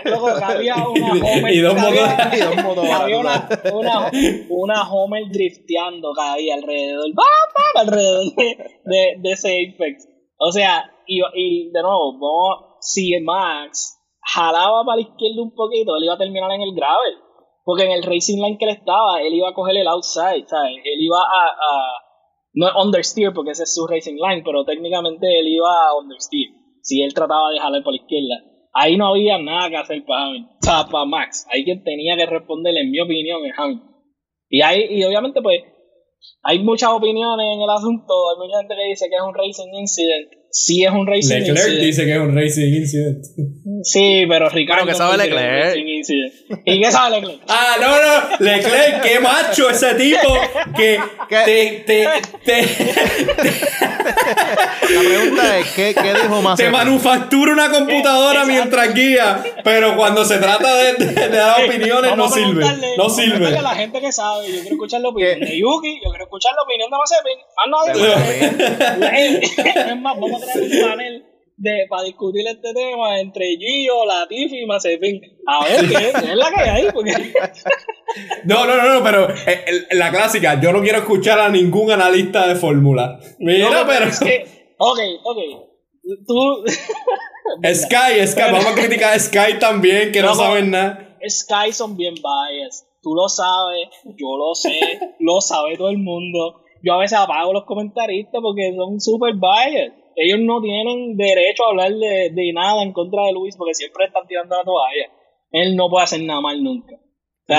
luego 0.06 0.28
había 0.28 0.76
una 0.76 1.12
Homer, 1.12 1.54
y 1.54 1.60
dos 1.60 1.74
motoras. 1.74 2.34
y 2.38 2.40
dos 2.40 2.64
motoras 2.64 3.02
había 3.02 3.18
una, 3.20 3.50
una, 3.74 4.12
una 4.50 4.92
Homer 4.92 5.24
drifteando 5.32 6.14
ahí 6.20 6.52
alrededor, 6.52 7.10
alrededor 7.76 8.36
de, 8.36 8.58
de, 8.86 9.16
de 9.18 9.32
ese 9.32 9.74
Apex. 9.74 10.08
O 10.38 10.52
sea, 10.52 10.84
y, 11.08 11.20
y 11.34 11.72
de 11.72 11.82
nuevo, 11.82 12.14
vamos 12.14 12.71
si 12.82 13.18
Max 13.22 13.98
jalaba 14.22 14.84
para 14.84 14.98
la 14.98 15.02
izquierda 15.02 15.42
un 15.42 15.54
poquito, 15.54 15.96
él 15.96 16.04
iba 16.04 16.14
a 16.14 16.18
terminar 16.18 16.52
en 16.52 16.62
el 16.62 16.74
gravel. 16.74 17.16
Porque 17.64 17.84
en 17.86 17.92
el 17.92 18.04
racing 18.04 18.42
line 18.42 18.58
que 18.58 18.66
él 18.66 18.72
estaba, 18.72 19.22
él 19.22 19.34
iba 19.34 19.50
a 19.50 19.54
coger 19.54 19.78
el 19.78 19.88
outside, 19.88 20.48
¿sabes? 20.48 20.78
Él 20.84 21.00
iba 21.00 21.20
a, 21.20 21.52
no 22.54 22.68
understeer 22.82 23.34
porque 23.34 23.52
ese 23.52 23.64
es 23.64 23.74
su 23.74 23.86
racing 23.88 24.16
line, 24.16 24.42
pero 24.44 24.66
técnicamente 24.66 25.40
él 25.40 25.48
iba 25.48 25.88
a 25.88 25.98
understeer. 25.98 26.50
Si 26.82 27.02
él 27.02 27.14
trataba 27.14 27.52
de 27.52 27.60
jalar 27.60 27.84
por 27.84 27.94
la 27.94 28.02
izquierda. 28.02 28.44
Ahí 28.74 28.98
no 28.98 29.10
había 29.10 29.38
nada 29.38 29.70
que 29.70 29.78
hacer 29.78 30.06
para 30.06 30.26
Hamilton. 30.26 31.10
Max. 31.10 31.46
Hay 31.52 31.64
quien 31.64 31.84
tenía 31.84 32.18
que 32.18 32.26
responderle, 32.26 32.82
en 32.82 32.92
mi 32.92 33.00
opinión, 33.00 33.46
es 33.46 33.54
Hamilton. 33.58 33.92
Y, 34.50 34.62
hay, 34.62 34.88
y 34.90 35.04
obviamente, 35.04 35.42
pues, 35.42 35.62
hay 36.44 36.60
muchas 36.60 36.90
opiniones 36.90 37.46
en 37.54 37.62
el 37.62 37.70
asunto. 37.70 38.14
Hay 38.32 38.38
mucha 38.38 38.58
gente 38.60 38.76
que 38.76 38.90
dice 38.90 39.08
que 39.08 39.16
es 39.16 39.22
un 39.22 39.36
racing 39.36 39.74
incident 39.74 40.41
es 40.86 40.92
un 40.92 41.08
racing 41.08 41.36
Leclerc 41.36 41.80
dice 41.82 42.06
que 42.06 42.12
es 42.14 42.20
un 42.20 42.36
racing 42.36 42.74
incident. 42.74 43.26
Sí, 43.84 44.26
pero 44.28 44.50
Ricardo. 44.50 44.86
que 44.86 44.94
sabe 44.94 45.18
Leclerc. 45.18 45.78
¿Y 46.66 46.82
qué 46.82 46.92
sabe 46.92 47.20
Leclerc? 47.22 47.42
Ah, 47.48 47.76
no, 47.80 47.88
no, 47.90 48.38
Leclerc, 48.40 49.02
qué 49.02 49.20
macho 49.20 49.70
ese 49.70 49.94
tipo 49.96 50.34
que 50.76 51.00
te, 51.30 51.84
te, 51.86 52.08
te, 52.44 52.62
La 54.94 55.00
pregunta 55.00 55.58
es, 55.60 55.68
¿qué, 55.72 55.94
qué 55.96 56.14
dijo 56.14 56.42
más? 56.42 56.58
te 56.58 56.70
manufactura 56.70 57.54
una 57.54 57.70
computadora 57.70 58.46
mientras 58.46 58.94
guía, 58.94 59.44
pero 59.64 59.96
cuando 59.96 60.26
se 60.26 60.38
trata 60.38 60.76
de, 60.76 60.94
de- 60.94 61.14
de 61.30 61.38
dar 61.38 61.64
opiniones 61.66 62.12
no 62.16 62.24
Vamos 62.24 62.32
a 62.32 62.36
sirve, 62.36 62.66
no 62.98 63.06
a 63.06 63.10
sirve. 63.10 63.58
a 63.58 63.62
la 63.62 63.76
gente 63.76 64.02
que 64.02 64.12
sabe, 64.12 64.48
yo 64.48 64.60
quiero 64.62 64.72
escuchar 64.76 65.02
la 65.02 65.10
opinión 65.10 65.40
de 65.40 65.58
Yuki, 65.60 66.00
yo 66.04 66.10
quiero 66.10 66.24
escuchar 66.26 66.52
la 66.56 66.64
opinión 66.64 66.90
de 66.90 66.98
Mazepin. 66.98 67.38
Más 67.58 67.68
nadie. 69.08 69.90
es 69.90 69.98
más, 70.02 70.16
vamos 70.20 70.42
a 70.44 70.46
crear 70.52 70.60
un 70.62 70.90
panel 70.90 71.26
de, 71.62 71.86
para 71.90 72.04
discutir 72.04 72.46
este 72.48 72.74
tema 72.74 73.20
entre 73.20 73.46
Gio, 73.58 74.06
Latifi 74.06 74.62
y 74.62 74.66
Mazepin. 74.66 75.22
A 75.48 75.64
ver 75.66 75.88
qué 75.90 76.10
es, 76.10 76.16
es 76.16 76.36
la 76.36 76.50
que 76.52 76.70
hay. 76.70 76.88
Porque... 76.94 77.12
No, 78.44 78.66
no, 78.66 78.76
no, 78.76 78.96
no, 78.96 79.04
pero 79.04 79.30
eh, 79.30 79.64
el- 79.68 79.98
la 79.98 80.12
clásica, 80.12 80.60
yo 80.60 80.74
no 80.74 80.82
quiero 80.82 80.98
escuchar 80.98 81.40
a 81.40 81.48
ningún 81.48 81.92
analista 81.92 82.46
de 82.46 82.56
fórmula. 82.56 83.20
Mira, 83.40 83.70
No, 83.70 83.88
pero 83.88 84.06
es 84.06 84.20
que, 84.20 84.74
ok, 84.78 85.00
ok. 85.24 85.38
Tú, 86.28 86.66
Sky, 87.74 88.28
Sky, 88.28 88.42
vamos 88.52 88.66
a 88.66 88.74
criticar 88.76 89.14
a 89.14 89.20
Sky 89.20 89.60
también, 89.60 90.12
que 90.12 90.22
no, 90.22 90.30
No, 90.30 90.34
no. 90.36 90.40
saben 90.42 90.72
nada. 90.72 91.18
Sky 91.26 91.72
son 91.72 91.96
bien 91.96 92.16
biased. 92.16 92.86
Tú 93.02 93.14
lo 93.16 93.30
sabes, 93.30 93.88
yo 94.04 94.38
lo 94.38 94.54
sé, 94.56 95.00
lo 95.20 95.40
sabe 95.40 95.78
todo 95.78 95.90
el 95.90 95.98
mundo. 96.00 96.62
Yo 96.84 96.94
a 96.94 96.98
veces 96.98 97.18
apago 97.18 97.54
los 97.54 97.64
comentaristas 97.66 98.42
porque 98.42 98.74
son 98.76 99.00
super 99.00 99.34
biased. 99.36 99.94
Ellos 100.16 100.40
no 100.42 100.62
tienen 100.62 101.16
derecho 101.18 101.66
a 101.66 101.70
hablar 101.70 101.92
de, 101.92 102.30
de 102.34 102.54
nada 102.54 102.84
en 102.84 102.94
contra 102.94 103.24
de 103.26 103.34
Luis 103.34 103.56
porque 103.58 103.74
siempre 103.74 104.06
están 104.06 104.28
tirando 104.28 104.56
la 104.56 104.64
toalla. 104.64 105.12
Él 105.52 105.76
no 105.76 105.90
puede 105.90 106.04
hacer 106.06 106.22
nada 106.24 106.42
mal 106.42 106.64
nunca. 106.64 106.96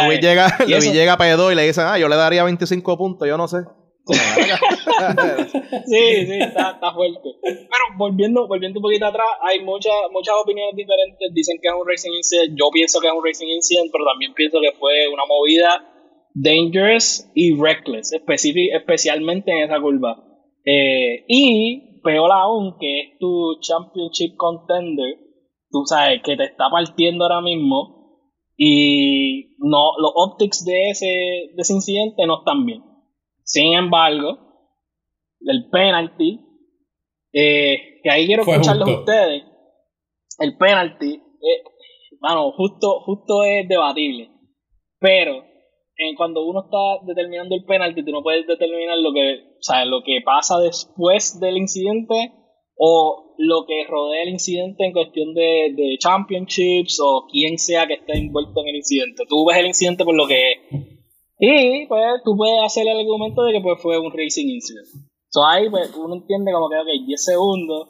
Luis 0.07 0.21
llega, 0.21 0.47
Luis 0.61 0.85
eso- 0.85 0.93
llega 0.93 1.13
a 1.15 1.19
P2 1.19 1.53
y 1.53 1.55
le 1.55 1.67
dicen, 1.67 1.85
ah, 1.87 1.99
yo 1.99 2.09
le 2.09 2.17
daría 2.17 2.45
25 2.45 2.97
puntos, 2.97 3.29
yo 3.29 3.37
no 3.37 3.47
sé. 3.49 3.59
Sí, 5.87 6.27
sí, 6.27 6.33
está, 6.41 6.71
está 6.73 6.93
fuerte. 6.93 7.29
Pero 7.43 7.85
volviendo, 7.97 8.47
volviendo 8.49 8.79
un 8.79 8.83
poquito 8.83 9.07
atrás, 9.07 9.27
hay 9.43 9.61
muchas 9.61 9.93
muchas 10.11 10.35
opiniones 10.43 10.75
diferentes. 10.77 11.29
Dicen 11.33 11.59
que 11.63 11.69
es 11.69 11.75
un 11.75 11.87
racing 11.89 12.11
incident. 12.13 12.59
Yo 12.59 12.71
pienso 12.73 13.01
que 13.01 13.07
es 13.09 13.13
un 13.13 13.25
racing 13.25 13.47
incident, 13.49 13.91
pero 13.93 14.05
también 14.05 14.33
pienso 14.35 14.59
que 14.61 14.73
fue 14.79 15.09
una 15.09 15.25
movida 15.27 15.89
dangerous 16.35 17.29
y 17.35 17.55
reckless, 17.61 18.13
especialmente 18.13 19.51
en 19.53 19.59
esa 19.65 19.81
curva. 19.81 20.17
Eh, 20.65 21.25
y 21.29 21.92
peor 22.03 22.31
aún, 22.33 22.77
que 22.79 23.01
es 23.01 23.19
tu 23.19 23.59
championship 23.61 24.37
contender, 24.37 25.19
tú 25.71 25.85
sabes 25.87 26.23
que 26.23 26.37
te 26.37 26.45
está 26.45 26.69
partiendo 26.71 27.25
ahora 27.25 27.41
mismo 27.41 28.03
y 28.57 29.57
no 29.59 29.93
los 29.99 30.13
optics 30.15 30.65
de 30.65 30.91
ese, 30.91 31.07
de 31.07 31.57
ese 31.57 31.73
incidente 31.73 32.27
no 32.27 32.41
están 32.41 32.67
bien. 32.67 32.83
Sin 33.45 33.75
embargo, 33.75 34.39
el 35.41 35.69
penalty, 35.71 36.41
eh, 37.33 38.01
que 38.03 38.11
ahí 38.11 38.27
quiero 38.27 38.43
escucharlos 38.43 38.89
a 38.89 38.93
justo. 38.93 39.01
ustedes, 39.01 39.45
el 40.39 40.57
penalty, 40.57 41.15
eh, 41.15 41.65
mano, 42.21 42.53
justo, 42.53 43.01
justo 43.01 43.45
es 43.45 43.69
debatible, 43.69 44.31
pero 44.99 45.52
eh, 45.97 46.15
cuando 46.17 46.45
uno 46.45 46.65
está 46.65 47.05
determinando 47.07 47.55
el 47.55 47.65
penalty, 47.65 48.05
tú 48.05 48.13
no 48.13 48.23
puedes 48.23 48.47
determinar 48.47 48.99
lo 48.99 49.13
que, 49.13 49.57
o 49.59 49.63
sea, 49.63 49.85
lo 49.85 50.03
que 50.03 50.21
pasa 50.25 50.59
después 50.59 51.39
del 51.41 51.59
incidente 51.59 52.33
o 52.77 53.35
lo 53.39 53.67
que 53.67 53.85
rodea 53.89 54.23
el 54.23 54.31
incidente 54.31 54.85
en 54.85 54.93
cuestión 54.93 55.35
de, 55.35 55.75
de 55.75 55.97
championships 55.99 57.01
o 57.03 57.27
quien 57.31 57.59
sea 57.59 57.87
que 57.87 57.95
esté 57.95 58.19
envuelto 58.19 58.61
en 58.63 58.69
el 58.69 58.77
incidente. 58.77 59.25
Tú 59.29 59.47
ves 59.47 59.59
el 59.59 59.67
incidente 59.67 60.05
por 60.05 60.15
lo 60.15 60.27
que 60.27 60.53
es. 60.53 60.59
Y 61.39 61.87
pues 61.87 62.23
tú 62.25 62.37
puedes 62.37 62.59
hacer 62.65 62.87
el 62.87 62.99
argumento 62.99 63.43
de 63.43 63.53
que 63.53 63.61
pues 63.61 63.81
fue 63.83 63.99
un 63.99 64.13
racing 64.13 64.49
incident. 64.49 64.87
So 65.29 65.45
ahí 65.45 65.69
pues 65.71 65.95
uno 65.97 66.15
entiende 66.15 66.53
como 66.53 66.69
que, 66.69 66.77
ok, 66.77 67.07
10 67.07 67.25
segundos, 67.25 67.89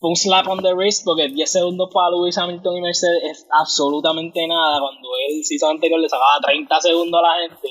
fue 0.00 0.10
un 0.10 0.16
slap 0.16 0.48
on 0.48 0.62
the 0.62 0.74
wrist 0.74 1.04
porque 1.04 1.28
10 1.28 1.52
segundos 1.52 1.90
para 1.92 2.10
Lewis 2.10 2.36
Hamilton 2.38 2.78
y 2.78 2.80
Mercedes 2.80 3.22
es 3.30 3.46
absolutamente 3.50 4.46
nada 4.46 4.80
cuando 4.80 5.08
el 5.28 5.44
season 5.44 5.72
anterior 5.72 6.00
le 6.00 6.08
sacaba 6.08 6.40
30 6.42 6.80
segundos 6.80 7.20
a 7.22 7.26
la 7.26 7.48
gente. 7.48 7.68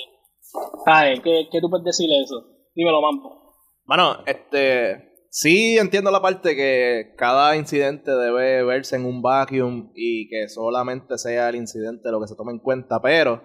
¿Sabes? 0.85 1.19
¿Qué, 1.21 1.47
qué 1.51 1.59
tú 1.59 1.69
puedes 1.69 1.85
decirle 1.85 2.17
de 2.17 2.23
eso? 2.23 2.45
Dímelo, 2.75 3.01
Mampo. 3.01 3.35
Bueno, 3.85 4.17
este. 4.27 5.09
Sí, 5.31 5.77
entiendo 5.77 6.09
la 6.09 6.21
parte 6.21 6.55
que 6.55 7.13
cada 7.17 7.55
incidente 7.55 8.11
debe 8.11 8.63
verse 8.63 8.95
en 8.95 9.05
un 9.05 9.21
vacuum 9.21 9.91
y 9.95 10.27
que 10.27 10.49
solamente 10.49 11.17
sea 11.19 11.49
el 11.49 11.55
incidente 11.55 12.11
lo 12.11 12.19
que 12.19 12.27
se 12.27 12.35
tome 12.35 12.51
en 12.51 12.59
cuenta, 12.59 12.99
pero 12.99 13.43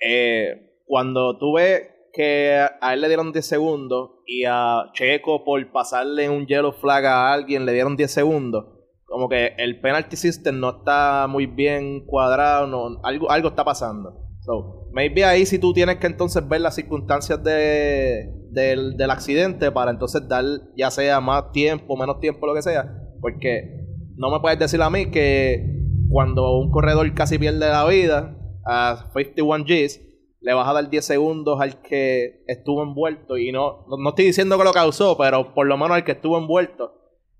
eh, 0.00 0.80
cuando 0.86 1.38
tú 1.38 1.54
ves 1.54 1.93
que 2.14 2.56
a 2.80 2.94
él 2.94 3.00
le 3.00 3.08
dieron 3.08 3.32
10 3.32 3.44
segundos 3.44 4.10
y 4.26 4.44
a 4.46 4.84
Checo 4.92 5.44
por 5.44 5.72
pasarle 5.72 6.30
un 6.30 6.46
yellow 6.46 6.72
flag 6.72 7.04
a 7.06 7.32
alguien 7.32 7.66
le 7.66 7.72
dieron 7.72 7.96
10 7.96 8.10
segundos, 8.10 8.64
como 9.04 9.28
que 9.28 9.54
el 9.58 9.80
penalty 9.80 10.16
system 10.16 10.60
no 10.60 10.78
está 10.78 11.26
muy 11.28 11.46
bien 11.46 12.06
cuadrado, 12.06 12.66
no, 12.66 13.00
algo, 13.02 13.30
algo 13.30 13.48
está 13.48 13.64
pasando. 13.64 14.20
So, 14.40 14.88
maybe 14.92 15.24
ahí 15.24 15.44
si 15.44 15.58
tú 15.58 15.72
tienes 15.72 15.96
que 15.96 16.06
entonces 16.06 16.46
ver 16.46 16.60
las 16.60 16.74
circunstancias 16.74 17.42
de, 17.42 18.30
del, 18.50 18.96
del 18.96 19.10
accidente 19.10 19.72
para 19.72 19.90
entonces 19.90 20.28
dar 20.28 20.44
ya 20.76 20.90
sea 20.90 21.20
más 21.20 21.50
tiempo, 21.50 21.96
menos 21.96 22.20
tiempo, 22.20 22.46
lo 22.46 22.54
que 22.54 22.62
sea, 22.62 22.94
porque 23.20 23.84
no 24.16 24.30
me 24.30 24.40
puedes 24.40 24.58
decir 24.58 24.80
a 24.82 24.90
mí 24.90 25.10
que 25.10 25.66
cuando 26.10 26.58
un 26.58 26.70
corredor 26.70 27.12
casi 27.14 27.38
pierde 27.38 27.58
la 27.58 27.84
vida 27.86 28.36
a 28.66 29.10
51 29.14 29.64
Gs, 29.64 30.00
le 30.44 30.52
vas 30.54 30.68
a 30.68 30.74
dar 30.74 30.90
10 30.90 31.04
segundos 31.04 31.58
al 31.60 31.80
que 31.80 32.44
estuvo 32.46 32.82
envuelto 32.82 33.38
y 33.38 33.50
no, 33.50 33.86
no, 33.88 33.96
no 33.96 34.10
estoy 34.10 34.26
diciendo 34.26 34.58
que 34.58 34.64
lo 34.64 34.72
causó, 34.72 35.16
pero 35.16 35.54
por 35.54 35.66
lo 35.66 35.76
menos 35.76 35.92
al 35.96 36.04
que 36.04 36.12
estuvo 36.12 36.36
envuelto. 36.38 36.92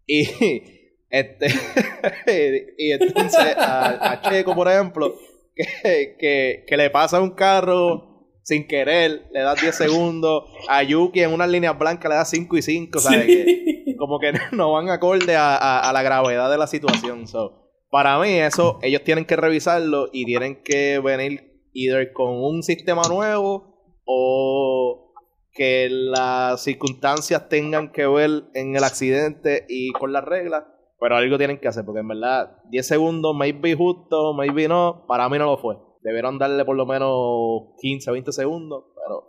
Y 0.07 0.25
este 1.11 1.47
y 2.79 2.93
entonces 2.93 3.57
a, 3.57 4.13
a 4.13 4.23
Checo, 4.23 4.55
por 4.55 4.69
ejemplo, 4.69 5.15
que, 5.55 6.17
que, 6.19 6.65
que 6.67 6.77
le 6.77 6.91
pasa 6.91 7.21
un 7.21 7.31
carro 7.31 8.11
sin 8.43 8.67
querer, 8.67 9.27
le 9.33 9.41
da 9.41 9.55
10 9.55 9.75
segundos, 9.75 10.45
a 10.69 10.83
Yuki 10.83 11.21
en 11.21 11.33
unas 11.33 11.49
líneas 11.49 11.79
blancas 11.79 12.11
le 12.11 12.17
da 12.17 12.25
5 12.25 12.57
y 12.59 12.63
5, 12.63 12.99
¿sabes? 13.01 13.27
Que 13.27 13.97
como 13.99 14.19
que 14.19 14.33
no 14.53 14.73
van 14.73 14.91
acorde 14.91 15.37
a, 15.37 15.57
a- 15.57 15.89
a 15.89 15.93
la 15.93 16.03
gravedad 16.03 16.51
de 16.51 16.59
la 16.59 16.67
situación. 16.67 17.27
So, 17.27 17.71
para 17.91 18.19
mí, 18.19 18.31
eso 18.31 18.79
ellos 18.83 19.03
tienen 19.05 19.25
que 19.25 19.37
revisarlo 19.37 20.09
y 20.13 20.25
tienen 20.27 20.63
que 20.63 20.99
venir 20.99 21.54
either 21.75 22.13
con 22.13 22.31
un 22.43 22.63
sistema 22.63 23.03
nuevo 23.09 23.75
o 24.07 25.13
que 25.53 25.89
las 25.91 26.63
circunstancias 26.63 27.49
tengan 27.49 27.93
que 27.93 28.07
ver 28.07 28.45
en 28.55 28.77
el 28.77 28.85
accidente 28.85 29.65
y 29.69 29.91
con 29.93 30.13
las 30.13 30.25
reglas. 30.25 30.65
Pero 30.99 31.17
algo 31.17 31.39
tienen 31.39 31.61
que 31.61 31.69
hacer, 31.69 31.85
porque 31.85 32.01
en 32.01 32.09
verdad, 32.09 32.57
10 32.71 32.87
segundos, 32.87 33.37
maybe 33.37 33.75
justo, 33.75 34.33
maybe 34.35 34.69
no, 34.69 35.05
para 35.07 35.29
mí 35.29 35.39
no 35.39 35.47
lo 35.47 35.59
fue. 35.59 35.77
Debieron 36.03 36.39
darle 36.39 36.65
por 36.65 36.77
lo 36.77 36.87
menos 36.87 37.75
15, 37.81 38.11
20 38.11 38.33
segundos, 38.33 38.85
pero 38.95 39.25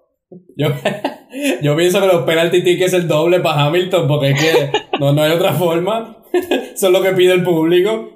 Yo, 0.58 0.68
yo 1.62 1.76
pienso 1.76 2.02
que 2.02 2.08
los 2.08 2.24
penalty 2.24 2.64
tienen 2.64 2.82
que 2.82 2.90
ser 2.90 3.08
doble 3.08 3.40
para 3.40 3.66
Hamilton 3.66 4.08
porque 4.08 4.32
es 4.32 4.42
que 4.42 4.72
no, 5.00 5.12
no 5.14 5.22
hay 5.22 5.32
otra 5.32 5.54
forma. 5.54 6.24
Eso 6.34 6.88
es 6.88 6.94
lo 6.94 7.02
que 7.02 7.12
pide 7.12 7.34
el 7.34 7.44
público. 7.44 8.15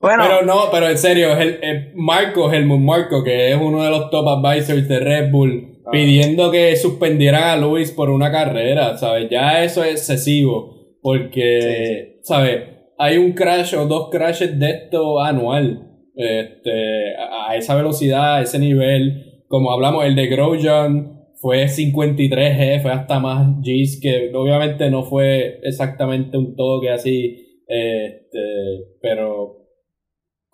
Bueno, 0.00 0.24
Pero 0.26 0.42
no, 0.44 0.70
pero 0.70 0.88
en 0.88 0.98
serio, 0.98 1.32
es 1.32 1.38
el, 1.40 1.58
el 1.62 1.92
Marco, 1.94 2.52
Helmut 2.52 2.80
Marco, 2.80 3.24
que 3.24 3.50
es 3.52 3.58
uno 3.60 3.82
de 3.82 3.90
los 3.90 4.10
top 4.10 4.28
advisors 4.28 4.86
de 4.88 4.98
Red 5.00 5.30
Bull, 5.30 5.72
Ah. 5.86 5.90
pidiendo 5.92 6.50
que 6.50 6.74
suspendieran 6.74 7.44
a 7.44 7.56
Luis 7.56 7.92
por 7.92 8.10
una 8.10 8.32
carrera, 8.32 8.96
¿sabes? 8.98 9.28
Ya 9.30 9.62
eso 9.62 9.84
es 9.84 9.92
excesivo, 9.92 10.96
porque, 11.00 12.18
¿sabes? 12.22 12.62
Hay 12.98 13.18
un 13.18 13.32
crash 13.34 13.74
o 13.76 13.86
dos 13.86 14.08
crashes 14.10 14.58
de 14.58 14.70
esto 14.70 15.20
anual, 15.22 15.92
este, 16.16 17.14
a, 17.16 17.50
a 17.50 17.56
esa 17.56 17.76
velocidad, 17.76 18.36
a 18.36 18.42
ese 18.42 18.58
nivel, 18.58 19.44
como 19.46 19.70
hablamos, 19.70 20.04
el 20.04 20.16
de 20.16 20.26
Grosjean 20.26 21.20
fue 21.40 21.68
53G, 21.68 22.82
fue 22.82 22.90
hasta 22.90 23.20
más 23.20 23.46
Gs, 23.60 24.00
que 24.00 24.32
obviamente 24.34 24.90
no 24.90 25.04
fue 25.04 25.60
exactamente 25.62 26.36
un 26.36 26.56
toque 26.56 26.90
así, 26.90 27.60
este, 27.68 28.96
pero 29.00 29.65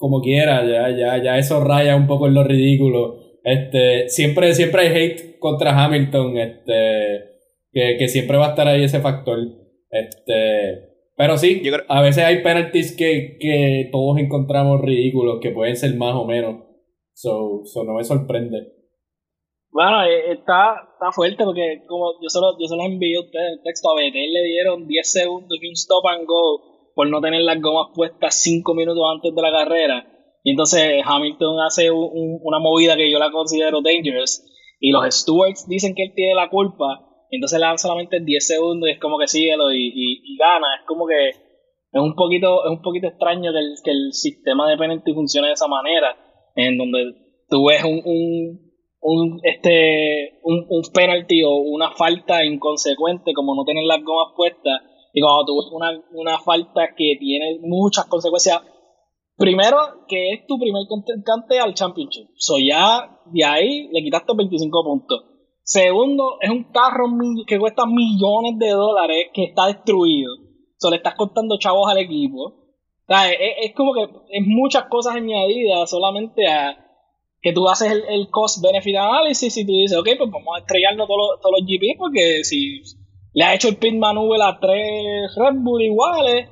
como 0.03 0.20
quiera, 0.20 0.66
ya, 0.66 0.90
ya, 0.90 1.22
ya 1.22 1.38
eso 1.38 1.62
raya 1.62 1.94
un 1.94 2.09
poco 2.09 2.26
en 2.26 2.34
lo 2.34 2.42
ridículo. 2.42 3.20
Este, 3.44 4.09
siempre, 4.09 4.53
siempre 4.53 4.80
hay 4.82 4.88
hate 4.96 5.38
contra 5.38 5.70
Hamilton, 5.84 6.38
este, 6.38 7.38
que, 7.70 7.96
que 8.00 8.09
siempre 8.09 8.36
va 8.36 8.46
a 8.46 8.50
estar 8.50 8.66
ahí 8.66 8.82
ese 8.82 8.98
factor. 8.98 9.38
Este, 9.90 10.88
pero 11.16 11.38
sí, 11.38 11.61
Yo 11.62 11.70
creo- 11.72 11.84
a 11.88 12.03
veces 12.03 12.24
hay 12.24 12.42
penalties 12.42 12.96
que, 12.96 13.36
que 13.38 13.88
todos 13.92 14.18
encontramos 14.18 14.80
ridículos, 14.80 15.38
que 15.40 15.50
pueden 15.50 15.76
ser 15.76 15.94
más 15.94 16.14
o 16.16 16.24
menos. 16.24 16.64
So, 17.14 17.62
so 17.64 17.84
no 17.84 17.94
me 17.94 18.03
sorprende. 18.03 18.72
Bueno, 19.70 20.03
eh, 20.05 20.32
está, 20.32 20.74
está 20.94 21.12
fuerte 21.12 21.44
porque 21.44 21.84
como 21.86 22.14
yo 22.20 22.28
solo, 22.28 22.57
yo 22.61 22.66
solo 22.66 22.82
envié 22.86 23.16
a 23.16 23.20
ustedes 23.20 23.53
el 23.59 23.62
texto, 23.62 23.88
a 23.90 23.94
Betel 24.03 24.32
le 24.32 24.42
dieron 24.42 24.88
10 24.88 25.12
segundos 25.12 25.59
y 25.62 25.66
un 25.68 25.74
stop 25.74 26.05
and 26.09 26.26
go 26.26 26.71
por 26.95 27.09
no 27.09 27.20
tener 27.20 27.43
las 27.43 27.61
gomas 27.61 27.88
puestas 27.95 28.34
5 28.43 28.74
minutos 28.74 29.03
antes 29.14 29.34
de 29.34 29.43
la 29.43 29.51
carrera. 29.51 30.07
Y 30.45 30.51
entonces 30.51 31.03
Hamilton 31.05 31.61
hace 31.61 31.90
una 31.90 32.59
movida 32.59 32.97
que 32.97 33.11
yo 33.11 33.18
la 33.18 33.30
considero 33.30 33.80
dangerous. 33.80 34.45
Y 34.80 34.90
los 34.90 35.05
stewards 35.14 35.68
dicen 35.68 35.95
que 35.95 36.05
él 36.05 36.12
tiene 36.14 36.34
la 36.34 36.51
culpa. 36.51 37.09
Entonces 37.30 37.59
le 37.61 37.66
dan 37.66 37.78
solamente 37.78 38.20
10 38.20 38.47
segundos 38.47 38.88
y 38.88 38.93
es 38.93 39.01
como 39.01 39.18
que 39.18 39.28
síguelo 39.28 39.72
y, 39.72 39.93
y, 39.95 40.36
gana. 40.36 40.74
Es 40.80 40.86
como 40.86 41.07
que 41.07 41.28
es 41.28 42.01
un 42.01 42.14
poquito, 42.14 42.64
es 42.64 42.70
un 42.70 42.82
poquito 42.82 43.07
extraño 43.07 43.53
que 43.53 43.59
el, 43.59 43.74
que 43.84 43.90
el 43.90 44.12
sistema 44.12 44.68
de 44.68 44.76
penalty 44.76 45.14
funcione 45.14 45.49
de 45.49 45.55
esa 45.55 45.68
manera. 45.68 46.16
En 46.57 46.76
donde 46.76 47.14
tú 47.49 47.68
ves 47.68 47.84
un, 47.84 48.03
un, 48.05 48.72
un 49.01 49.40
este, 49.45 50.40
un, 50.43 50.66
un 50.68 50.82
penalty 50.93 51.43
o 51.45 51.55
una 51.57 51.93
falta 51.93 52.45
inconsecuente 52.45 53.32
como 53.34 53.55
no 53.55 53.64
tener 53.64 53.84
las 53.84 54.03
gomas 54.03 54.34
puestas. 54.36 54.82
Y 55.12 55.20
cuando 55.20 55.44
tú 55.46 55.76
una, 55.76 55.90
una 56.12 56.38
falta 56.38 56.88
que 56.96 57.16
tiene 57.18 57.58
muchas 57.60 58.06
consecuencias 58.06 58.62
Primero, 59.36 60.04
que 60.06 60.34
es 60.34 60.46
tu 60.46 60.58
primer 60.58 60.86
contrincante 60.88 61.58
al 61.58 61.74
championship. 61.74 62.28
So 62.36 62.58
ya 62.58 63.20
de 63.26 63.44
ahí 63.44 63.88
le 63.90 64.02
quitaste 64.02 64.32
25 64.36 64.84
puntos. 64.84 65.24
Segundo, 65.64 66.38
es 66.40 66.50
un 66.50 66.64
carro 66.64 67.06
que 67.46 67.58
cuesta 67.58 67.84
millones 67.86 68.58
de 68.58 68.70
dólares 68.70 69.30
que 69.32 69.44
está 69.44 69.66
destruido. 69.66 70.32
So 70.76 70.90
le 70.90 70.96
estás 70.98 71.14
cortando 71.14 71.58
chavos 71.58 71.90
al 71.90 71.98
equipo. 71.98 72.54
es, 73.08 73.74
como 73.74 73.94
que 73.94 74.02
es 74.02 74.46
muchas 74.46 74.84
cosas 74.84 75.16
añadidas 75.16 75.90
solamente 75.90 76.46
a 76.46 76.78
que 77.40 77.52
tú 77.52 77.68
haces 77.68 77.90
el, 78.08 78.30
cost-benefit 78.30 78.96
analysis 78.96 79.56
y 79.56 79.66
tú 79.66 79.72
dices, 79.72 79.98
ok, 79.98 80.08
pues 80.18 80.30
vamos 80.30 80.54
a 80.54 80.60
estrellarnos 80.60 81.08
todos 81.08 81.52
los 81.58 81.66
GP 81.66 81.98
porque 81.98 82.44
si 82.44 82.80
le 83.35 83.45
ha 83.45 83.55
hecho 83.55 83.68
el 83.68 83.76
pin 83.76 83.99
maneuver 83.99 84.43
a 84.43 84.59
tres 84.61 85.35
Red 85.37 85.55
Bull 85.57 85.83
iguales 85.83 86.49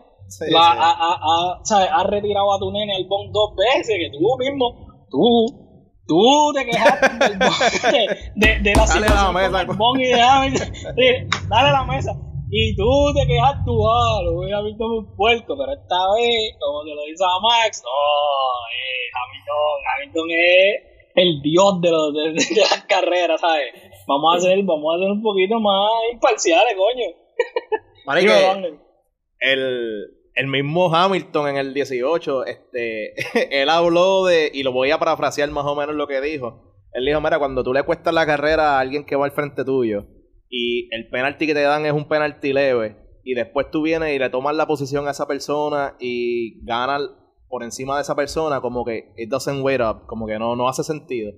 la, 0.48 0.70
Ha, 0.70 2.04
retirado 2.04 2.54
a 2.54 2.58
tu 2.58 2.70
nene 2.70 2.94
al 2.94 3.04
bong 3.04 3.32
dos 3.32 3.54
veces, 3.56 3.96
que 3.96 4.10
tú 4.10 4.20
mismo, 4.38 5.06
tú, 5.10 5.24
tú 6.06 6.52
te 6.54 6.64
quejaste 6.64 7.08
de, 8.36 8.60
de, 8.60 8.74
la 8.74 8.86
dale 8.86 9.08
la 9.08 9.32
mesa, 9.32 9.66
y 9.98 10.06
de 10.06 11.28
dale 11.48 11.70
la 11.72 11.84
mesa. 11.84 12.16
Y 12.52 12.74
tú 12.74 13.12
te 13.14 13.26
quejaste, 13.26 13.62
tú, 13.64 13.78
ah, 13.88 14.22
lo 14.24 14.40
hubiera 14.40 14.60
visto 14.62 14.84
muy 14.88 15.06
puerco, 15.16 15.56
pero 15.56 15.72
esta 15.72 15.98
vez, 16.16 16.56
como 16.58 16.82
te 16.82 16.94
lo 16.94 17.02
dice 17.06 17.24
a 17.24 17.40
Max, 17.40 17.82
no, 17.84 17.90
eh, 18.74 19.06
Hamilton, 19.14 19.78
Hamilton 19.94 20.30
es 20.30 20.90
el 21.14 21.42
dios 21.42 21.80
de, 21.80 21.90
los, 21.90 22.12
de, 22.12 22.54
de, 22.54 22.60
las 22.60 22.84
carreras, 22.84 23.40
¿sabes? 23.40 23.72
Vamos 24.10 24.34
a 24.34 24.38
hacer, 24.38 24.60
vamos 24.64 24.92
a 24.92 24.96
hacer 24.96 25.08
un 25.08 25.22
poquito 25.22 25.60
más 25.60 25.88
imparciales, 26.12 26.74
coño. 26.76 27.06
Marico, 28.06 28.32
el, 29.38 30.04
el 30.34 30.46
mismo 30.48 30.92
Hamilton 30.92 31.50
en 31.50 31.56
el 31.58 31.72
18, 31.72 32.44
este, 32.44 33.14
él 33.62 33.68
habló 33.68 34.24
de, 34.24 34.50
y 34.52 34.64
lo 34.64 34.72
voy 34.72 34.90
a 34.90 34.98
parafrasear 34.98 35.48
más 35.52 35.64
o 35.64 35.76
menos 35.76 35.94
lo 35.94 36.08
que 36.08 36.20
dijo. 36.20 36.74
Él 36.92 37.06
dijo, 37.06 37.20
mira, 37.20 37.38
cuando 37.38 37.62
tú 37.62 37.72
le 37.72 37.84
cuestas 37.84 38.12
la 38.12 38.26
carrera 38.26 38.78
a 38.78 38.80
alguien 38.80 39.04
que 39.04 39.14
va 39.14 39.26
al 39.26 39.30
frente 39.30 39.64
tuyo 39.64 40.06
y 40.48 40.92
el 40.92 41.08
penalti 41.08 41.46
que 41.46 41.54
te 41.54 41.62
dan 41.62 41.86
es 41.86 41.92
un 41.92 42.08
penalti 42.08 42.52
leve 42.52 42.96
y 43.22 43.34
después 43.34 43.70
tú 43.70 43.82
vienes 43.82 44.12
y 44.12 44.18
le 44.18 44.28
tomas 44.28 44.56
la 44.56 44.66
posición 44.66 45.06
a 45.06 45.12
esa 45.12 45.28
persona 45.28 45.94
y 46.00 46.64
ganas 46.64 47.02
por 47.46 47.62
encima 47.62 47.94
de 47.94 48.02
esa 48.02 48.16
persona, 48.16 48.60
como 48.60 48.84
que 48.84 49.12
it 49.16 49.30
doesn't 49.30 49.62
wait 49.62 49.80
up, 49.80 50.06
como 50.06 50.26
que 50.26 50.36
no, 50.36 50.56
no 50.56 50.68
hace 50.68 50.82
sentido. 50.82 51.30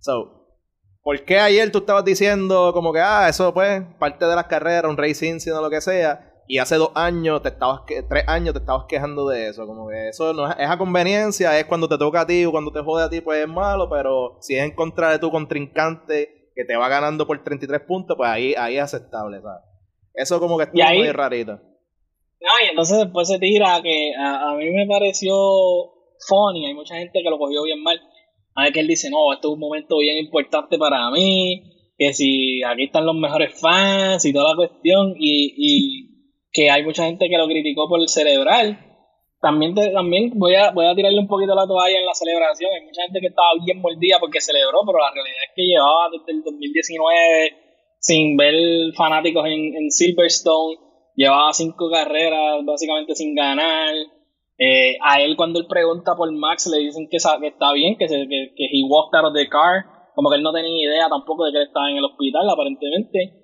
So, 0.00 0.39
¿por 1.02 1.24
qué 1.24 1.38
ayer 1.38 1.70
tú 1.72 1.78
estabas 1.78 2.04
diciendo 2.04 2.72
como 2.72 2.92
que, 2.92 3.00
ah, 3.00 3.28
eso 3.28 3.52
pues, 3.54 3.82
parte 3.98 4.26
de 4.26 4.36
las 4.36 4.46
carreras, 4.46 4.90
un 4.90 4.96
racing, 4.96 5.38
sino 5.38 5.60
lo 5.60 5.70
que 5.70 5.80
sea? 5.80 6.30
y 6.50 6.58
hace 6.58 6.74
dos 6.74 6.90
años 6.96 7.42
te 7.42 7.50
estabas 7.50 7.82
que, 7.86 8.02
tres 8.02 8.24
años 8.26 8.52
te 8.54 8.58
estabas 8.58 8.86
quejando 8.88 9.28
de 9.28 9.50
eso 9.50 9.68
como 9.68 9.88
que 9.88 10.08
eso 10.08 10.32
no 10.32 10.50
es, 10.50 10.56
es, 10.58 10.68
a 10.68 10.76
conveniencia 10.76 11.56
es 11.56 11.64
cuando 11.66 11.88
te 11.88 11.96
toca 11.96 12.22
a 12.22 12.26
ti 12.26 12.44
o 12.44 12.50
cuando 12.50 12.72
te 12.72 12.80
jode 12.80 13.04
a 13.04 13.08
ti 13.08 13.20
pues 13.20 13.42
es 13.42 13.48
malo 13.48 13.88
pero 13.88 14.36
si 14.40 14.56
es 14.56 14.64
en 14.64 14.74
contra 14.74 15.12
de 15.12 15.20
tu 15.20 15.30
contrincante 15.30 16.50
que 16.56 16.64
te 16.64 16.76
va 16.76 16.88
ganando 16.88 17.24
por 17.24 17.44
33 17.44 17.82
puntos 17.82 18.16
pues 18.16 18.28
ahí 18.28 18.54
ahí 18.58 18.78
es 18.78 18.82
aceptable 18.82 19.40
¿sabes? 19.40 19.62
eso 20.12 20.40
como 20.40 20.58
que 20.58 20.64
está 20.64 20.92
muy 20.92 21.12
rarito 21.12 21.52
no 21.52 22.50
y 22.64 22.70
entonces 22.70 22.98
después 22.98 23.28
se 23.28 23.38
tira 23.38 23.80
que 23.80 24.12
a, 24.18 24.52
mí 24.56 24.70
me 24.70 24.88
pareció 24.88 25.36
funny 26.26 26.66
hay 26.66 26.74
mucha 26.74 26.96
gente 26.96 27.20
que 27.22 27.30
lo 27.30 27.38
cogió 27.38 27.62
bien 27.62 27.80
mal 27.80 27.96
ver 28.56 28.72
que 28.72 28.80
él 28.80 28.88
dice 28.88 29.10
no 29.10 29.32
esto 29.32 29.48
es 29.48 29.54
un 29.54 29.60
momento 29.60 29.98
bien 29.98 30.18
importante 30.18 30.78
para 30.78 31.10
mí 31.10 31.62
que 31.96 32.14
si 32.14 32.62
aquí 32.62 32.84
están 32.84 33.04
los 33.04 33.14
mejores 33.14 33.60
fans 33.60 34.24
y 34.24 34.32
toda 34.32 34.50
la 34.50 34.56
cuestión 34.56 35.14
y, 35.18 35.54
y 35.56 36.10
que 36.52 36.70
hay 36.70 36.82
mucha 36.82 37.04
gente 37.04 37.28
que 37.28 37.38
lo 37.38 37.46
criticó 37.46 37.88
por 37.88 38.00
el 38.00 38.08
cerebral. 38.08 38.86
También, 39.40 39.74
también 39.74 40.32
voy, 40.34 40.54
a, 40.54 40.70
voy 40.70 40.86
a 40.86 40.94
tirarle 40.94 41.20
un 41.20 41.28
poquito 41.28 41.54
la 41.54 41.66
toalla 41.66 41.98
en 41.98 42.04
la 42.04 42.14
celebración. 42.14 42.70
Hay 42.74 42.84
mucha 42.84 43.02
gente 43.02 43.20
que 43.20 43.28
estaba 43.28 43.48
bien 43.64 43.80
mordida 43.80 44.16
porque 44.20 44.40
celebró, 44.40 44.80
pero 44.84 44.98
la 44.98 45.12
realidad 45.12 45.44
es 45.48 45.52
que 45.54 45.62
llevaba 45.62 46.10
desde 46.12 46.32
el 46.32 46.42
2019 46.42 47.56
sin 47.98 48.36
ver 48.36 48.54
fanáticos 48.94 49.46
en, 49.46 49.90
Silverstone. 49.90 50.76
Llevaba 51.16 51.52
cinco 51.52 51.90
carreras 51.90 52.64
básicamente 52.64 53.14
sin 53.14 53.34
ganar. 53.34 53.94
Eh, 54.60 54.98
a 55.02 55.20
él 55.22 55.36
cuando 55.36 55.58
él 55.58 55.66
pregunta 55.66 56.14
por 56.14 56.30
Max 56.30 56.68
le 56.70 56.84
dicen 56.84 57.08
que, 57.10 57.16
que 57.16 57.46
está 57.48 57.72
bien, 57.72 57.96
que, 57.98 58.08
se, 58.08 58.16
que, 58.28 58.52
que 58.54 58.64
he 58.66 58.84
walked 58.86 59.18
out 59.18 59.26
of 59.26 59.34
the 59.34 59.48
car. 59.48 60.12
Como 60.14 60.28
que 60.28 60.36
él 60.36 60.42
no 60.42 60.52
tenía 60.52 60.86
idea 60.86 61.08
tampoco 61.08 61.46
de 61.46 61.52
que 61.52 61.58
él 61.58 61.66
estaba 61.68 61.90
en 61.90 61.96
el 61.96 62.04
hospital 62.04 62.48
aparentemente 62.50 63.40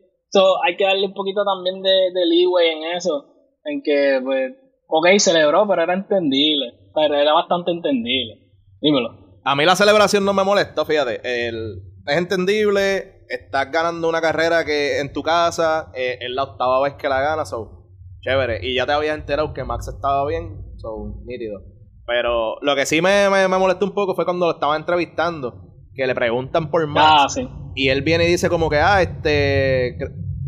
hay 0.64 0.76
que 0.76 0.84
darle 0.84 1.06
un 1.06 1.14
poquito 1.14 1.44
también 1.44 1.82
de, 1.82 2.10
de 2.12 2.26
leeway 2.26 2.68
en 2.68 2.96
eso. 2.96 3.26
En 3.64 3.82
que, 3.82 4.20
pues, 4.22 4.52
ok, 4.88 5.18
celebró, 5.18 5.66
pero 5.68 5.82
era 5.82 5.94
entendible. 5.94 6.90
Pero 6.94 7.14
era 7.14 7.32
bastante 7.32 7.70
entendible. 7.70 8.34
Dímelo. 8.80 9.40
A 9.44 9.54
mí 9.54 9.64
la 9.64 9.76
celebración 9.76 10.24
no 10.24 10.32
me 10.32 10.44
molesta, 10.44 10.84
fíjate. 10.84 11.20
El, 11.48 11.82
es 12.06 12.16
entendible, 12.16 13.24
estás 13.28 13.70
ganando 13.70 14.08
una 14.08 14.20
carrera 14.20 14.64
que 14.64 15.00
en 15.00 15.12
tu 15.12 15.22
casa, 15.22 15.92
eh, 15.94 16.18
es 16.20 16.30
la 16.30 16.44
octava 16.44 16.82
vez 16.82 16.94
que 16.94 17.08
la 17.08 17.20
ganas, 17.20 17.50
so, 17.50 17.86
chévere. 18.20 18.58
Y 18.62 18.74
ya 18.76 18.86
te 18.86 18.92
habías 18.92 19.16
enterado 19.16 19.52
que 19.52 19.64
Max 19.64 19.88
estaba 19.88 20.26
bien, 20.26 20.64
so, 20.86 21.22
nítido. 21.24 21.60
Pero 22.06 22.56
lo 22.62 22.76
que 22.76 22.86
sí 22.86 23.02
me, 23.02 23.28
me, 23.28 23.48
molestó 23.48 23.84
un 23.84 23.92
poco 23.92 24.14
fue 24.14 24.24
cuando 24.24 24.46
lo 24.46 24.52
estaba 24.52 24.76
entrevistando, 24.76 25.74
que 25.94 26.06
le 26.06 26.14
preguntan 26.14 26.70
por 26.70 26.86
Max. 26.86 27.36
Ah, 27.38 27.72
y 27.74 27.88
él 27.88 28.02
viene 28.02 28.24
y 28.24 28.28
dice 28.28 28.48
como 28.48 28.70
que, 28.70 28.78
ah, 28.78 29.02
este, 29.02 29.98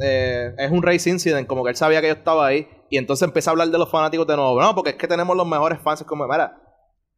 eh, 0.00 0.54
es 0.56 0.70
un 0.70 0.82
race 0.82 1.10
incident, 1.10 1.46
como 1.48 1.64
que 1.64 1.70
él 1.70 1.76
sabía 1.76 2.00
que 2.00 2.06
yo 2.06 2.14
estaba 2.14 2.46
ahí. 2.46 2.68
Y 2.90 2.96
entonces 2.96 3.26
empieza 3.26 3.50
a 3.50 3.52
hablar 3.52 3.68
de 3.68 3.78
los 3.78 3.90
fanáticos 3.90 4.26
de 4.26 4.36
nuevo. 4.36 4.60
No, 4.60 4.74
porque 4.74 4.90
es 4.90 4.96
que 4.96 5.08
tenemos 5.08 5.36
los 5.36 5.46
mejores 5.46 5.80
fans. 5.80 6.04
Como, 6.04 6.26
mira, 6.26 6.62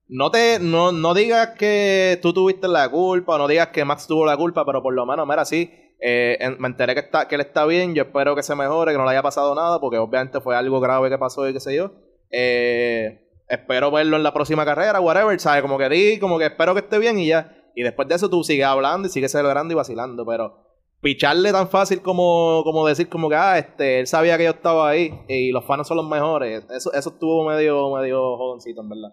no 0.08 0.30
te 0.30 0.58
no, 0.58 0.90
no 0.90 1.14
digas 1.14 1.50
que 1.58 2.18
tú 2.22 2.32
tuviste 2.32 2.66
la 2.66 2.88
culpa, 2.88 3.34
o 3.34 3.38
no 3.38 3.46
digas 3.46 3.68
que 3.68 3.84
Max 3.84 4.06
tuvo 4.06 4.24
la 4.26 4.36
culpa, 4.36 4.64
pero 4.64 4.82
por 4.82 4.94
lo 4.94 5.06
menos, 5.06 5.28
mira, 5.28 5.44
sí, 5.44 5.70
eh, 6.00 6.56
me 6.58 6.68
enteré 6.68 6.94
que, 6.94 7.00
está, 7.00 7.28
que 7.28 7.34
él 7.34 7.42
está 7.42 7.66
bien, 7.66 7.94
yo 7.94 8.04
espero 8.04 8.34
que 8.34 8.42
se 8.42 8.56
mejore, 8.56 8.92
que 8.92 8.98
no 8.98 9.04
le 9.04 9.10
haya 9.10 9.22
pasado 9.22 9.54
nada, 9.54 9.78
porque 9.78 9.98
obviamente 9.98 10.40
fue 10.40 10.56
algo 10.56 10.80
grave 10.80 11.10
que 11.10 11.18
pasó 11.18 11.48
y 11.48 11.52
qué 11.52 11.60
sé 11.60 11.76
yo. 11.76 11.92
Eh, 12.30 13.26
espero 13.48 13.90
verlo 13.90 14.16
en 14.16 14.22
la 14.22 14.32
próxima 14.32 14.64
carrera, 14.64 15.00
whatever, 15.00 15.38
¿sabes? 15.40 15.62
Como 15.62 15.78
que 15.78 15.88
di, 15.88 16.18
como 16.18 16.38
que 16.38 16.46
espero 16.46 16.74
que 16.74 16.80
esté 16.80 16.98
bien 16.98 17.18
y 17.18 17.28
ya. 17.28 17.56
Y 17.74 17.82
después 17.82 18.08
de 18.08 18.14
eso 18.14 18.28
tú 18.28 18.44
sigues 18.44 18.66
hablando 18.66 19.08
y 19.08 19.10
sigues 19.10 19.32
celebrando 19.32 19.72
y 19.72 19.76
vacilando, 19.76 20.24
pero 20.26 20.70
picharle 21.00 21.50
tan 21.52 21.68
fácil 21.68 22.00
como, 22.02 22.62
como 22.64 22.86
decir 22.86 23.08
como 23.08 23.28
que, 23.28 23.36
ah, 23.36 23.58
este, 23.58 24.00
él 24.00 24.06
sabía 24.06 24.36
que 24.36 24.44
yo 24.44 24.50
estaba 24.50 24.90
ahí 24.90 25.12
y 25.28 25.50
los 25.50 25.64
fans 25.64 25.88
son 25.88 25.96
los 25.96 26.08
mejores. 26.08 26.64
Eso, 26.70 26.92
eso 26.92 27.10
estuvo 27.10 27.48
medio, 27.48 27.94
medio 27.94 28.36
jodoncito, 28.36 28.82
en 28.82 28.88
verdad. 28.88 29.10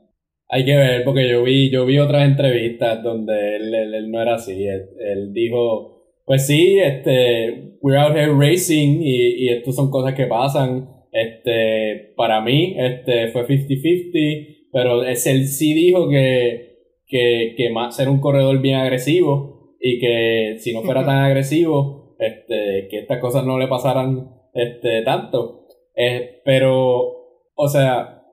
Hay 0.49 0.63
que 0.63 0.77
ver, 0.77 1.03
porque 1.03 1.29
yo 1.29 1.43
vi, 1.43 1.69
yo 1.69 1.85
vi 1.85 1.99
otras 1.99 2.25
entrevistas 2.25 3.03
donde 3.03 3.57
él, 3.57 3.73
él, 3.73 4.11
no 4.11 4.21
era 4.21 4.35
así. 4.35 4.65
Él, 4.65 5.33
dijo, 5.33 6.05
pues 6.25 6.47
sí, 6.47 6.79
este, 6.79 7.77
we're 7.81 7.99
out 7.99 8.15
here 8.15 8.33
racing 8.33 9.01
y, 9.01 9.45
y 9.45 9.49
esto 9.49 9.71
son 9.73 9.91
cosas 9.91 10.13
que 10.13 10.25
pasan. 10.25 10.96
Este, 11.11 12.13
para 12.15 12.41
mí, 12.41 12.75
este, 12.77 13.29
fue 13.29 13.47
50-50, 13.47 14.69
pero 14.71 15.03
es, 15.03 15.25
él 15.27 15.47
sí 15.47 15.73
dijo 15.73 16.09
que, 16.09 16.77
que, 17.07 17.53
que 17.57 17.69
más 17.69 17.99
era 17.99 18.11
un 18.11 18.19
corredor 18.19 18.59
bien 18.61 18.75
agresivo 18.75 19.75
y 19.79 19.99
que 19.99 20.57
si 20.59 20.73
no 20.73 20.81
fuera 20.83 21.05
tan 21.05 21.17
agresivo, 21.25 22.15
este, 22.19 22.87
que 22.89 22.99
estas 22.99 23.19
cosas 23.19 23.45
no 23.45 23.57
le 23.57 23.67
pasaran 23.67 24.31
este, 24.53 25.01
tanto. 25.03 25.67
Eh, 25.95 26.41
pero, 26.43 27.43
o 27.55 27.67
sea, 27.67 28.23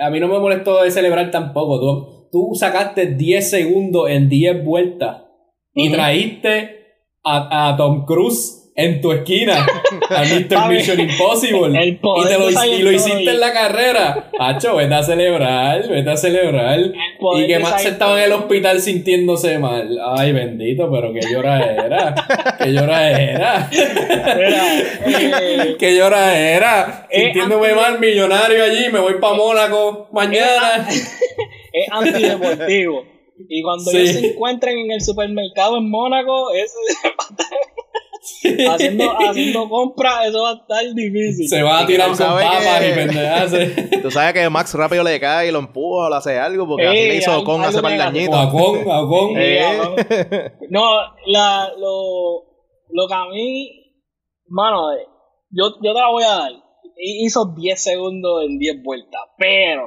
a 0.00 0.10
mí 0.10 0.20
no 0.20 0.28
me 0.28 0.38
molestó 0.38 0.82
de 0.82 0.90
celebrar 0.90 1.30
tampoco. 1.30 1.80
Tú, 1.80 2.28
tú 2.30 2.54
sacaste 2.54 3.06
10 3.06 3.50
segundos 3.50 4.10
en 4.10 4.28
10 4.28 4.64
vueltas 4.64 5.24
y 5.74 5.90
traíste 5.90 6.76
a, 7.24 7.68
a 7.70 7.76
Tom 7.76 8.04
Cruise 8.04 8.59
en 8.76 9.00
tu 9.00 9.12
esquina 9.12 9.66
a 10.08 10.24
Mr. 10.24 10.68
Mission 10.68 11.00
Impossible 11.00 11.86
y, 11.86 11.96
te 11.96 12.38
lo, 12.38 12.50
y 12.64 12.82
lo 12.82 12.92
hiciste 12.92 13.30
en 13.30 13.40
la 13.40 13.52
carrera. 13.52 14.30
Hacho, 14.38 14.76
vete 14.76 14.94
a 14.94 15.02
celebrar, 15.02 15.86
vete 15.88 16.10
a 16.10 16.16
celebrar. 16.16 16.78
Y 17.36 17.46
que 17.46 17.58
Max 17.58 17.84
estaba 17.84 18.18
en 18.18 18.24
el 18.26 18.32
hospital 18.32 18.80
sintiéndose 18.80 19.58
mal. 19.58 19.98
Ay, 20.16 20.32
bendito, 20.32 20.90
pero 20.90 21.12
que 21.12 21.20
llora 21.30 21.64
era. 21.72 22.14
Que 22.58 22.72
llora 22.72 23.10
era. 23.10 23.70
Eh, 23.72 25.76
que 25.78 25.96
llora 25.96 26.38
era. 26.38 27.06
Eh, 27.10 27.24
Sintiéndome 27.24 27.74
mal, 27.74 27.98
millonario 27.98 28.64
allí, 28.64 28.88
me 28.92 29.00
voy 29.00 29.14
para 29.20 29.34
Mónaco 29.34 30.08
mañana. 30.12 30.86
es 31.72 31.88
antideportivo. 31.90 33.04
Y 33.48 33.62
cuando 33.62 33.90
Sí. 33.90 33.96
ellos 33.96 34.16
se 34.16 34.26
encuentran 34.32 34.74
en 34.76 34.92
el 34.92 35.00
supermercado 35.00 35.78
en 35.78 35.88
Mónaco, 35.90 36.50
es, 36.54 36.74
haciendo, 38.70 39.04
haciendo 39.18 39.68
compras, 39.68 40.26
eso 40.28 40.42
va 40.42 40.50
a 40.50 40.54
estar 40.54 40.94
difícil. 40.94 41.48
Se 41.48 41.62
va 41.62 41.80
a 41.80 41.86
tirar 41.86 42.10
no 42.10 42.16
con 42.16 42.26
papas 42.26 42.80
que- 42.80 42.88
y 42.88 42.92
pendejadas. 42.92 43.52
Tú 44.02 44.10
sabes 44.10 44.34
que 44.34 44.48
Max 44.50 44.74
rápido 44.74 45.02
le 45.02 45.18
cae 45.20 45.48
y 45.48 45.52
lo 45.52 45.58
empuja 45.60 46.06
o 46.06 46.10
le 46.10 46.16
hace 46.16 46.38
algo 46.38 46.66
porque 46.66 46.86
así 46.86 46.96
le 47.08 47.16
hizo 47.16 47.32
algo- 47.32 47.44
con 47.44 47.62
hace 47.64 47.80
par 47.82 47.92
de 47.92 48.02
añitos. 48.02 48.34
a 48.36 48.50
con, 48.50 48.78
a 48.90 49.40
Eh. 49.40 50.52
No, 50.70 50.90
la, 51.26 51.70
lo, 51.78 52.44
lo 52.90 53.08
que 53.08 53.14
a 53.14 53.24
mí, 53.30 53.70
mano, 54.48 54.92
eh, 54.92 55.06
yo, 55.50 55.70
yo 55.82 55.92
te 55.94 55.98
la 56.00 56.08
voy 56.10 56.24
a 56.24 56.28
dar. 56.36 56.52
Hi- 56.52 57.24
Hizo 57.24 57.54
10 57.56 57.82
segundos 57.82 58.44
en 58.44 58.58
10 58.58 58.82
vueltas, 58.82 59.20
pero 59.38 59.86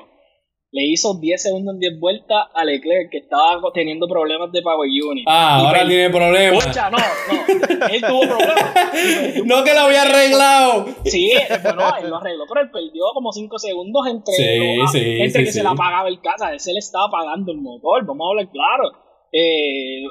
le 0.76 0.86
hizo 0.88 1.19
10 1.19 1.39
segundos 1.41 1.76
en 1.76 1.80
10 1.80 1.99
vueltas 1.99 2.47
a 2.53 2.65
Leclerc, 2.65 3.11
que 3.11 3.19
estaba 3.19 3.61
teniendo 3.76 4.07
problemas 4.07 4.51
de 4.51 4.61
Power 4.63 4.89
Unit. 4.89 5.24
Ah, 5.30 5.59
Y 5.61 5.65
ahora 5.67 5.80
per- 5.80 5.88
tiene 5.88 6.09
problemas. 6.09 6.76
No, 6.76 6.89
no, 6.89 7.88
él 7.93 8.01
tuvo 8.01 8.21
problemas. 8.21 8.74
No 9.45 9.63
que 9.63 9.74
lo 9.74 9.80
había 9.82 10.01
arreglado. 10.01 10.86
Sí, 11.05 11.32
eh, 11.32 11.45
bueno, 11.63 11.84
él 12.01 12.09
lo 12.09 12.17
arregló, 12.17 12.45
pero 12.47 12.61
él 12.61 12.71
perdió 12.71 13.03
como 13.13 13.32
5 13.32 13.59
segundos 13.59 14.07
entre, 14.07 14.34
Sí, 14.34 14.78
lo- 14.78 14.88
sí, 14.88 14.99
entre 15.21 15.41
sí, 15.41 15.45
que 15.45 15.51
se 15.51 15.61
le 15.63 15.69
apagaba 15.69 16.07
el 16.09 16.19
casa, 16.21 16.51
él 16.51 16.59
se 16.59 16.74
le 16.74 16.80
estaba 16.80 17.05
apagando 17.05 17.51
el 17.51 17.59
motor, 17.61 18.03
vamos 18.05 18.26
a 18.26 18.30
hablar 18.32 18.49
claro. 18.51 18.91
Eh, 19.32 20.01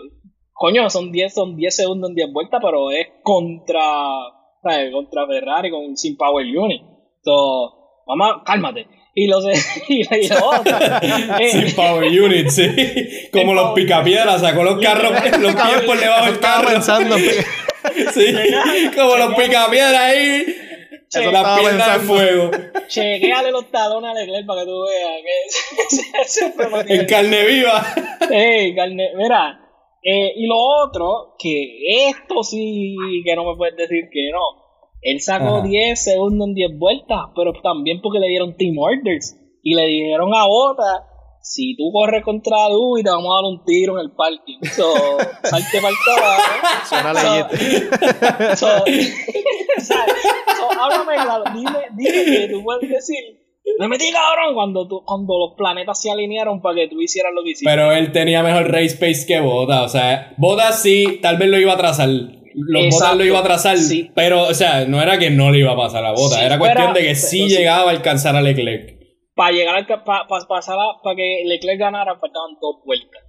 coño, 0.52 0.88
son 0.90 1.10
10, 1.10 1.34
son 1.34 1.56
10 1.56 1.74
segundos 1.74 2.10
en 2.10 2.14
10 2.16 2.32
vueltas, 2.32 2.60
pero 2.62 2.90
es 2.92 3.08
contra, 3.24 3.80
¿sabes? 4.62 4.92
contra 4.92 5.26
Ferrari 5.26 5.70
con, 5.72 5.96
sin 5.96 6.16
Power 6.16 6.46
Unit. 6.46 6.82
So, 7.24 8.02
vamos 8.06 8.28
a, 8.30 8.44
cálmate. 8.44 8.86
Y 9.14 9.26
los 9.26 9.44
y, 9.88 10.00
y 10.00 10.28
lo 10.28 10.46
otro, 10.46 10.76
eh, 11.38 11.48
Sin 11.50 11.74
power 11.74 12.04
unit, 12.04 12.48
sí. 12.48 12.66
Como 13.32 13.52
los 13.54 13.72
picapiedras, 13.74 14.40
sacó 14.40 14.62
los 14.64 14.80
carros, 14.80 15.12
los 15.40 15.54
pies 15.54 15.80
por 15.84 15.98
debajo 15.98 16.26
del 16.26 16.38
carro. 16.40 16.68
pensando 16.68 17.16
en 17.16 17.22
Sí, 18.14 18.34
como 18.96 19.16
los 19.16 19.34
picapiedras 19.34 20.00
ahí. 20.00 20.46
Che, 21.10 21.30
las 21.30 21.60
piernas 21.60 21.88
pensando. 21.88 22.14
fuego. 22.14 22.50
chequéale 22.88 23.50
los 23.50 23.70
talones 23.70 24.12
a 24.12 24.14
Leclerc 24.14 24.46
para 24.46 24.60
que 24.62 24.66
tú 24.66 24.82
veas 24.86 25.20
que. 26.86 26.94
En 26.94 27.06
carne 27.06 27.44
viva. 27.44 27.86
Ey, 28.30 28.74
carne, 28.74 29.10
mira, 29.16 29.60
eh, 30.02 30.32
y 30.36 30.46
lo 30.46 30.56
otro, 30.56 31.34
que 31.38 32.08
esto 32.08 32.42
sí 32.42 32.96
que 33.24 33.36
no 33.36 33.44
me 33.44 33.56
puedes 33.56 33.76
decir 33.76 34.08
que 34.10 34.30
no. 34.32 34.61
Él 35.02 35.20
sacó 35.20 35.56
Ajá. 35.58 35.66
10 35.66 36.02
segundos 36.02 36.48
en 36.48 36.54
10 36.54 36.78
vueltas, 36.78 37.18
pero 37.36 37.52
también 37.62 38.00
porque 38.00 38.20
le 38.20 38.28
dieron 38.28 38.56
team 38.56 38.76
orders 38.78 39.36
y 39.62 39.74
le 39.74 39.86
dijeron 39.86 40.30
a 40.34 40.46
Bota, 40.46 41.06
si 41.42 41.76
tú 41.76 41.90
corres 41.92 42.22
contra 42.24 42.68
Dewey 42.68 43.02
te 43.02 43.10
vamos 43.10 43.32
a 43.32 43.42
dar 43.42 43.44
un 43.50 43.64
tiro 43.64 43.98
en 43.98 44.06
el 44.06 44.12
parking. 44.12 44.58
So, 44.62 44.94
salte 45.42 45.80
para 45.80 45.88
el 45.88 45.96
carajo. 46.06 46.86
Suena 46.88 47.14
So- 47.14 47.28
leyete. 47.28 48.56
So. 48.56 48.66
So, 49.80 50.80
háblame 50.80 51.14
claro, 51.14 51.44
dime, 51.54 51.78
dime 51.96 52.24
que 52.24 52.48
tú 52.52 52.62
puedes 52.62 52.88
decir, 52.88 53.18
me 53.78 53.88
metí 53.88 54.10
cabrón 54.12 54.54
cuando, 54.54 54.86
tú, 54.86 55.02
cuando 55.04 55.34
los 55.38 55.56
planetas 55.56 56.00
se 56.00 56.10
alinearon 56.10 56.60
para 56.60 56.76
que 56.76 56.88
tú 56.88 57.00
hicieras 57.00 57.32
lo 57.34 57.42
que 57.42 57.50
hiciste. 57.50 57.70
Pero 57.70 57.92
él 57.92 58.12
tenía 58.12 58.42
mejor 58.42 58.70
race 58.70 58.96
pace 58.96 59.26
que 59.26 59.40
Bota. 59.40 59.82
O 59.82 59.88
sea, 59.88 60.34
Bota 60.36 60.72
sí, 60.72 61.18
tal 61.22 61.38
vez 61.38 61.48
lo 61.48 61.58
iba 61.58 61.72
a 61.72 61.76
trazar. 61.76 62.08
Los 62.54 62.82
Botas 62.84 62.94
Exacto, 62.94 63.16
lo 63.18 63.24
iba 63.24 63.38
a 63.38 63.42
trazar. 63.42 63.78
sí. 63.78 64.10
Pero, 64.14 64.42
o 64.48 64.54
sea, 64.54 64.84
no 64.86 65.00
era 65.02 65.18
que 65.18 65.30
no 65.30 65.50
le 65.50 65.58
iba 65.60 65.72
a 65.72 65.76
pasar 65.76 66.04
a 66.04 66.12
Bota. 66.12 66.36
Sí, 66.36 66.44
era 66.44 66.58
cuestión 66.58 66.92
de 66.94 67.00
que 67.00 67.14
sí 67.14 67.38
pero 67.38 67.48
sí. 67.50 67.56
llegaba 67.56 67.90
a 67.90 67.94
alcanzar 67.94 68.36
a 68.36 68.42
Leclerc. 68.42 68.98
para 69.34 69.52
llegar 69.52 69.76
al 69.76 69.86
para 69.86 70.26
pasar 70.48 70.76
para 71.02 71.16
que 71.16 71.42
Leclerc 71.46 71.78
ganara 71.78 72.12
faltaban 72.18 72.52
dos 72.60 72.76
vueltas. 72.84 73.22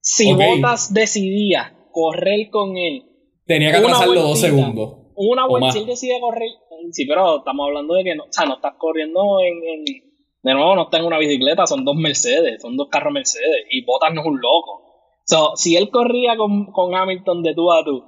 Si 0.00 0.32
Ok. 0.32 0.40
Bottas 0.40 0.92
decidía 0.94 1.74
correr 1.92 2.48
con 2.50 2.76
él 2.76 3.04
Tenía 3.46 3.70
que 3.70 3.76
atrasarlo 3.78 4.22
dos 4.22 4.40
segundos. 4.40 4.94
una 5.14 5.46
vuelta, 5.46 5.72
si 5.72 5.78
él 5.80 5.86
decide 5.86 6.18
correr, 6.20 6.48
sí, 6.90 7.04
pero 7.06 7.38
estamos 7.38 7.66
hablando 7.68 7.94
de 7.94 8.04
que 8.04 8.14
no, 8.16 8.24
o 8.24 8.26
sea, 8.32 8.46
no 8.46 8.54
estás 8.54 8.72
corriendo 8.78 9.20
en, 9.40 9.54
en- 9.62 10.12
de 10.44 10.54
nuevo 10.54 10.74
no 10.74 10.82
está 10.84 10.98
en 10.98 11.04
una 11.04 11.18
bicicleta, 11.18 11.66
son 11.66 11.84
dos 11.84 11.94
Mercedes, 11.94 12.60
son 12.62 12.76
dos 12.76 12.88
carros 12.90 13.12
Mercedes 13.12 13.64
y 13.70 13.84
Bottas 13.84 14.12
no 14.14 14.22
es 14.22 14.26
un 14.26 14.40
loco. 14.40 14.80
So, 15.24 15.52
si 15.54 15.76
él 15.76 15.88
corría 15.90 16.36
con, 16.36 16.66
con 16.72 16.92
Hamilton 16.94 17.42
de 17.44 17.54
tú 17.54 17.70
a 17.72 17.84
tú, 17.84 18.02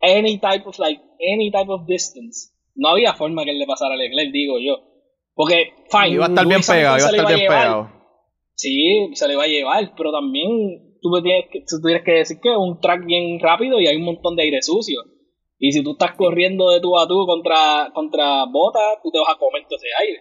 any 0.00 0.38
type 0.38 0.64
of 0.66 0.78
like 0.78 1.00
any 1.20 1.50
type 1.50 1.68
of 1.70 1.86
distance, 1.86 2.52
no 2.74 2.88
había 2.90 3.14
forma 3.14 3.44
que 3.44 3.50
él 3.50 3.58
le 3.58 3.66
pasara 3.66 3.94
a 3.94 3.96
Leclerc, 3.96 4.30
digo 4.32 4.58
yo. 4.60 4.78
Porque 5.34 5.72
fine, 5.90 6.14
Iba 6.14 6.26
a 6.26 6.28
estar 6.28 6.46
bien 6.46 6.60
pegado, 6.60 6.96
iba 6.98 7.06
a 7.06 7.08
Hamilton 7.08 7.10
se 7.10 7.12
le 7.12 7.18
estar 7.18 7.26
bien 7.28 7.40
llevar, 7.40 7.62
pegado. 7.62 7.90
Sí, 8.54 9.10
se 9.14 9.28
le 9.28 9.36
va 9.36 9.44
a 9.44 9.46
llevar, 9.46 9.92
pero 9.96 10.10
también 10.12 10.96
tú, 11.00 11.10
tienes 11.22 11.44
que, 11.50 11.60
tú 11.60 11.80
tienes 11.84 12.02
que 12.04 12.10
decir 12.12 12.38
que 12.40 12.50
es 12.50 12.56
un 12.58 12.80
track 12.80 13.04
bien 13.06 13.38
rápido 13.40 13.80
y 13.80 13.86
hay 13.86 13.96
un 13.96 14.04
montón 14.04 14.34
de 14.36 14.42
aire 14.44 14.62
sucio. 14.62 15.00
Y 15.60 15.72
si 15.72 15.82
tú 15.82 15.92
estás 15.92 16.12
corriendo 16.16 16.70
de 16.70 16.80
tú 16.80 16.96
a 16.98 17.06
tú 17.06 17.24
contra, 17.26 17.90
contra 17.94 18.44
botas, 18.46 18.98
tú 19.02 19.10
te 19.10 19.18
vas 19.18 19.28
a 19.34 19.38
comer 19.38 19.62
todo 19.68 19.76
ese 19.76 19.88
aire. 20.00 20.20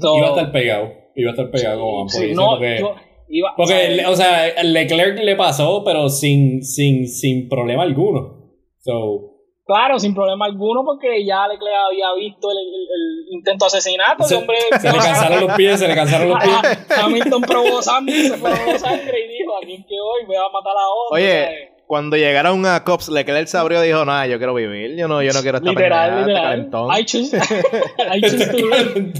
So, 0.00 0.16
Iba 0.16 0.26
a 0.26 0.30
estar 0.30 0.52
pegado. 0.52 0.92
Iba 1.14 1.30
a 1.30 1.32
estar 1.32 1.50
pegado 1.50 2.08
sí, 2.08 2.32
no, 2.34 2.50
porque, 2.50 2.76
yo 2.78 2.94
iba, 3.28 3.54
porque, 3.56 3.72
o 3.74 3.76
sea, 3.76 3.88
le- 3.90 4.06
o 4.06 4.16
sea, 4.16 4.62
Leclerc 4.62 5.18
le 5.22 5.36
pasó, 5.36 5.82
pero 5.84 6.08
sin, 6.08 6.62
sin, 6.62 7.06
sin 7.08 7.48
problema 7.48 7.82
alguno. 7.82 8.41
So, 8.84 9.38
claro, 9.64 9.98
sin 9.98 10.14
problema 10.14 10.46
alguno, 10.46 10.82
porque 10.84 11.24
ya 11.24 11.46
Leclerc 11.48 11.74
había 11.88 12.12
visto 12.14 12.50
el, 12.50 12.58
el- 12.58 12.88
el 12.90 13.34
intento 13.34 13.64
de 13.64 13.66
asesinato. 13.68 14.24
se, 14.24 14.36
hombre 14.36 14.56
se 14.80 14.92
le 14.92 14.98
cansaron 14.98 15.40
los 15.46 15.56
pies, 15.56 15.78
se 15.78 15.88
le 15.88 15.94
cansaron 15.94 16.28
los 16.30 16.38
pies. 16.42 16.88
Hamilton 17.02 17.42
probó 17.42 17.80
sangre, 17.82 18.14
se 18.28 18.38
probó 18.38 18.78
sangre 18.78 19.20
y 19.24 19.38
dijo, 19.38 19.56
aquí 19.62 19.74
es 19.74 19.86
que 19.86 19.94
voy, 20.02 20.26
voy 20.26 20.36
a 20.36 20.48
matar 20.52 20.74
a 20.76 20.88
otro. 20.88 21.16
¿sabes? 21.16 21.24
Oye, 21.48 21.71
cuando 21.92 22.16
llegaron 22.16 22.64
a 22.64 22.84
Cops, 22.84 23.10
Leclerc 23.10 23.46
se 23.48 23.58
abrió 23.58 23.84
y 23.84 23.88
dijo, 23.88 24.02
nada, 24.06 24.26
yo 24.26 24.38
quiero 24.38 24.54
vivir, 24.54 24.96
yo 24.96 25.08
no, 25.08 25.22
yo 25.22 25.30
no 25.34 25.42
quiero 25.42 25.58
estar 25.58 25.74
literal, 25.74 26.08
este 26.20 26.20
literal. 26.30 26.42
calentón. 26.42 26.90
I 26.98 27.04
choose, 27.04 27.36
I 27.36 28.20
choose 28.22 28.42
Este 28.44 28.56
calentón, 28.56 29.12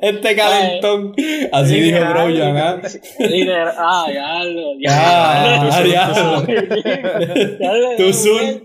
este 0.00 0.36
calentón. 0.36 1.14
Así 1.52 1.80
dijo 1.80 1.98
Literal, 1.98 2.14
Grosjean, 2.34 2.56
¿ah? 2.56 2.80
literal. 3.18 3.74
Ah, 3.76 4.06
ya, 4.10 4.44
lo- 4.44 4.72
ya. 4.80 4.90
Ah, 4.90 5.82
ya, 5.84 5.84
ya. 5.84 6.12
ya 7.60 7.72
lo- 7.74 7.96
Tu 7.98 8.12
Zoom. 8.14 8.60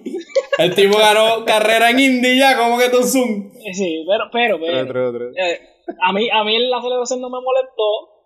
El 0.57 0.73
tipo 0.73 0.97
ganó 0.97 1.43
carrera 1.43 1.89
en 1.89 1.99
Indy 1.99 2.39
ya, 2.39 2.55
¿cómo 2.57 2.77
que 2.79 2.87
tu 2.87 3.03
Zoom? 3.03 3.51
Sí, 3.73 4.05
pero, 4.07 4.23
pero, 4.31 4.57
pero. 4.57 4.83
Otro, 4.83 5.09
otro. 5.09 5.25
eh, 5.35 5.59
a 6.01 6.13
mí, 6.13 6.29
a 6.31 6.45
mí 6.45 6.59
la 6.69 6.81
celebración 6.81 7.19
no 7.19 7.29
me 7.29 7.39
molestó, 7.41 8.16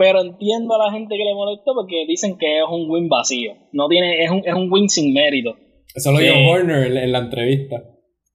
pero 0.00 0.22
entiendo 0.22 0.74
a 0.76 0.86
la 0.86 0.92
gente 0.92 1.14
que 1.14 1.24
le 1.24 1.34
molestó 1.34 1.74
porque 1.74 2.06
dicen 2.08 2.38
que 2.38 2.58
es 2.60 2.64
un 2.70 2.88
win 2.90 3.10
vacío. 3.10 3.52
No 3.72 3.86
tiene, 3.86 4.24
es 4.24 4.30
un, 4.30 4.38
es 4.46 4.54
un 4.54 4.72
win 4.72 4.88
sin 4.88 5.12
mérito. 5.12 5.54
Eso 5.94 6.10
lo 6.10 6.18
dijo 6.20 6.32
Sí. 6.32 6.46
Horner 6.48 6.86
en, 6.86 6.96
en 6.96 7.12
la 7.12 7.18
entrevista. 7.18 7.76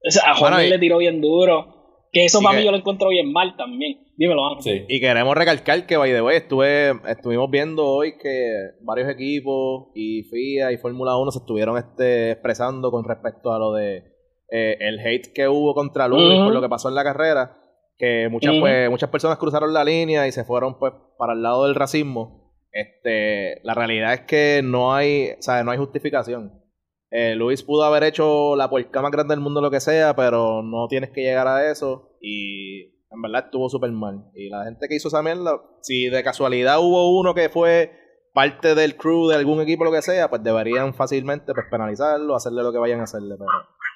O 0.07 0.11
sea, 0.11 0.33
a 0.33 0.39
Bueno, 0.39 0.61
y- 0.61 0.69
le 0.69 0.77
tiró 0.77 0.99
bien 0.99 1.21
duro. 1.21 1.73
Que 2.11 2.25
eso 2.25 2.39
para 2.41 2.53
que- 2.53 2.59
mí 2.59 2.65
yo 2.65 2.71
lo 2.71 2.77
encuentro 2.77 3.09
bien 3.09 3.31
mal 3.31 3.55
también. 3.57 3.97
Dímelo, 4.15 4.47
Ángel. 4.47 4.63
Sí. 4.63 4.85
Y 4.87 4.99
queremos 5.01 5.35
recalcar 5.35 5.87
que, 5.87 5.97
by 5.97 6.11
the 6.11 6.21
way, 6.21 6.37
estuve, 6.37 6.91
estuvimos 7.09 7.49
viendo 7.49 7.83
hoy 7.83 8.13
que 8.21 8.51
varios 8.83 9.09
equipos 9.09 9.87
y 9.95 10.21
FIA 10.29 10.71
y 10.71 10.77
Fórmula 10.77 11.17
1 11.17 11.31
se 11.31 11.39
estuvieron 11.39 11.77
este, 11.79 12.31
expresando 12.31 12.91
con 12.91 13.03
respecto 13.05 13.51
a 13.51 13.57
lo 13.59 13.73
de 13.73 14.03
eh, 14.51 14.77
el 14.79 14.99
hate 14.99 15.33
que 15.33 15.47
hubo 15.47 15.73
contra 15.73 16.07
Lewis 16.07 16.35
Ujú. 16.35 16.43
por 16.45 16.53
lo 16.53 16.61
que 16.61 16.69
pasó 16.69 16.89
en 16.89 16.95
la 16.95 17.03
carrera. 17.03 17.57
Que 17.97 18.27
muchas, 18.29 18.53
pues, 18.59 18.89
muchas 18.89 19.09
personas 19.09 19.37
cruzaron 19.37 19.73
la 19.73 19.83
línea 19.83 20.27
y 20.27 20.31
se 20.31 20.43
fueron 20.43 20.77
pues 20.77 20.93
para 21.17 21.33
el 21.33 21.41
lado 21.41 21.65
del 21.65 21.75
racismo. 21.75 22.53
Este, 22.71 23.61
la 23.63 23.73
realidad 23.73 24.13
es 24.13 24.21
que 24.21 24.61
no 24.63 24.93
hay, 24.93 25.31
o 25.39 25.41
sea, 25.41 25.63
no 25.63 25.71
hay 25.71 25.77
justificación. 25.77 26.61
Eh, 27.09 27.35
Luis 27.35 27.63
pudo 27.63 27.83
haber 27.83 28.03
hecho 28.03 28.57
la 28.57 28.69
puerca 28.69 29.01
más 29.01 29.11
grande 29.11 29.33
del 29.33 29.39
mundo, 29.39 29.61
lo 29.61 29.71
que 29.71 29.79
sea, 29.79 30.13
pero 30.15 30.61
no 30.61 30.87
tienes 30.89 31.11
que 31.11 31.21
llegar 31.21 31.47
a 31.47 31.71
eso. 31.71 32.17
Y 32.19 32.95
en 33.09 33.21
verdad 33.21 33.45
estuvo 33.45 33.69
súper 33.69 33.91
mal. 33.91 34.25
Y 34.35 34.49
la 34.49 34.65
gente 34.65 34.87
que 34.89 34.95
hizo 34.95 35.07
esa 35.07 35.23
mierda, 35.23 35.61
si 35.81 36.09
de 36.09 36.23
casualidad 36.23 36.79
hubo 36.79 37.17
uno 37.17 37.33
que 37.33 37.47
fue 37.47 37.91
parte 38.33 38.75
del 38.75 38.97
crew 38.97 39.29
de 39.29 39.35
algún 39.35 39.61
equipo, 39.61 39.85
lo 39.85 39.93
que 39.93 40.01
sea, 40.01 40.29
pues 40.29 40.43
deberían 40.43 40.93
fácilmente 40.93 41.53
pues, 41.53 41.67
penalizarlo, 41.71 42.35
hacerle 42.35 42.63
lo 42.63 42.73
que 42.73 42.79
vayan 42.79 42.99
a 42.99 43.03
hacerle. 43.03 43.35
Pero 43.37 43.51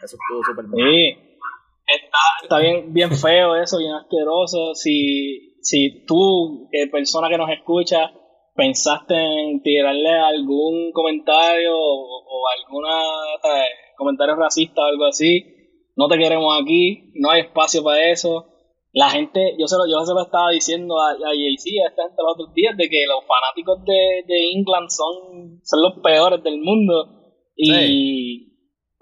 eso 0.06 0.16
estuvo 0.16 0.44
súper 0.46 0.66
mal. 0.68 0.80
Sí. 0.80 1.29
Está, 1.90 2.20
está 2.44 2.60
bien, 2.60 2.94
bien 2.94 3.12
feo 3.12 3.56
eso, 3.56 3.80
bien 3.80 3.94
asqueroso. 3.94 4.76
Si, 4.76 5.58
si 5.62 6.06
tú, 6.06 6.70
eh, 6.72 6.90
persona 6.90 7.30
que 7.30 7.38
nos 7.38 7.50
escucha, 7.50 8.12
pensaste 8.56 9.16
en 9.16 9.62
tirarle 9.64 10.12
algún 10.12 10.92
comentario 10.92 11.76
o, 11.76 12.24
o 12.28 12.44
alguna 12.58 12.94
comentario 13.98 14.36
racista 14.36 14.82
o 14.82 14.86
algo 14.86 15.06
así, 15.06 15.44
no 15.96 16.08
te 16.08 16.18
queremos 16.18 16.62
aquí, 16.62 17.12
no 17.16 17.32
hay 17.32 17.42
espacio 17.42 17.84
para 17.84 18.10
eso. 18.10 18.46
La 18.92 19.10
gente, 19.10 19.56
yo 19.60 19.68
se 19.68 19.76
lo, 19.76 19.84
yo 19.86 20.04
se 20.06 20.14
lo 20.14 20.22
estaba 20.22 20.50
diciendo 20.52 21.00
a, 21.00 21.12
a 21.12 21.30
Jay-Z, 21.30 21.84
a 21.84 21.90
esta 21.90 22.04
gente 22.04 22.22
los 22.24 22.34
otros 22.34 22.54
días, 22.54 22.76
de 22.78 22.90
que 22.90 23.06
los 23.08 23.24
fanáticos 23.26 23.84
de, 23.86 24.24
de 24.26 24.52
England 24.52 24.90
son, 24.90 25.60
son 25.64 25.82
los 25.82 26.02
peores 26.02 26.44
del 26.44 26.60
mundo. 26.60 27.34
Y 27.56 28.49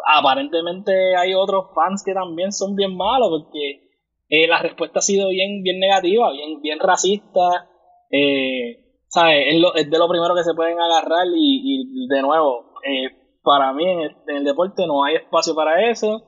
aparentemente 0.06 1.16
hay 1.16 1.34
otros 1.34 1.68
fans 1.74 2.04
que 2.04 2.14
también 2.14 2.52
son 2.52 2.76
bien 2.76 2.96
malos, 2.96 3.30
porque 3.30 3.88
eh, 4.30 4.48
la 4.48 4.62
respuesta 4.62 5.00
ha 5.00 5.02
sido 5.02 5.30
bien, 5.30 5.64
bien 5.64 5.80
negativa, 5.80 6.32
bien, 6.32 6.62
bien 6.62 6.80
racista. 6.80 7.70
Eh, 8.12 8.88
¿sabes? 9.08 9.48
Es, 9.50 9.60
lo, 9.60 9.76
es 9.76 9.90
de 9.90 9.98
lo 9.98 10.08
primero 10.08 10.36
que 10.36 10.44
se 10.44 10.54
pueden 10.54 10.80
agarrar 10.80 11.28
y, 11.36 12.08
de 12.08 12.22
nuevo, 12.22 12.74
eh, 12.84 13.40
para 13.44 13.74
mí 13.74 13.86
en 13.86 14.12
el, 14.28 14.44
deporte 14.44 14.86
no 14.86 15.04
hay 15.04 15.16
espacio 15.16 15.56
para 15.56 15.90
eso. 15.90 16.24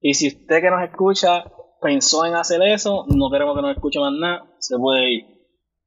Y 0.00 0.14
si 0.14 0.28
usted 0.28 0.60
que 0.60 0.70
nos 0.70 0.82
escucha 0.82 1.44
pensó 1.80 2.24
en 2.24 2.34
hacer 2.34 2.62
eso, 2.62 3.04
no 3.08 3.30
queremos 3.30 3.54
que 3.54 3.62
nos 3.62 3.76
escuche 3.76 4.00
más 4.00 4.12
nada, 4.12 4.44
se 4.58 4.78
puede 4.78 5.10
ir. 5.10 5.26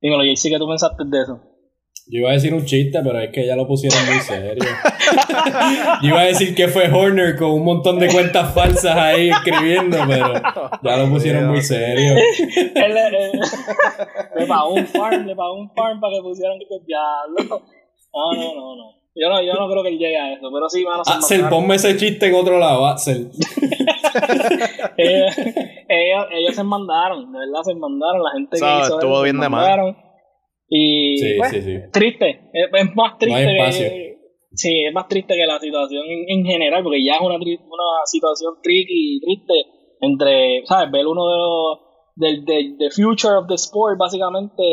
Dímelo, 0.02 0.24
sí 0.36 0.50
que 0.50 0.58
tú 0.58 0.68
pensaste 0.68 1.04
de 1.06 1.22
eso. 1.22 1.49
Yo 2.12 2.22
iba 2.22 2.32
a 2.32 2.34
decir 2.34 2.56
un 2.56 2.66
chiste, 2.66 3.00
pero 3.04 3.20
es 3.20 3.30
que 3.32 3.46
ya 3.46 3.56
lo 3.56 3.68
pusieron 3.68 4.04
muy 4.08 4.20
serio. 4.20 4.64
Yo 6.02 6.08
iba 6.08 6.22
a 6.22 6.26
decir 6.26 6.56
que 6.56 6.68
fue 6.68 6.92
Horner 6.92 7.36
con 7.38 7.52
un 7.52 7.64
montón 7.64 8.00
de 8.00 8.08
cuentas 8.08 8.52
falsas 8.52 8.96
ahí 8.96 9.30
escribiendo, 9.30 9.96
pero 10.08 10.34
ya 10.82 10.98
lo 10.98 11.08
pusieron 11.10 11.48
muy 11.50 11.62
serio. 11.62 12.16
le 14.36 14.46
pagó 14.48 14.74
un 14.74 14.88
farm, 14.88 15.28
le 15.28 15.36
pagó 15.36 15.54
un 15.54 15.70
farm 15.72 16.00
para 16.00 16.16
que 16.16 16.22
pusieran 16.24 16.58
que 16.58 16.66
diablo. 16.84 17.62
No, 18.12 18.34
no, 18.34 18.56
no, 18.56 18.76
no. 18.76 19.00
Yo 19.16 19.30
no, 19.30 19.42
yo 19.44 19.54
no 19.54 19.70
creo 19.70 19.84
que 19.84 19.90
él 19.90 20.00
llegue 20.00 20.18
a 20.18 20.34
eso, 20.34 20.50
pero 20.52 20.68
sí, 20.68 20.84
mano. 20.84 21.04
Axel, 21.06 21.48
ponme 21.48 21.76
ese 21.76 21.96
chiste 21.96 22.26
en 22.28 22.34
otro 22.34 22.58
lado, 22.58 22.88
Axel. 22.88 23.30
ellos, 24.98 25.38
ellos, 25.38 26.26
ellos, 26.32 26.56
se 26.56 26.64
mandaron, 26.64 27.32
de 27.32 27.38
verdad 27.38 27.62
se 27.64 27.76
mandaron. 27.76 28.24
La 28.24 28.32
gente 28.32 28.58
que 28.60 28.66
hizo 28.66 28.96
estuvo 28.96 29.22
bien 29.22 29.36
se 29.36 29.42
de 29.44 29.50
mandaron. 29.50 30.09
Y 30.70 31.18
sí, 31.18 31.34
pues, 31.38 31.52
sí, 31.52 31.62
sí. 31.62 31.78
triste, 31.92 32.50
es, 32.54 32.70
es 32.72 32.96
más 32.96 33.18
triste 33.18 33.46
no 33.46 33.66
que 33.66 34.18
sí, 34.54 34.86
es 34.86 34.94
más 34.94 35.08
triste 35.08 35.36
que 35.36 35.46
la 35.46 35.60
situación 35.60 36.06
en, 36.06 36.40
en 36.40 36.46
general, 36.46 36.84
porque 36.84 37.04
ya 37.04 37.16
es 37.16 37.22
una, 37.22 37.36
una 37.36 38.06
situación 38.06 38.54
tricky 38.62 39.18
y 39.18 39.20
triste 39.22 39.54
entre, 40.02 40.66
¿sabes? 40.66 40.92
Ver 40.92 41.08
uno 41.08 41.28
de 41.28 41.38
los 41.38 41.80
del, 42.16 42.46
del, 42.46 42.78
del 42.78 42.92
future 42.92 43.38
of 43.38 43.48
the 43.48 43.56
sport, 43.56 43.98
básicamente, 43.98 44.64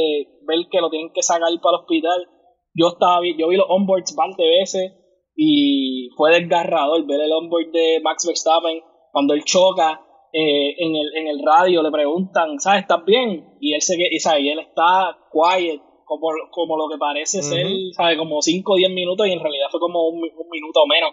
ver 0.46 0.66
que 0.70 0.80
lo 0.80 0.90
tienen 0.90 1.12
que 1.14 1.22
sacar 1.22 1.48
para 1.62 1.76
el 1.76 1.80
hospital. 1.82 2.28
Yo 2.74 2.88
estaba 2.88 3.20
yo 3.24 3.48
vi 3.48 3.56
los 3.56 3.66
onboards 3.68 4.12
un 4.12 4.16
par 4.16 4.36
de 4.36 4.48
veces 4.48 4.92
y 5.34 6.10
fue 6.16 6.32
desgarrador 6.32 7.06
ver 7.06 7.20
el 7.20 7.32
onboard 7.32 7.70
de 7.72 8.00
Max 8.02 8.26
Verstappen 8.26 8.80
cuando 9.12 9.34
él 9.34 9.44
choca 9.44 10.00
eh, 10.32 10.74
en, 10.78 10.96
el, 10.96 11.16
en 11.16 11.28
el 11.28 11.42
radio 11.44 11.82
le 11.82 11.90
preguntan, 11.90 12.58
¿sabes? 12.58 12.82
¿Estás 12.82 13.04
bien? 13.04 13.56
Y 13.60 13.74
él, 13.74 13.80
se, 13.80 13.96
y, 13.98 14.18
¿sabes? 14.18 14.42
y 14.42 14.50
él 14.50 14.58
está 14.58 15.16
quiet, 15.32 15.80
como, 16.06 16.28
como 16.50 16.76
lo 16.76 16.88
que 16.88 16.96
parece 16.98 17.42
ser, 17.42 17.66
¿sabes? 17.92 18.16
Como 18.16 18.40
5 18.40 18.72
o 18.72 18.76
10 18.76 18.90
minutos 18.90 19.26
y 19.26 19.32
en 19.32 19.40
realidad 19.40 19.66
fue 19.70 19.80
como 19.80 20.08
un, 20.08 20.22
un, 20.22 20.48
minuto 20.50 20.82
o 20.82 20.86
menos 20.86 21.10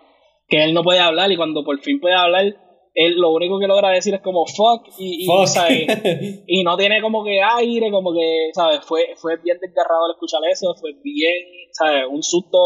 que 0.48 0.64
él 0.64 0.74
no 0.74 0.84
puede 0.84 1.00
hablar 1.00 1.32
y 1.32 1.36
cuando 1.36 1.64
por 1.64 1.80
fin 1.80 2.00
puede 2.00 2.16
hablar, 2.16 2.46
él 2.94 3.16
lo 3.18 3.34
único 3.34 3.60
que 3.60 3.68
logra 3.68 3.90
decir 3.90 4.14
es 4.14 4.22
como 4.22 4.46
fuck 4.46 4.88
y, 5.00 5.24
y, 5.24 5.26
Fuck. 5.26 5.48
¿sabes? 5.48 6.44
y 6.48 6.64
no 6.64 6.78
tiene 6.78 7.02
como 7.02 7.24
que 7.24 7.42
aire, 7.42 7.92
como 7.92 8.14
que, 8.14 8.52
¿sabes? 8.54 8.82
Fue, 8.86 9.16
fue 9.18 9.38
bien 9.44 9.58
desgarrador 9.60 10.12
escuchar 10.12 10.42
eso, 10.50 10.74
fue 10.80 10.92
bien, 11.04 11.70
¿sabes? 11.72 12.04
Un 12.10 12.22
susto 12.22 12.58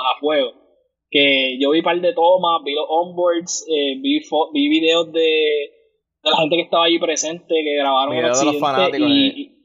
a 0.00 0.18
fuego. 0.20 0.52
Que 1.08 1.56
yo 1.60 1.70
vi 1.70 1.82
par 1.82 2.00
de 2.00 2.12
tomas, 2.12 2.62
vi 2.64 2.74
los 2.74 2.86
onboards, 2.88 3.64
eh, 3.68 3.94
vi, 4.00 4.18
vi 4.52 4.68
videos 4.68 5.12
de, 5.12 5.20
de 5.20 6.30
la 6.30 6.36
gente 6.38 6.56
que 6.56 6.62
estaba 6.62 6.84
allí 6.84 6.98
presente, 6.98 7.54
que 7.54 7.76
grabaron 7.78 8.14
el 8.14 8.22
de 8.22 8.28
los 8.28 8.38
accidente 8.38 8.60
fanáticos, 8.60 9.08
y, 9.08 9.42
eh. 9.42 9.55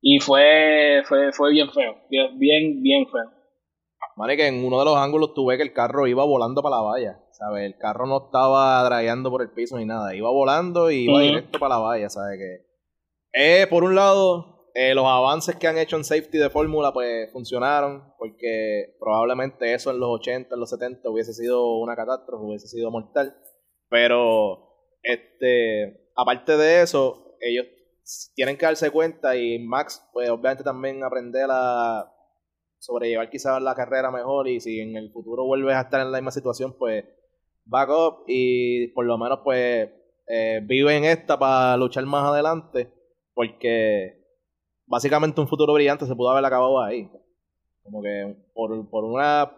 Y, 0.00 0.20
fue, 0.20 1.02
fue, 1.04 1.32
fue 1.32 1.50
bien 1.52 1.70
feo, 1.70 1.96
bien, 2.08 2.82
bien, 2.82 3.06
feo. 3.06 3.30
Vale, 4.16 4.36
que 4.36 4.46
en 4.46 4.64
uno 4.64 4.78
de 4.78 4.84
los 4.86 4.96
ángulos 4.96 5.34
tuve 5.34 5.56
que 5.56 5.62
el 5.62 5.72
carro 5.72 6.06
iba 6.06 6.24
volando 6.24 6.62
para 6.62 6.76
la 6.76 6.82
valla, 6.82 7.20
¿sabes? 7.32 7.64
El 7.66 7.76
carro 7.76 8.06
no 8.06 8.26
estaba 8.26 8.82
dragueando 8.84 9.30
por 9.30 9.42
el 9.42 9.50
piso 9.50 9.76
ni 9.76 9.84
nada, 9.84 10.14
iba 10.14 10.30
volando 10.30 10.90
y 10.90 11.04
iba 11.04 11.20
directo 11.20 11.58
para 11.58 11.76
la 11.76 11.80
valla, 11.82 12.08
¿sabes? 12.08 12.38
Que, 12.38 12.66
eh, 13.32 13.66
por 13.66 13.84
un 13.84 13.94
lado, 13.94 14.70
eh, 14.74 14.94
los 14.94 15.04
avances 15.04 15.56
que 15.56 15.66
han 15.66 15.78
hecho 15.78 15.96
en 15.96 16.04
safety 16.04 16.38
de 16.38 16.50
fórmula, 16.50 16.92
pues 16.92 17.30
funcionaron, 17.32 18.14
porque 18.18 18.96
probablemente 18.98 19.74
eso 19.74 19.90
en 19.90 20.00
los 20.00 20.08
80, 20.20 20.54
en 20.54 20.60
los 20.60 20.70
70 20.70 21.10
hubiese 21.10 21.34
sido 21.34 21.76
una 21.76 21.94
catástrofe, 21.96 22.44
hubiese 22.44 22.68
sido 22.68 22.90
mortal, 22.90 23.36
pero, 23.88 24.98
este, 25.02 26.10
aparte 26.14 26.56
de 26.56 26.82
eso, 26.82 27.36
ellos 27.40 27.66
tienen 28.34 28.56
que 28.56 28.66
darse 28.66 28.90
cuenta 28.90 29.36
y 29.36 29.58
Max, 29.58 30.06
pues 30.12 30.30
obviamente 30.30 30.64
también 30.64 31.02
aprender 31.02 31.48
a 31.50 32.12
sobrellevar 32.78 33.30
quizás 33.30 33.60
la 33.60 33.74
carrera 33.74 34.10
mejor 34.10 34.48
y 34.48 34.60
si 34.60 34.80
en 34.80 34.96
el 34.96 35.10
futuro 35.10 35.44
vuelves 35.44 35.74
a 35.74 35.82
estar 35.82 36.00
en 36.00 36.12
la 36.12 36.18
misma 36.18 36.30
situación, 36.30 36.76
pues 36.78 37.04
back 37.64 37.90
up 37.90 38.24
y 38.28 38.88
por 38.88 39.06
lo 39.06 39.18
menos 39.18 39.40
pues 39.42 39.90
eh, 40.28 40.60
vive 40.62 40.96
en 40.96 41.04
esta 41.04 41.38
para 41.38 41.76
luchar 41.76 42.04
más 42.06 42.30
adelante 42.30 42.92
porque 43.34 44.24
básicamente 44.86 45.40
un 45.40 45.48
futuro 45.48 45.74
brillante 45.74 46.06
se 46.06 46.14
pudo 46.14 46.30
haber 46.30 46.44
acabado 46.44 46.82
ahí. 46.82 47.10
Como 47.82 48.02
que 48.02 48.36
por, 48.54 48.88
por 48.88 49.04
una, 49.04 49.52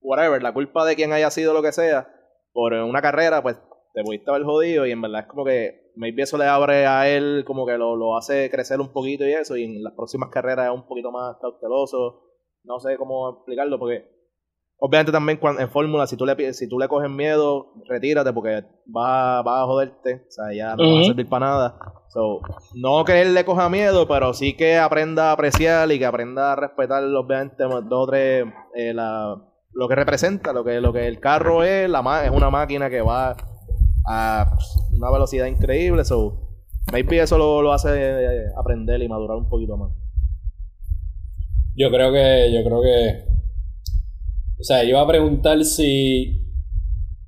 whatever, 0.00 0.42
la 0.42 0.54
culpa 0.54 0.84
de 0.84 0.96
quien 0.96 1.12
haya 1.12 1.30
sido 1.30 1.52
lo 1.52 1.62
que 1.62 1.72
sea, 1.72 2.08
por 2.52 2.72
una 2.72 3.02
carrera, 3.02 3.42
pues 3.42 3.58
te 3.94 4.02
pudiste 4.02 4.30
haber 4.30 4.44
jodido 4.44 4.86
y 4.86 4.92
en 4.92 5.00
verdad 5.00 5.22
es 5.22 5.26
como 5.26 5.44
que 5.44 5.85
maybe 5.96 6.22
eso 6.22 6.38
le 6.38 6.46
abre 6.46 6.86
a 6.86 7.08
él, 7.08 7.44
como 7.46 7.66
que 7.66 7.76
lo, 7.76 7.96
lo 7.96 8.16
hace 8.16 8.50
crecer 8.50 8.80
un 8.80 8.92
poquito 8.92 9.26
y 9.26 9.32
eso, 9.32 9.56
y 9.56 9.64
en 9.64 9.82
las 9.82 9.94
próximas 9.94 10.30
carreras 10.30 10.66
es 10.68 10.74
un 10.74 10.86
poquito 10.86 11.10
más 11.10 11.36
cauteloso. 11.40 12.22
No 12.64 12.78
sé 12.80 12.96
cómo 12.96 13.30
explicarlo, 13.30 13.78
porque 13.78 14.04
obviamente 14.78 15.12
también 15.12 15.38
cuando, 15.38 15.62
en 15.62 15.70
Fórmula, 15.70 16.06
si 16.06 16.16
tú 16.16 16.26
le 16.26 16.52
si 16.52 16.68
tú 16.68 16.78
le 16.78 16.88
coges 16.88 17.08
miedo, 17.10 17.72
retírate 17.88 18.32
porque 18.32 18.64
vas 18.86 19.44
va 19.46 19.62
a 19.62 19.66
joderte, 19.66 20.26
o 20.28 20.30
sea, 20.30 20.44
ya 20.54 20.76
no 20.76 20.82
va 20.94 21.00
a 21.00 21.04
servir 21.04 21.28
para 21.28 21.46
nada. 21.46 21.78
So, 22.08 22.40
no 22.74 23.04
que 23.04 23.20
él 23.22 23.34
le 23.34 23.44
coja 23.44 23.68
miedo, 23.68 24.06
pero 24.08 24.32
sí 24.34 24.56
que 24.56 24.78
aprenda 24.78 25.30
a 25.30 25.32
apreciar 25.32 25.90
y 25.92 25.98
que 25.98 26.06
aprenda 26.06 26.52
a 26.52 26.56
respetar, 26.56 27.02
obviamente, 27.04 27.62
dos 27.64 27.84
o 27.90 28.06
tres, 28.06 28.44
eh, 28.74 28.92
la, 28.94 29.36
lo 29.72 29.88
que 29.88 29.94
representa, 29.94 30.52
lo 30.52 30.64
que, 30.64 30.80
lo 30.80 30.92
que 30.92 31.06
el 31.06 31.20
carro 31.20 31.62
es, 31.62 31.88
la 31.90 32.02
ma- 32.02 32.24
es 32.24 32.30
una 32.30 32.48
máquina 32.50 32.88
que 32.90 33.00
va 33.02 33.36
a 34.06 34.56
una 34.92 35.10
velocidad 35.10 35.46
increíble, 35.46 36.04
so, 36.04 36.46
maybe 36.92 37.20
eso 37.20 37.38
lo, 37.38 37.62
lo 37.62 37.72
hace 37.72 37.90
eh, 37.92 38.44
aprender 38.56 39.02
y 39.02 39.08
madurar 39.08 39.36
un 39.36 39.48
poquito 39.48 39.76
más. 39.76 39.92
Yo 41.74 41.90
creo 41.90 42.12
que, 42.12 42.52
yo 42.52 42.64
creo 42.64 42.82
que. 42.82 43.24
O 44.58 44.64
sea, 44.64 44.82
iba 44.84 45.00
a 45.00 45.06
preguntar 45.06 45.62
si. 45.64 46.42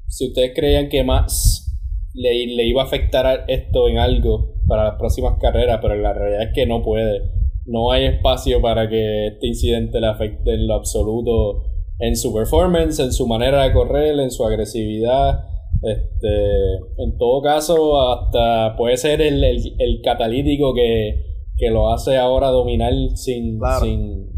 Si 0.07 0.29
ustedes 0.29 0.53
creían 0.55 0.89
que 0.89 1.05
más 1.05 1.77
le, 2.15 2.47
le 2.47 2.65
iba 2.65 2.83
a 2.83 2.87
afectar 2.87 3.45
esto 3.47 3.89
en 3.89 3.99
algo 3.99 4.55
para 4.67 4.85
las 4.85 4.95
próximas 4.95 5.39
carreras, 5.39 5.81
pero 5.83 5.95
la 5.97 6.15
realidad 6.15 6.43
es 6.45 6.55
que 6.55 6.67
no 6.67 6.83
puede. 6.83 7.31
No 7.67 7.93
hay 7.93 8.07
espacio 8.07 8.63
para 8.63 8.89
que 8.89 9.27
este 9.27 9.49
incidente 9.49 10.01
le 10.01 10.07
afecte 10.07 10.55
en 10.55 10.67
lo 10.67 10.75
absoluto 10.75 11.65
en 11.99 12.17
su 12.17 12.33
performance, 12.33 13.01
en 13.01 13.13
su 13.13 13.27
manera 13.27 13.65
de 13.65 13.73
correr, 13.73 14.19
en 14.19 14.31
su 14.31 14.47
agresividad. 14.47 15.45
Este, 15.83 16.75
en 16.99 17.17
todo 17.19 17.41
caso, 17.43 18.01
hasta 18.13 18.77
puede 18.77 18.97
ser 18.97 19.21
el, 19.23 19.43
el, 19.45 19.57
el 19.79 20.01
catalítico 20.03 20.75
que, 20.75 21.25
que 21.57 21.71
lo 21.71 21.93
hace 21.93 22.17
ahora 22.17 22.49
dominar 22.49 22.93
sin, 23.15 23.59
Claro. 23.59 23.85
sin, 23.85 24.29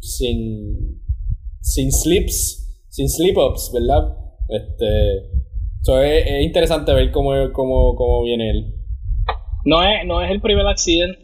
sin, 0.00 1.00
sin 1.60 1.92
slips, 1.92 2.84
sin 2.88 3.08
slip 3.08 3.36
ups, 3.38 3.70
¿verdad? 3.72 4.16
Este, 4.48 5.30
so 5.82 6.02
es, 6.02 6.26
es 6.26 6.42
interesante 6.44 6.92
ver 6.92 7.10
cómo, 7.12 7.30
cómo, 7.52 7.94
cómo 7.94 8.22
viene 8.24 8.50
él. 8.50 8.74
No 9.64 9.82
es, 9.82 10.04
no 10.06 10.20
es 10.20 10.30
el 10.32 10.40
primer 10.40 10.66
accidente 10.66 11.22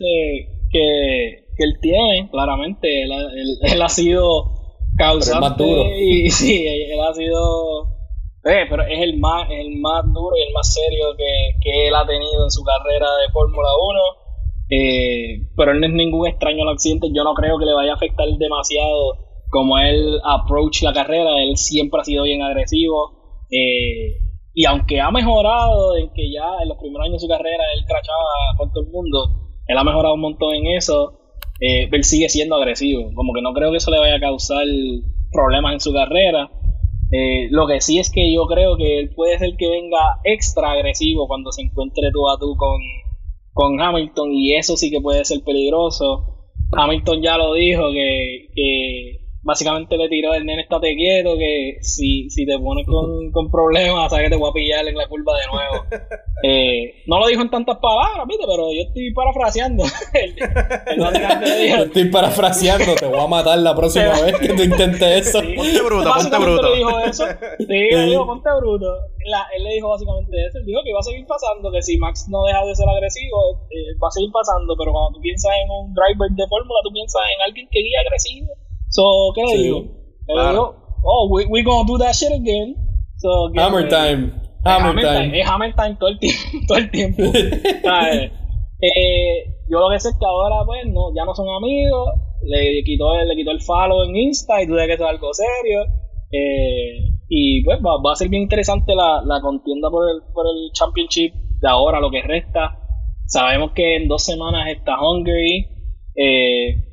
que, 0.70 1.46
que 1.56 1.64
él 1.64 1.74
tiene, 1.82 2.28
claramente. 2.30 3.02
Él, 3.02 3.10
ha- 3.12 3.32
él- 3.32 3.58
él 3.74 3.82
ha 3.82 3.88
sido 3.88 4.52
causante. 4.96 5.40
más 5.40 5.56
duro. 5.56 5.84
Y 5.96 6.30
sí, 6.30 6.64
él 6.64 7.00
ha 7.00 7.12
sido. 7.12 7.97
Eh, 8.48 8.66
pero 8.68 8.82
es 8.82 9.00
el 9.00 9.18
más, 9.18 9.48
el 9.50 9.78
más 9.80 10.04
duro 10.06 10.36
y 10.36 10.46
el 10.46 10.52
más 10.52 10.72
serio 10.72 11.14
que, 11.16 11.86
él 11.88 11.94
ha 11.94 12.06
tenido 12.06 12.44
en 12.44 12.50
su 12.50 12.62
carrera 12.64 13.06
de 13.22 13.32
Fórmula 13.32 13.68
1. 13.90 14.00
Eh, 14.70 15.48
pero 15.56 15.72
él 15.72 15.80
no 15.80 15.86
es 15.86 15.92
ningún 15.92 16.26
extraño 16.26 16.62
al 16.62 16.74
accidente. 16.74 17.08
Yo 17.12 17.24
no 17.24 17.34
creo 17.34 17.58
que 17.58 17.64
le 17.64 17.74
vaya 17.74 17.92
a 17.92 17.96
afectar 17.96 18.26
demasiado 18.38 19.16
como 19.50 19.78
él 19.78 20.20
approach 20.24 20.82
la 20.82 20.92
carrera. 20.92 21.42
Él 21.42 21.56
siempre 21.56 22.00
ha 22.00 22.04
sido 22.04 22.24
bien 22.24 22.42
agresivo. 22.42 23.46
Eh, 23.50 24.28
y 24.54 24.64
aunque 24.64 25.00
ha 25.00 25.10
mejorado 25.10 25.96
en 25.96 26.12
que 26.12 26.32
ya 26.32 26.62
en 26.62 26.68
los 26.68 26.78
primeros 26.78 27.06
años 27.06 27.22
de 27.22 27.26
su 27.26 27.28
carrera 27.28 27.62
él 27.76 27.84
crachaba 27.86 28.56
con 28.56 28.72
todo 28.72 28.84
el 28.84 28.90
mundo, 28.90 29.52
él 29.68 29.78
ha 29.78 29.84
mejorado 29.84 30.14
un 30.14 30.20
montón 30.20 30.54
en 30.54 30.66
eso, 30.76 31.12
eh, 31.60 31.88
él 31.90 32.04
sigue 32.04 32.28
siendo 32.28 32.56
agresivo. 32.56 33.10
Como 33.14 33.32
que 33.34 33.42
no 33.42 33.52
creo 33.52 33.70
que 33.70 33.76
eso 33.76 33.90
le 33.90 34.00
vaya 34.00 34.16
a 34.16 34.20
causar 34.20 34.64
problemas 35.30 35.74
en 35.74 35.80
su 35.80 35.92
carrera. 35.92 36.50
Eh, 37.10 37.48
lo 37.50 37.66
que 37.66 37.80
sí 37.80 37.98
es 37.98 38.10
que 38.10 38.32
yo 38.32 38.46
creo 38.46 38.76
que 38.76 38.98
él 38.98 39.10
puede 39.14 39.38
ser 39.38 39.56
que 39.56 39.68
venga 39.68 40.20
extra 40.24 40.72
agresivo 40.72 41.26
cuando 41.26 41.52
se 41.52 41.62
encuentre 41.62 42.10
tú 42.12 42.28
a 42.28 42.38
tú 42.38 42.54
con, 42.56 42.80
con 43.52 43.80
Hamilton 43.80 44.32
y 44.32 44.56
eso 44.56 44.76
sí 44.76 44.90
que 44.90 45.00
puede 45.00 45.24
ser 45.24 45.42
peligroso. 45.42 46.34
Hamilton 46.72 47.22
ya 47.22 47.38
lo 47.38 47.54
dijo 47.54 47.90
que, 47.92 48.48
que 48.54 49.17
básicamente 49.48 49.96
le 49.96 50.08
tiró 50.08 50.34
el 50.34 50.44
nene 50.44 50.62
estate 50.62 50.94
quieto 50.94 51.36
que 51.38 51.78
si, 51.80 52.28
si 52.30 52.44
te 52.46 52.58
pones 52.58 52.86
con, 52.86 53.30
con 53.32 53.50
problemas 53.50 54.10
sabes 54.10 54.26
que 54.26 54.30
te 54.30 54.36
voy 54.40 54.50
a 54.50 54.52
pillar 54.52 54.86
en 54.86 54.94
la 54.96 55.08
curva 55.08 55.32
de 55.38 55.46
nuevo 55.50 55.84
eh, 56.42 57.02
no 57.06 57.18
lo 57.18 57.26
dijo 57.26 57.42
en 57.42 57.50
tantas 57.50 57.78
palabras 57.78 58.26
¿viste? 58.28 58.44
pero 58.46 58.70
yo 58.72 58.82
estoy 58.82 59.12
parafraseando 59.12 59.84
él, 60.14 60.36
él 60.38 61.00
básicamente 61.00 61.56
dijo 61.62 61.76
Yo 61.78 61.84
estoy 61.84 62.04
parafraseando, 62.10 62.94
te 62.94 63.06
voy 63.06 63.18
a 63.20 63.26
matar 63.26 63.58
la 63.58 63.74
próxima 63.74 64.12
vez 64.22 64.38
que 64.38 64.48
tú 64.54 64.62
intentes 64.62 65.28
eso. 65.28 65.40
Sí. 65.40 65.54
Ponte 65.56 65.80
bruto, 65.82 66.04
ponte 66.04 66.08
Básicamente 66.10 66.52
bruto. 66.52 66.68
le 66.70 66.76
dijo 66.76 67.00
eso. 67.00 67.24
Sí, 67.58 67.66
le 67.90 68.02
dijo, 68.06 68.26
ponte 68.26 68.48
bruto. 68.60 68.86
La- 69.26 69.46
él 69.56 69.64
le 69.64 69.70
dijo 69.74 69.88
básicamente 69.88 70.36
eso. 70.46 70.58
Él 70.58 70.66
dijo 70.66 70.80
que 70.84 70.90
iba 70.90 71.00
a 71.00 71.02
seguir 71.02 71.26
pasando, 71.26 71.72
que 71.72 71.82
si 71.82 71.96
Max 71.98 72.26
no 72.28 72.44
deja 72.44 72.64
de 72.64 72.74
ser 72.74 72.88
agresivo, 72.88 73.66
eh, 73.70 73.96
va 74.02 74.08
a 74.08 74.10
seguir 74.12 74.30
pasando. 74.30 74.74
Pero 74.78 74.92
cuando 74.92 75.16
tú 75.16 75.20
piensas 75.20 75.52
en 75.64 75.68
un 75.70 75.94
driver 75.94 76.30
de 76.30 76.46
fórmula, 76.48 76.78
tú 76.84 76.90
piensas 76.92 77.22
en 77.34 77.40
alguien 77.46 77.66
que 77.70 77.80
guía 77.80 78.00
agresivo. 78.04 78.48
So, 78.88 79.02
¿qué 79.34 79.42
le 79.44 79.62
digo? 79.62 79.80
Le 80.26 80.34
claro. 80.34 80.50
digo, 80.52 80.74
oh, 81.04 81.28
we, 81.30 81.44
we 81.46 81.62
gonna 81.62 81.86
do 81.86 81.98
that 81.98 82.12
shit 82.14 82.32
again. 82.32 82.74
So, 83.16 83.50
Hammer 83.56 83.84
ready. 83.84 83.90
time. 83.90 84.32
Hammer 84.64 84.88
Hammer 84.90 85.02
time. 85.04 85.18
time. 85.30 85.40
Es 85.40 85.48
Hammer 85.48 85.74
time 85.74 85.96
todo 85.98 86.08
el 86.10 86.18
tiempo. 86.18 86.40
Todo 86.68 86.78
el 86.78 86.90
tiempo. 86.90 87.22
Eh, 88.80 89.44
yo 89.68 89.80
lo 89.80 89.88
que 89.90 89.98
sé 89.98 90.10
es 90.10 90.14
que 90.20 90.24
ahora, 90.24 90.64
pues, 90.64 90.86
no, 90.86 91.12
ya 91.14 91.24
no 91.24 91.34
son 91.34 91.48
amigos. 91.48 92.10
Le 92.42 92.84
quitó, 92.84 93.12
el- 93.14 93.26
le 93.26 93.34
quitó 93.34 93.50
el 93.50 93.60
follow 93.60 94.04
en 94.04 94.14
Insta 94.14 94.62
y 94.62 94.66
tú 94.68 94.74
sabes 94.74 94.86
que 94.86 94.94
eso 94.94 95.04
es 95.04 95.10
algo 95.10 95.34
serio. 95.34 95.80
Eh, 96.30 97.10
y 97.28 97.64
pues 97.64 97.78
va, 97.80 98.00
va 98.00 98.12
a 98.12 98.16
ser 98.16 98.28
bien 98.28 98.42
interesante 98.44 98.94
la, 98.94 99.20
la 99.24 99.40
contienda 99.40 99.90
por 99.90 100.08
el, 100.08 100.20
por 100.32 100.46
el 100.46 100.70
Championship 100.72 101.34
de 101.60 101.68
ahora, 101.68 101.98
lo 102.00 102.08
que 102.10 102.22
resta. 102.22 102.78
Sabemos 103.26 103.72
que 103.72 103.96
en 103.96 104.06
dos 104.06 104.22
semanas 104.24 104.68
está 104.70 104.94
Hungary. 105.02 105.66
Eh, 106.14 106.87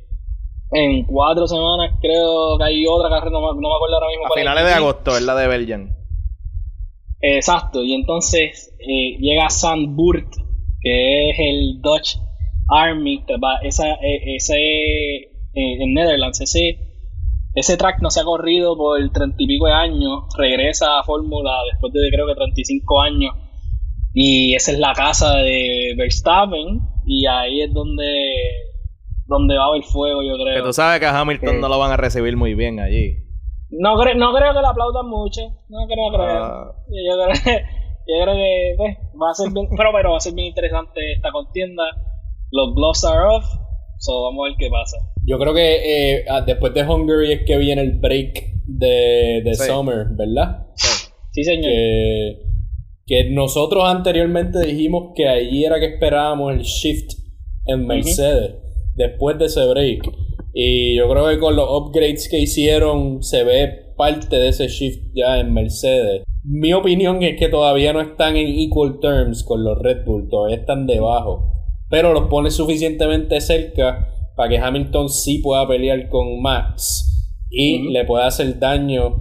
en 0.72 1.04
cuatro 1.04 1.46
semanas 1.46 1.92
creo 2.00 2.58
que 2.58 2.64
hay 2.64 2.84
otra 2.86 3.08
carrera, 3.08 3.30
no, 3.30 3.40
me- 3.40 3.60
no 3.60 3.68
me 3.68 3.74
acuerdo 3.76 3.94
ahora 3.96 4.08
mismo. 4.08 4.24
A 4.26 4.28
cuál 4.28 4.38
es. 4.40 4.42
finales 4.44 4.64
de 4.64 4.72
agosto 4.74 5.16
es 5.16 5.22
la 5.22 5.34
de 5.36 5.46
Belgian. 5.48 5.90
Exacto, 7.20 7.82
y 7.82 7.94
entonces 7.94 8.74
eh, 8.78 9.16
llega 9.18 9.48
Sandburt, 9.48 10.28
que 10.80 11.30
es 11.30 11.36
el 11.38 11.80
Dutch 11.80 12.16
Army, 12.68 13.24
esa, 13.62 13.92
eh, 13.94 14.36
ese 14.36 14.54
eh, 14.56 15.28
en 15.54 15.94
Netherlands, 15.94 16.40
ese, 16.40 16.78
ese 17.54 17.76
track 17.76 18.00
no 18.02 18.10
se 18.10 18.20
ha 18.20 18.24
corrido 18.24 18.76
por 18.76 18.98
treinta 19.12 19.36
y 19.38 19.46
pico 19.46 19.66
de 19.66 19.72
años, 19.72 20.24
regresa 20.36 20.98
a 20.98 21.04
Fórmula 21.04 21.52
después 21.72 21.92
de 21.92 22.00
creo 22.12 22.26
que 22.26 22.34
35 22.34 23.00
años, 23.00 23.34
y 24.12 24.54
esa 24.54 24.72
es 24.72 24.78
la 24.78 24.92
casa 24.92 25.36
de 25.36 25.94
Verstappen, 25.96 26.80
y 27.06 27.26
ahí 27.26 27.62
es 27.62 27.72
donde, 27.72 28.34
donde 29.26 29.56
va 29.56 29.64
a 29.64 29.68
haber 29.68 29.82
fuego, 29.82 30.22
yo 30.22 30.36
Que 30.36 30.42
creo. 30.52 30.64
tú 30.64 30.72
sabes 30.72 31.00
que 31.00 31.06
a 31.06 31.18
Hamilton 31.20 31.54
Sí. 31.56 31.60
no 31.60 31.68
lo 31.68 31.78
van 31.78 31.92
a 31.92 31.96
recibir 31.96 32.36
muy 32.36 32.54
bien 32.54 32.80
allí. 32.80 33.16
No, 33.70 33.96
cre- 33.96 34.16
no 34.16 34.32
creo 34.32 34.52
que 34.54 34.60
le 34.60 34.66
aplaudan 34.68 35.08
mucho, 35.08 35.40
no 35.68 35.86
creo, 35.86 36.08
creo. 36.12 36.44
Ah. 36.44 36.72
Yo 36.88 37.14
creo, 37.24 37.28
yo 38.06 38.22
creo 38.22 38.34
que 38.34 38.74
pues, 38.76 38.96
va 39.20 39.30
a 39.30 39.34
ser 39.34 39.50
bien, 39.52 39.66
pero, 39.76 39.90
pero 39.92 40.10
va 40.12 40.16
a 40.18 40.20
ser 40.20 40.34
bien 40.34 40.48
interesante 40.48 41.00
esta 41.16 41.32
contienda. 41.32 41.82
Los 42.52 42.74
gloves 42.76 43.04
are 43.04 43.24
off, 43.34 43.44
so 43.98 44.22
vamos 44.22 44.46
a 44.46 44.48
ver 44.50 44.56
qué 44.58 44.68
pasa. 44.70 44.96
Yo 45.26 45.38
creo 45.40 45.52
que 45.52 46.14
eh, 46.18 46.24
ah, 46.30 46.42
después 46.42 46.72
de 46.74 46.84
Hungary 46.84 47.32
es 47.32 47.40
que 47.44 47.56
viene 47.58 47.82
el 47.82 47.98
break 47.98 48.44
de, 48.66 49.42
de 49.44 49.54
Sí. 49.54 49.64
Summer, 49.64 50.06
¿verdad? 50.16 50.66
Sí, 51.32 51.42
señor. 51.42 51.64
Que, 51.70 52.36
que 53.06 53.30
nosotros 53.32 53.84
anteriormente 53.84 54.60
dijimos 54.64 55.12
que 55.16 55.28
allí 55.28 55.64
era 55.64 55.80
que 55.80 55.86
esperábamos 55.94 56.52
el 56.52 56.60
shift 56.62 57.10
en 57.66 57.84
Mercedes 57.86 58.54
después 58.96 59.38
de 59.38 59.46
ese 59.46 59.66
break. 59.66 60.10
Y 60.52 60.96
yo 60.96 61.08
creo 61.08 61.28
que 61.28 61.38
con 61.38 61.54
los 61.54 61.68
upgrades 61.70 62.28
que 62.28 62.40
hicieron 62.40 63.22
se 63.22 63.44
ve 63.44 63.92
parte 63.96 64.36
de 64.36 64.48
ese 64.48 64.68
shift 64.68 65.12
ya 65.14 65.38
en 65.38 65.52
Mercedes. 65.52 66.22
Mi 66.44 66.72
opinión 66.72 67.22
es 67.22 67.38
que 67.38 67.48
todavía 67.48 67.92
no 67.92 68.00
están 68.00 68.36
en 68.36 68.46
equal 68.46 68.98
terms 69.00 69.42
con 69.42 69.64
los 69.64 69.78
Red 69.78 70.04
Bull, 70.04 70.28
todavía 70.28 70.56
están 70.56 70.86
debajo. 70.86 71.52
Pero 71.90 72.12
los 72.12 72.28
pone 72.28 72.50
suficientemente 72.50 73.40
cerca 73.40 74.08
para 74.36 74.48
que 74.48 74.58
Hamilton 74.58 75.08
sí 75.08 75.38
pueda 75.38 75.66
pelear 75.66 76.08
con 76.08 76.40
Max 76.40 77.32
y 77.50 77.90
le 77.90 78.04
pueda 78.04 78.26
hacer 78.26 78.58
daño 78.58 79.16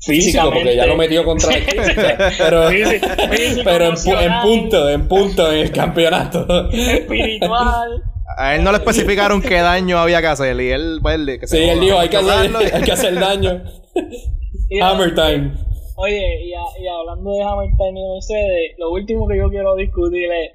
físico 0.00 0.50
porque 0.52 0.76
ya 0.76 0.86
lo 0.86 0.96
metió 0.96 1.24
contra 1.24 1.50
pero, 2.38 2.68
Físico, 2.70 3.06
físico, 3.30 3.62
pero 3.64 3.84
en, 3.86 4.24
en 4.24 4.40
punto 4.42 4.88
en 4.88 5.08
punto 5.08 5.52
en 5.52 5.58
el 5.58 5.72
campeonato 5.72 6.70
Espiritual. 6.70 8.09
A 8.38 8.54
él 8.54 8.64
no 8.64 8.70
le 8.72 8.78
especificaron 8.78 9.40
qué 9.42 9.56
daño 9.56 9.98
había 9.98 10.20
que 10.20 10.26
hacer 10.28 10.60
y 10.60 10.70
él, 10.70 10.98
pues, 11.02 11.18
le- 11.18 11.38
que 11.38 11.46
se 11.46 11.56
sí 11.58 11.62
él 11.68 11.80
dijo 11.80 11.98
hay 11.98 12.08
que 12.08 12.16
hacer, 12.18 12.56
hay 12.74 12.82
que 12.82 12.92
hacer 12.92 13.14
daño 13.18 13.62
Hammer 14.82 15.14
time 15.14 15.52
Oye, 15.96 16.44
y, 16.46 16.54
a- 16.54 16.82
y 16.82 16.86
hablando 16.88 17.30
de 17.32 17.42
Hamilton 17.42 17.96
y 17.96 18.08
Mercedes, 18.14 18.72
lo 18.78 18.90
último 18.92 19.28
que 19.28 19.36
yo 19.36 19.48
quiero 19.50 19.74
discutir 19.76 20.30
es 20.32 20.50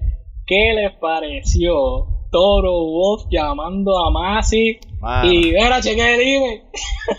¿qué 0.48 0.74
les 0.76 0.92
pareció 1.00 2.08
Toro 2.32 2.72
Wolf 2.86 3.24
llamando 3.30 3.98
a 4.00 4.10
Masi? 4.12 4.80
Mano. 5.06 5.32
Y 5.32 5.38
mira, 5.54 5.80
cheque 5.82 6.14
el 6.16 6.22
email. 6.22 6.62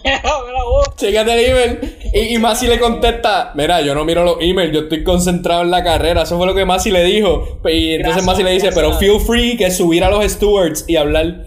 Chécate 0.97 1.33
el 1.33 1.51
email 1.51 1.97
y, 2.13 2.35
y 2.35 2.39
Masi 2.39 2.67
le 2.67 2.79
contesta 2.81 3.53
mira 3.55 3.81
yo 3.83 3.95
no 3.95 4.05
miro 4.05 4.25
los 4.25 4.39
emails 4.41 4.73
yo 4.73 4.81
estoy 4.81 5.05
concentrado 5.05 5.63
en 5.63 5.71
la 5.71 5.85
carrera 5.85 6.23
eso 6.23 6.37
fue 6.39 6.47
lo 6.47 6.55
que 6.55 6.65
Masi 6.65 6.91
le 6.91 7.05
dijo 7.05 7.61
y 7.65 7.95
entonces 7.95 8.25
Masi 8.25 8.43
le 8.43 8.51
dice 8.51 8.71
pero 8.75 8.95
feel 8.95 9.21
free 9.21 9.57
que 9.57 9.71
subir 9.71 10.03
a 10.03 10.11
los 10.11 10.25
stewards 10.25 10.85
y 10.89 10.97
hablar 10.97 11.47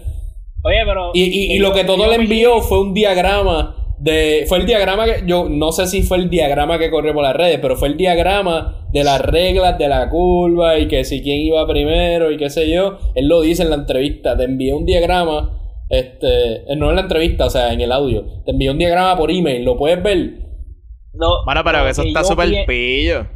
Oye, 0.62 0.76
pero. 0.84 1.10
Y, 1.14 1.22
y, 1.22 1.52
y 1.54 1.58
lo 1.58 1.72
que 1.72 1.84
todo 1.84 2.06
le 2.06 2.16
envió 2.16 2.60
fue 2.60 2.80
un 2.80 2.92
diagrama 2.92 3.94
de. 3.98 4.44
Fue 4.48 4.58
el 4.58 4.66
diagrama 4.66 5.06
que. 5.06 5.22
Yo 5.26 5.48
no 5.48 5.72
sé 5.72 5.86
si 5.86 6.02
fue 6.02 6.18
el 6.18 6.28
diagrama 6.28 6.78
que 6.78 6.90
corrió 6.90 7.14
por 7.14 7.22
las 7.22 7.34
redes, 7.34 7.58
pero 7.62 7.76
fue 7.76 7.88
el 7.88 7.96
diagrama 7.96 8.86
de 8.92 9.04
las 9.04 9.20
reglas 9.20 9.78
de 9.78 9.88
la 9.88 10.08
curva 10.10 10.78
y 10.78 10.88
que 10.88 11.04
si 11.04 11.22
quién 11.22 11.38
iba 11.38 11.66
primero 11.66 12.30
y 12.30 12.36
qué 12.36 12.50
sé 12.50 12.70
yo. 12.70 12.98
Él 13.14 13.26
lo 13.26 13.40
dice 13.40 13.62
en 13.62 13.70
la 13.70 13.76
entrevista. 13.76 14.36
Te 14.36 14.44
envié 14.44 14.74
un 14.74 14.84
diagrama. 14.84 15.56
Este. 15.90 16.26
eh, 16.72 16.76
No 16.76 16.88
en 16.90 16.96
la 16.96 17.02
entrevista, 17.02 17.46
o 17.46 17.50
sea, 17.50 17.72
en 17.72 17.80
el 17.80 17.92
audio. 17.92 18.24
Te 18.46 18.52
envié 18.52 18.70
un 18.70 18.78
diagrama 18.78 19.16
por 19.16 19.30
email. 19.30 19.64
¿Lo 19.64 19.76
puedes 19.76 20.02
ver? 20.02 20.38
No, 21.12 21.44
Bueno, 21.44 21.62
pero 21.64 21.86
eso 21.88 22.02
está 22.02 22.22
súper 22.24 22.48
pi- 22.48 22.64
pillo. 22.66 23.26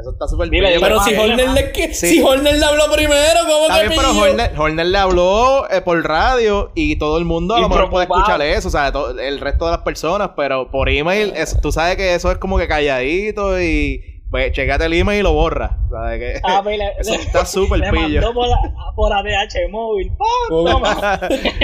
Eso 0.00 0.12
está 0.12 0.26
súper 0.28 0.46
yo 0.50 0.80
Pero 0.80 1.00
si 1.02 1.14
Horner 1.14 1.50
le, 1.50 1.72
que- 1.72 1.92
Sí. 1.92 2.06
si 2.06 2.22
Horner 2.22 2.56
le 2.58 2.64
habló 2.64 2.84
primero, 2.90 3.40
¿cómo 3.46 3.64
Está 3.66 3.82
que 3.82 3.88
bien, 3.88 4.00
pero? 4.00 4.18
Horner, 4.18 4.50
Horner 4.58 4.86
le 4.86 4.96
habló 4.98 5.70
eh, 5.70 5.82
por 5.82 6.02
radio 6.02 6.72
y 6.74 6.96
todo 6.96 7.18
el 7.18 7.26
mundo 7.26 7.54
a 7.54 7.60
lo 7.60 7.68
mejor 7.68 7.90
puede 7.90 8.04
escuchar 8.06 8.40
eso, 8.40 8.68
o 8.68 8.70
sea, 8.70 8.90
el 9.22 9.38
resto 9.40 9.66
de 9.66 9.72
las 9.72 9.80
personas, 9.82 10.30
pero 10.34 10.70
por 10.70 10.88
email, 10.88 11.34
eso- 11.36 11.58
tú 11.60 11.70
sabes 11.70 11.96
que 11.98 12.14
eso 12.14 12.32
es 12.32 12.38
como 12.38 12.56
que 12.56 12.66
calladito 12.66 13.60
y 13.60 14.00
pues 14.30 14.52
checate 14.52 14.86
el 14.86 14.92
email 14.92 15.20
y 15.20 15.22
lo 15.22 15.32
borra. 15.32 15.78
¿sabes? 15.90 16.18
Que, 16.20 16.40
Ah, 16.44 16.60
pues, 16.62 16.78
le- 16.78 16.92
eso 16.98 17.12
le- 17.14 17.22
está 17.22 17.44
súper 17.44 17.80
pillo. 17.90 18.20
mandó 18.20 18.34
por, 18.34 18.48
la- 18.48 18.72
por 18.94 19.12
ADH 19.12 19.68
móvil. 19.70 20.12
Toma. 20.48 21.18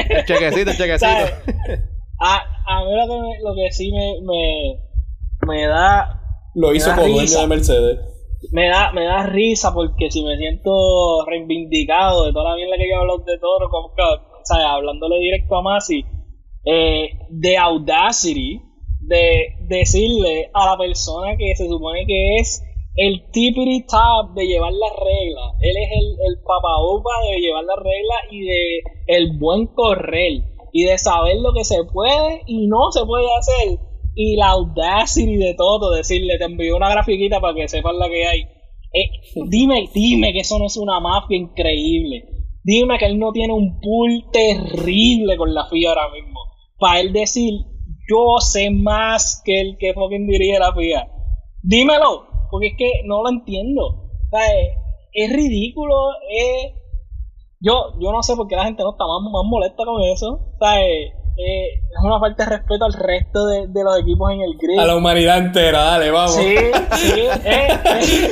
el 0.09 0.25
chequecito, 0.25 0.71
el 0.71 0.77
chequecito. 0.77 0.99
¿Sabes? 0.99 1.35
A, 2.21 2.37
a 2.67 2.85
mí 2.85 2.91
lo 2.95 3.07
que, 3.07 3.21
me- 3.21 3.41
lo 3.43 3.55
que 3.55 3.73
sí 3.73 3.93
me, 3.93 4.15
me, 4.23 4.81
me 5.47 5.67
da 5.67 6.21
Lo 6.55 6.75
hizo 6.75 6.91
da 6.91 6.97
con 6.97 7.13
dueño 7.13 7.41
de 7.41 7.47
Mercedes. 7.47 7.99
me 8.53 8.69
da 8.69 8.91
me 8.93 9.05
da 9.05 9.25
risa 9.27 9.73
porque 9.75 10.11
si 10.11 10.25
me 10.25 10.37
siento 10.39 10.71
reivindicado 11.27 12.25
de 12.27 12.33
toda 12.33 12.51
la 12.51 12.57
mierda 12.57 12.77
que 12.79 12.89
yo 12.91 13.01
hablo 13.01 13.19
de 13.19 13.39
Toro 13.39 13.69
como 13.71 13.95
que, 13.95 14.03
o 14.03 14.45
sea, 14.45 14.73
hablándole 14.73 15.19
directo 15.19 15.57
a 15.57 15.63
Masi 15.63 16.05
eh, 16.65 17.11
de 17.31 17.59
audacity 17.59 18.63
de 19.07 19.55
decirle 19.69 20.51
a 20.53 20.67
la 20.67 20.79
persona 20.79 21.37
que 21.37 21.55
se 21.57 21.69
supone 21.69 22.07
que 22.07 22.37
es 22.37 22.63
el 22.97 23.31
tippity 23.31 23.87
top 23.87 24.35
de 24.35 24.47
llevar 24.47 24.73
las 24.73 24.93
reglas 24.97 25.53
él 25.61 25.77
es 25.77 25.91
el, 25.93 26.07
el 26.29 26.39
papaupa 26.43 27.11
de 27.31 27.41
llevar 27.41 27.65
las 27.65 27.77
reglas 27.77 28.19
y 28.31 28.41
de 28.41 28.81
el 29.07 29.39
buen 29.39 29.67
correr 29.67 30.43
y 30.73 30.85
de 30.85 30.99
saber 30.99 31.37
lo 31.41 31.53
que 31.53 31.65
se 31.65 31.85
puede 31.85 32.43
y 32.47 32.67
no 32.67 32.91
se 32.91 33.05
puede 33.05 33.27
hacer 33.39 33.79
y 34.17 34.35
la 34.35 34.49
audacity 34.49 35.37
de 35.37 35.55
todo, 35.55 35.91
decirle, 35.91 36.39
te 36.39 36.45
envío 36.45 36.75
una 36.75 36.91
grafiquita 36.91 37.39
para 37.39 37.55
que 37.55 37.69
sepas 37.69 37.95
la 37.95 38.09
que 38.09 38.27
hay. 38.27 38.41
Eh, 38.41 39.11
dime, 39.47 39.91
dime 39.93 40.33
que 40.33 40.41
eso 40.41 40.59
no 40.59 40.65
es 40.67 40.79
una 40.79 40.99
mafia 41.01 41.37
increíble. 41.37 42.25
Dime 42.65 42.99
que 42.99 43.05
él 43.05 43.19
no 43.19 43.31
tiene 43.33 43.53
un 43.53 43.79
pool 43.79 44.25
terrible 44.33 45.37
con 45.37 45.53
la 45.53 45.67
FIA 45.67 45.91
ahora 45.91 46.11
mismo. 46.15 46.41
Para 46.79 47.01
él 47.01 47.13
decir, 47.13 47.61
yo 48.09 48.39
sé 48.41 48.71
más 48.71 49.43
que 49.45 49.61
el 49.61 49.77
que 49.79 49.95
fucking 49.95 50.27
dirige 50.27 50.59
la 50.59 50.73
FIA. 50.73 51.09
Dímelo, 51.63 52.27
porque 52.51 52.69
es 52.69 52.75
que 52.79 52.91
no 53.05 53.23
lo 53.23 53.31
entiendo. 53.31 53.83
O 53.87 54.29
sea, 54.31 54.47
es, 54.47 54.77
es 55.13 55.33
ridículo, 55.33 55.95
es... 56.31 56.73
Yo, 57.61 57.95
yo 58.01 58.13
no 58.13 58.23
sé 58.23 58.37
por 58.37 58.47
qué 58.47 58.55
la 58.55 58.65
gente 58.65 58.83
no 58.83 58.93
está 58.93 59.05
más, 59.07 59.23
más 59.33 59.43
molesta 59.45 59.85
con 59.85 60.03
eso. 60.03 60.33
O 60.33 60.59
sea, 60.61 60.81
eh, 60.81 61.07
eh, 61.39 61.69
es 61.91 62.05
una 62.05 62.21
falta 62.21 62.45
de 62.45 62.51
respeto 62.57 62.85
al 62.85 62.93
resto 62.93 63.47
de, 63.47 63.67
de 63.67 63.85
los 63.85 63.99
equipos 64.01 64.31
en 64.31 64.41
el 64.41 64.57
grid. 64.57 64.79
A 64.79 64.87
la 64.87 64.97
humanidad 64.97 65.39
entera, 65.39 65.83
dale, 65.83 66.11
vamos. 66.11 66.35
Sí, 66.35 66.55
sí, 66.97 67.13
eh, 67.45 67.69
eh, 67.85 68.31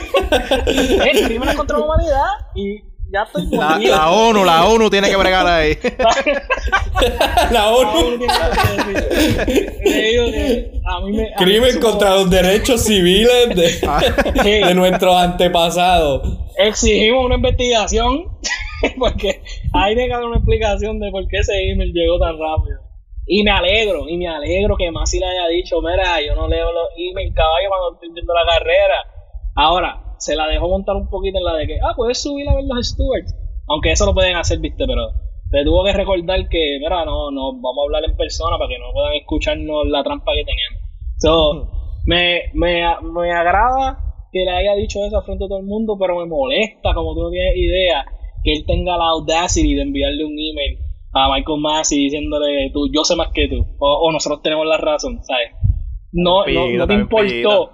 eh, 1.05 1.25
crímenes 1.27 1.55
contra 1.57 1.79
la 1.79 1.85
humanidad 1.85 2.27
y 2.55 2.81
ya 3.15 3.23
estoy 3.23 3.47
La, 3.87 4.11
ONU, 4.11 4.45
la 4.45 4.67
ONU 4.67 4.91
tiene 4.91 5.09
que 5.09 5.17
bregar 5.17 5.47
ahí. 5.47 5.79
La 7.53 7.71
ONU. 7.71 8.19
Crimen 11.39 11.75
me- 11.75 11.81
contra 11.81 12.11
los 12.17 12.31
derechos 12.31 12.83
civiles 12.83 13.55
de 13.55 14.75
nuestros 14.75 15.15
antepasados. 15.17 16.23
exigimos 16.57 17.25
una 17.27 17.37
investigación 17.37 18.29
porque 18.99 19.43
hay 19.73 19.95
que 19.95 20.09
dar 20.09 20.25
una 20.25 20.37
explicación 20.37 20.99
de 21.01 21.11
por 21.11 21.27
qué 21.29 21.39
ese 21.39 21.53
email 21.71 21.93
llegó 21.93 22.19
tan 22.19 22.33
rápido. 22.39 22.81
Y 23.27 23.43
me 23.43 23.51
alegro, 23.53 24.07
y 24.07 24.19
me 24.19 24.29
alegro 24.29 24.77
que 24.77 24.91
Masi 24.91 25.19
le 25.19 25.25
haya 25.27 25.49
dicho, 25.49 25.81
mira, 25.81 26.21
yo 26.21 26.35
no 26.35 26.47
leo 26.47 26.71
los 26.73 26.89
emails 26.99 27.35
caballo 27.35 27.69
cuando 27.71 27.95
estoy 27.95 28.11
viendo 28.12 28.35
la 28.35 28.45
carrera. 28.53 28.95
Ahora, 29.57 30.04
se 30.19 30.37
la 30.37 30.47
dejó 30.47 30.69
montar 30.69 30.97
un 30.97 31.09
poquito 31.09 31.39
en 31.39 31.45
la 31.45 31.55
de 31.55 31.67
que, 31.67 31.79
ah, 31.83 31.95
puedes 31.97 32.23
subir 32.23 32.49
a 32.49 32.55
ver 32.55 32.65
los 32.65 32.89
stewards. 32.89 33.35
Aunque 33.69 33.93
eso 33.93 34.07
lo 34.07 34.15
pueden 34.15 34.37
hacer, 34.37 34.59
viste, 34.59 34.85
pero 34.87 35.09
le 35.51 35.65
tuvo 35.65 35.85
que 35.85 35.93
recordar 35.93 36.49
que, 36.49 36.79
mira, 36.81 37.05
no, 37.05 37.31
no, 37.31 37.53
vamos 37.53 37.79
a 37.79 37.85
hablar 37.87 38.05
en 38.05 38.17
persona 38.17 38.59
para 38.59 38.69
que 38.69 38.79
no 38.79 38.93
puedan 38.93 39.15
escucharnos 39.15 39.87
la 39.89 40.03
trampa 40.03 40.33
que 40.35 40.45
teníamos. 40.45 40.83
So, 41.19 41.69
me, 42.07 42.51
me, 42.55 42.83
me 43.03 43.33
agrada 43.33 43.99
que 44.33 44.45
le 44.45 44.51
haya 44.51 44.75
dicho 44.75 44.99
eso 45.07 45.23
frente 45.23 45.45
a 45.45 45.49
todo 45.49 45.59
el 45.59 45.67
mundo, 45.67 45.97
pero 45.99 46.19
me 46.19 46.27
molesta, 46.27 46.93
como 46.93 47.15
tú 47.15 47.23
no 47.23 47.31
tienes 47.31 47.57
idea, 47.57 48.05
que 48.43 48.53
él 48.53 48.65
tenga 48.67 48.99
la 48.99 49.11
audacity 49.11 49.75
de 49.75 49.83
enviarle 49.83 50.25
un 50.25 50.33
email 50.33 50.79
a 51.12 51.33
Michael 51.33 51.61
Massey 51.61 51.99
diciéndole, 51.99 52.71
tú, 52.73 52.91
yo 52.93 53.05
sé 53.05 53.15
más 53.15 53.29
que 53.33 53.49
tú, 53.49 53.65
o, 53.79 54.09
o 54.09 54.12
nosotros 54.12 54.43
tenemos 54.43 54.67
la 54.67 54.77
razón, 54.77 55.21
¿sabes? 55.23 55.53
No, 56.11 56.45
no, 56.47 56.69
no 56.69 56.87
te 56.87 56.95
importó, 56.95 57.71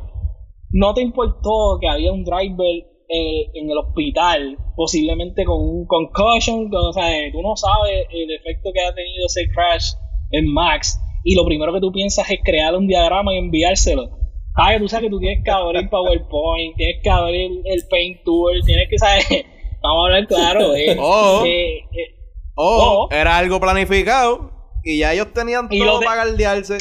no 0.72 0.94
te 0.94 1.02
importó 1.02 1.78
que 1.80 1.88
había 1.88 2.12
un 2.12 2.24
driver 2.24 2.86
eh, 3.12 3.50
en 3.54 3.70
el 3.70 3.76
hospital, 3.78 4.56
posiblemente 4.76 5.44
con 5.44 5.56
un 5.60 5.86
concussion, 5.86 6.70
con- 6.70 6.86
o 6.90 6.92
sea, 6.92 7.08
tú 7.32 7.42
no 7.42 7.56
sabes 7.56 8.06
el 8.12 8.30
efecto 8.30 8.70
que 8.72 8.80
ha 8.80 8.94
tenido 8.94 9.26
ese 9.26 9.48
crash 9.52 9.92
en 10.30 10.46
Max, 10.52 10.98
y 11.24 11.34
lo 11.34 11.44
primero 11.44 11.72
que 11.72 11.80
tú 11.80 11.90
piensas 11.92 12.30
es 12.30 12.38
crear 12.44 12.74
un 12.76 12.86
diagrama 12.86 13.34
y 13.34 13.38
enviárselo. 13.38 14.08
Ay, 14.54 14.78
tú 14.78 14.88
sabes 14.88 15.04
que 15.06 15.10
tú 15.10 15.18
tienes 15.18 15.42
que 15.44 15.50
abrir 15.50 15.88
PowerPoint, 15.90 16.76
tienes 16.76 16.96
que 17.02 17.10
abrir 17.10 17.50
el 17.64 17.82
Paint 17.90 18.22
Tool, 18.24 18.60
tienes 18.64 18.88
que 18.88 18.98
saber, 18.98 19.24
vamos 19.82 19.98
a 20.04 20.06
hablar 20.06 20.26
claro, 20.28 20.74
eh, 20.76 20.96
Oh. 21.00 21.42
eh, 21.44 21.78
eh, 21.78 22.14
O 22.54 23.08
Oh. 23.08 23.14
era 23.14 23.38
algo 23.38 23.58
planificado 23.60 24.50
y 24.84 24.98
ya 25.00 25.12
ellos 25.14 25.32
tenían 25.32 25.66
Y 25.70 25.80
todo 25.80 26.00
para 26.00 26.24
galdearse. 26.24 26.78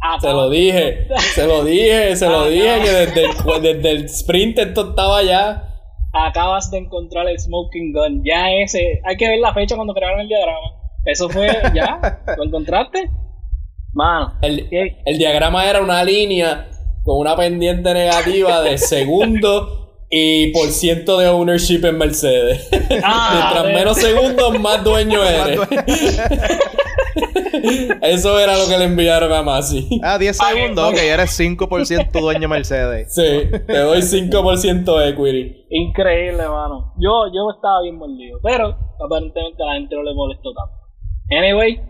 Acaba- 0.00 0.20
Se 0.20 0.28
lo 0.32 0.50
dije, 0.50 1.08
se 1.34 1.46
lo 1.46 1.64
dije, 1.64 2.16
se 2.16 2.28
lo 2.28 2.40
Ah, 2.40 2.48
dije 2.48 2.76
no. 2.78 2.84
que 2.84 2.90
desde 2.90 3.24
el, 3.24 3.62
desde 3.62 3.90
el 3.90 4.04
sprint 4.06 4.58
esto 4.58 4.90
estaba 4.90 5.22
ya. 5.22 5.64
acabas 6.12 6.70
de 6.70 6.78
encontrar 6.78 7.28
el 7.28 7.38
smoking 7.38 7.92
gun. 7.92 8.22
Ya 8.24 8.50
ese, 8.50 9.00
hay 9.04 9.16
que 9.16 9.28
ver 9.28 9.38
la 9.40 9.52
fecha 9.54 9.76
cuando 9.76 9.94
crearon 9.94 10.20
el 10.20 10.28
diagrama. 10.28 10.72
Eso 11.04 11.28
fue, 11.28 11.46
ya, 11.74 12.20
¿lo 12.36 12.44
encontraste? 12.44 13.10
Mano, 13.94 14.34
El, 14.42 14.68
el 15.04 15.18
diagrama 15.18 15.64
era 15.68 15.80
una 15.80 16.04
línea 16.04 16.68
con 17.04 17.18
una 17.18 17.34
pendiente 17.36 17.92
negativa 17.94 18.60
de 18.62 18.76
segundo 18.78 20.04
y 20.10 20.52
por 20.52 20.68
ciento 20.70 21.18
de 21.18 21.28
ownership 21.28 21.84
en 21.84 21.96
Mercedes. 21.98 22.68
Ah, 23.02 23.30
Mientras 23.52 23.74
menos 23.74 23.96
segundos, 23.98 24.58
más 24.60 24.82
dueño 24.84 25.22
eres. 25.24 25.58
Eso 28.02 28.38
era 28.38 28.56
lo 28.56 28.66
que 28.68 28.76
le 28.78 28.84
enviaron 28.84 29.32
a 29.32 29.42
Masi. 29.42 29.88
Ah, 30.02 30.18
10 30.18 30.38
Ah, 30.40 30.50
segundos, 30.54 30.92
ok. 30.92 30.98
eres 30.98 31.30
5% 31.38 32.20
dueño 32.20 32.48
Mercedes. 32.48 33.14
Sí, 33.14 33.22
te 33.66 33.78
doy 33.78 34.00
5% 34.02 34.98
de 34.98 35.08
equity. 35.10 35.66
increíble, 35.70 36.48
mano. 36.48 36.92
Yo, 36.98 37.26
yo 37.34 37.50
estaba 37.54 37.82
bien 37.82 37.96
mordido, 37.96 38.38
pero 38.42 38.76
aparentemente 39.04 39.62
a 39.62 39.66
la 39.66 39.72
gente 39.74 39.94
no 39.96 40.02
le 40.02 40.14
molestó 40.14 40.50
tanto. 40.54 40.74
Anyway, 41.30 41.80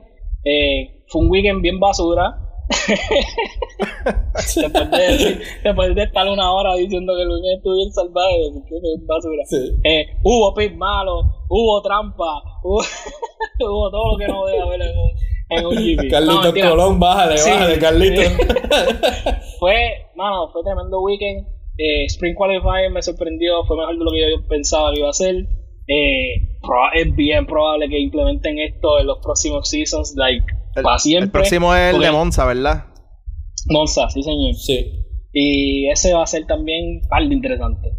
eh, 0.44 1.04
fue 1.08 1.22
un 1.22 1.30
weekend 1.30 1.62
bien 1.62 1.78
basura. 1.78 2.44
después, 4.56 4.90
de, 4.90 5.40
después 5.64 5.94
de 5.94 6.02
estar 6.02 6.28
una 6.28 6.52
hora 6.52 6.74
diciendo 6.74 7.14
que 7.16 7.22
el 7.22 7.28
weekend 7.30 7.56
estuvo 7.58 7.74
bien 7.76 7.92
salvaje, 7.92 8.36
que 8.68 8.76
basura. 9.06 9.42
Sí. 9.46 9.72
Eh, 9.84 10.06
hubo 10.22 10.54
pit 10.54 10.74
malo, 10.74 11.22
hubo 11.48 11.80
trampa, 11.82 12.42
hubo, 12.62 12.78
hubo 13.60 13.90
todo 13.90 14.12
lo 14.12 14.18
que 14.18 14.28
no 14.28 14.44
debe 14.46 14.60
haber 14.60 14.82
en 14.82 14.98
un, 14.98 15.10
en 15.50 15.66
un 15.66 15.74
GP. 15.76 16.12
No. 16.64 16.70
Colón, 16.70 17.00
bájale, 17.00 17.38
Sí. 17.38 17.50
bájale, 17.50 17.78
Carlitos. 17.78 18.24
Fue, 19.58 19.74
mano, 20.16 20.48
fue 20.52 20.62
tremendo 20.62 21.00
weekend. 21.00 21.46
Eh, 21.78 22.04
Spring 22.06 22.34
Qualifying 22.34 22.92
me 22.92 23.02
sorprendió, 23.02 23.64
fue 23.64 23.76
mejor 23.76 23.98
de 23.98 24.04
lo 24.04 24.10
que 24.10 24.20
yo 24.20 24.48
pensaba 24.48 24.92
que 24.92 25.00
iba 25.00 25.08
a 25.10 25.12
ser. 25.12 25.34
Eh, 25.86 26.58
proba- 26.60 26.90
es 26.94 27.14
bien 27.16 27.46
probable 27.46 27.88
que 27.88 27.98
implementen 27.98 28.58
esto 28.58 29.00
en 29.00 29.06
los 29.06 29.18
próximos 29.22 29.68
seasons, 29.70 30.14
like, 30.16 30.44
El, 30.76 30.82
para 30.82 30.98
siempre. 30.98 31.24
el 31.26 31.30
próximo 31.30 31.74
es 31.74 31.94
el 31.94 32.00
de 32.00 32.10
Monza, 32.10 32.44
¿verdad? 32.46 32.84
Monza, 33.70 34.08
sí 34.10 34.22
señor. 34.22 34.54
Sí. 34.54 34.92
Y 35.32 35.88
ese 35.90 36.14
va 36.14 36.22
a 36.22 36.26
ser 36.26 36.46
también 36.46 37.00
par 37.08 37.26
de 37.26 37.34
interesante. 37.34 37.90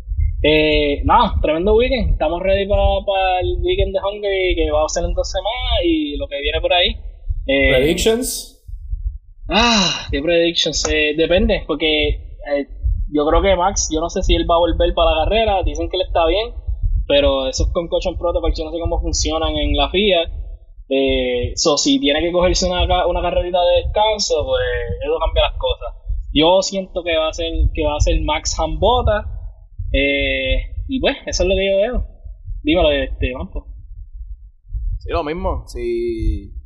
Eh, 0.43 1.01
nada, 1.03 1.33
tremendo 1.41 1.75
weekend. 1.75 2.11
Estamos 2.11 2.41
ready 2.41 2.67
para, 2.67 2.81
para 3.05 3.39
el 3.41 3.57
weekend 3.61 3.93
de 3.93 3.99
Hungary 3.99 4.55
que 4.55 4.71
va 4.71 4.85
a 4.85 4.89
ser 4.89 5.03
en 5.03 5.13
dos 5.13 5.29
semanas 5.29 5.79
y 5.85 6.15
lo 6.17 6.27
que 6.27 6.39
viene 6.41 6.61
por 6.61 6.71
ahí. 6.73 6.95
Eh, 7.51 7.69
Predictions. 7.73 8.63
Ah, 9.49 10.07
qué 10.11 10.21
predictions. 10.21 10.87
Eh, 10.87 11.15
depende, 11.17 11.63
porque 11.65 12.09
eh, 12.09 12.67
yo 13.11 13.25
creo 13.27 13.41
que 13.41 13.55
Max, 13.55 13.89
yo 13.91 13.99
no 13.99 14.09
sé 14.09 14.21
si 14.21 14.35
él 14.35 14.45
va 14.49 14.55
a 14.55 14.59
volver 14.59 14.93
para 14.93 15.11
la 15.11 15.23
carrera. 15.23 15.63
Dicen 15.63 15.89
que 15.89 15.97
él 15.97 16.03
está 16.05 16.27
bien, 16.27 16.53
pero 17.07 17.47
esos 17.47 17.71
concussion 17.71 18.17
protocols 18.17 18.55
yo 18.57 18.65
no 18.65 18.71
sé 18.71 18.79
cómo 18.79 19.01
funcionan 19.01 19.55
en 19.55 19.75
la 19.75 19.89
FIA. 19.89 20.29
Eh, 20.89 21.53
so, 21.55 21.77
si 21.77 21.99
tiene 21.99 22.21
que 22.21 22.31
cogerse 22.31 22.67
una, 22.67 23.07
una 23.07 23.21
carrerita 23.21 23.59
de 23.63 23.83
descanso, 23.83 24.45
pues 24.45 24.63
eso 25.03 25.17
cambia 25.19 25.43
las 25.43 25.57
cosas. 25.57 25.95
Yo 26.31 26.61
siento 26.61 27.03
que 27.03 27.17
va 27.17 27.29
a 27.29 27.33
ser 27.33 27.51
que 27.73 27.83
va 27.83 27.95
a 27.95 27.99
ser 27.99 28.21
Max 28.21 28.55
Hambota. 28.59 29.25
Eh, 29.91 30.83
y 30.87 30.99
pues, 30.99 31.17
eso 31.25 31.43
es 31.43 31.49
lo 31.49 31.55
que 31.55 31.65
yo 31.67 31.77
veo. 31.77 32.07
Dímelo, 32.61 32.91
este, 32.91 33.33
Mampo. 33.33 33.65
Sí, 34.99 35.09
lo 35.09 35.23
mismo. 35.23 35.63
Si 35.67 36.58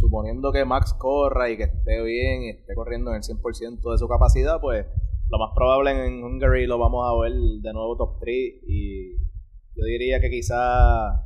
suponiendo 0.00 0.50
que 0.50 0.64
Max 0.64 0.94
corra 0.94 1.50
y 1.50 1.58
que 1.58 1.64
esté 1.64 2.02
bien 2.02 2.44
y 2.44 2.48
esté 2.48 2.74
corriendo 2.74 3.10
en 3.10 3.16
el 3.16 3.22
100% 3.22 3.92
de 3.92 3.98
su 3.98 4.08
capacidad, 4.08 4.58
pues 4.58 4.86
lo 5.28 5.38
más 5.38 5.50
probable 5.54 5.90
en 5.90 6.24
Hungary 6.24 6.66
lo 6.66 6.78
vamos 6.78 7.06
a 7.06 7.14
ver 7.22 7.32
de 7.32 7.72
nuevo 7.74 7.98
top 7.98 8.18
3 8.20 8.34
y 8.66 9.18
yo 9.76 9.84
diría 9.84 10.18
que 10.20 10.30
quizá 10.30 11.22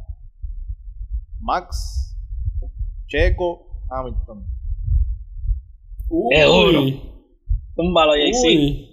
Max, 1.40 2.18
Checo, 3.06 3.84
Hamilton. 3.90 4.44
Duro. 6.08 6.80
Uy. 6.80 7.00
Túmbalo, 7.76 8.16
JC. 8.16 8.44
Uy. 8.44 8.90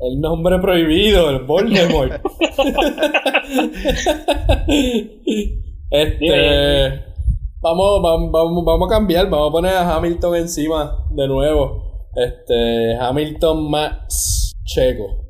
El 0.00 0.20
nombre 0.20 0.58
prohibido, 0.60 1.30
el 1.30 1.44
Voldemort. 1.44 2.12
este. 5.90 7.13
Vamos, 7.64 8.02
vamos, 8.02 8.62
vamos, 8.62 8.88
a 8.90 8.94
cambiar, 8.94 9.30
vamos 9.30 9.48
a 9.48 9.52
poner 9.52 9.72
a 9.72 9.96
Hamilton 9.96 10.36
encima 10.36 11.06
de 11.08 11.26
nuevo. 11.26 12.08
Este, 12.14 12.94
Hamilton 13.00 13.70
Max 13.70 14.52
Checo. 14.66 15.24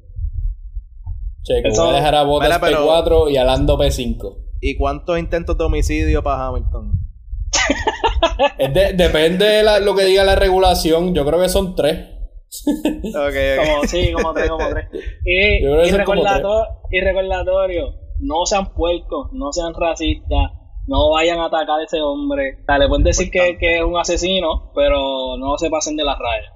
Checo, 1.45 1.68
Eso- 1.68 1.85
voy 1.85 1.93
a 1.93 1.97
dejar 1.99 2.14
a 2.16 2.24
Bottas 2.24 2.49
Mira, 2.49 2.61
pero- 2.61 2.87
P4 2.89 3.30
y 3.30 3.37
a 3.37 3.45
Lando 3.45 3.78
P5. 3.78 4.37
¿Y 4.61 4.76
cuántos 4.76 5.16
intentos 5.16 5.57
de 5.57 5.62
homicidio 5.62 6.24
para 6.24 6.49
Hamilton? 6.49 6.91
Es 8.59 8.74
de- 8.74 8.93
depende 8.95 9.45
de 9.45 9.62
la- 9.62 9.78
lo 9.78 9.95
que 9.95 10.03
diga 10.05 10.24
la 10.24 10.35
regulación, 10.35 11.14
yo 11.14 11.24
creo 11.24 11.41
que 11.41 11.49
son 11.49 11.76
tres. 11.76 12.01
Ok, 13.14 13.14
ok. 13.14 13.64
Como, 13.64 13.85
sí, 13.87 14.12
como 14.12 14.32
tres, 14.35 14.51
como 14.51 14.68
tres. 14.70 14.89
Y, 15.24 15.59
y, 15.59 15.89
son 15.89 16.03
como 16.03 16.20
recordato- 16.24 16.66
y 16.91 17.01
recordatorio, 17.01 17.95
no 18.18 18.45
sean 18.45 18.72
puercos, 18.74 19.28
no 19.32 19.53
sean 19.53 19.72
racistas, 19.72 20.51
no 20.87 21.11
vayan 21.11 21.39
a 21.41 21.47
atacar 21.47 21.80
a 21.80 21.85
ese 21.85 22.01
hombre. 22.01 22.59
O 22.62 22.64
sea, 22.66 22.78
le 22.78 22.89
pueden 22.89 23.05
decir 23.05 23.30
que, 23.30 23.57
que 23.59 23.76
es 23.78 23.82
un 23.85 23.97
asesino, 23.97 24.70
pero 24.74 25.37
no 25.39 25.57
se 25.59 25.70
pasen 25.70 25.97
de 25.97 26.05
las 26.05 26.18
rayas. 26.18 26.53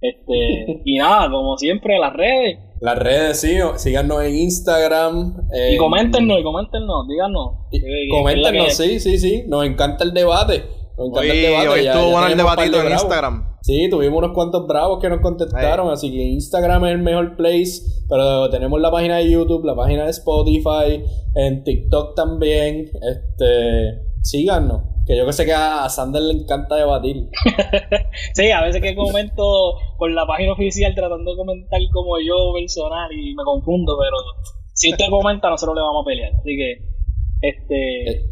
Este, 0.00 0.82
y 0.84 0.96
nada, 0.98 1.30
como 1.30 1.56
siempre, 1.56 1.98
las 1.98 2.12
redes. 2.12 2.58
Las 2.80 2.96
redes, 2.98 3.40
sí, 3.40 3.56
síganos 3.76 4.22
en 4.22 4.34
Instagram. 4.36 5.34
Y 5.52 5.72
en- 5.74 5.78
coméntenos, 5.78 6.38
y 6.38 6.42
coméntenos, 6.44 7.08
díganos. 7.08 7.50
y- 7.72 8.08
Coméntenos, 8.10 8.74
sí, 8.76 9.00
sí, 9.00 9.18
sí. 9.18 9.44
Nos 9.48 9.64
encanta 9.66 10.04
el 10.04 10.14
debate. 10.14 10.64
Nos 10.96 11.08
encanta 11.08 11.20
Hoy, 11.20 11.30
el 11.30 11.42
debate. 11.42 11.68
hoy 11.68 11.82
ya- 11.84 11.92
estuvo 11.92 12.06
ya 12.06 12.12
bueno 12.12 12.26
el 12.28 12.36
debatito 12.36 12.80
en. 12.80 12.92
Instagram. 12.92 13.57
Sí, 13.68 13.90
tuvimos 13.90 14.20
unos 14.20 14.32
cuantos 14.32 14.66
bravos 14.66 14.98
que 14.98 15.10
nos 15.10 15.20
contestaron, 15.20 15.90
así 15.90 16.10
que 16.10 16.22
Instagram 16.22 16.86
es 16.86 16.92
el 16.92 17.02
mejor 17.02 17.36
place, 17.36 17.82
pero 18.08 18.48
tenemos 18.48 18.80
la 18.80 18.90
página 18.90 19.18
de 19.18 19.30
YouTube, 19.30 19.62
la 19.66 19.76
página 19.76 20.04
de 20.04 20.10
Spotify, 20.10 21.04
en 21.34 21.64
TikTok 21.64 22.14
también, 22.14 22.86
este, 22.86 24.06
síganos, 24.22 24.84
que 25.06 25.18
yo 25.18 25.26
que 25.26 25.34
sé 25.34 25.44
que 25.44 25.52
a 25.52 25.86
Sander 25.90 26.22
le 26.22 26.32
encanta 26.40 26.76
debatir. 26.76 27.28
Sí, 28.32 28.50
a 28.50 28.62
veces 28.62 28.80
que 28.80 28.96
comento 28.96 29.74
por 29.98 30.10
la 30.12 30.26
página 30.26 30.54
oficial 30.54 30.94
tratando 30.94 31.32
de 31.32 31.36
comentar 31.36 31.78
como 31.92 32.18
yo 32.20 32.54
personal 32.54 33.12
y 33.12 33.34
me 33.34 33.44
confundo, 33.44 33.98
pero 34.00 34.16
si 34.72 34.92
usted 34.92 35.10
comenta 35.10 35.50
nosotros 35.50 35.76
le 35.76 35.82
vamos 35.82 36.04
a 36.04 36.06
pelear. 36.06 36.32
Así 36.40 36.56
que 36.56 36.72
Este. 37.42 38.08
Es, 38.08 38.24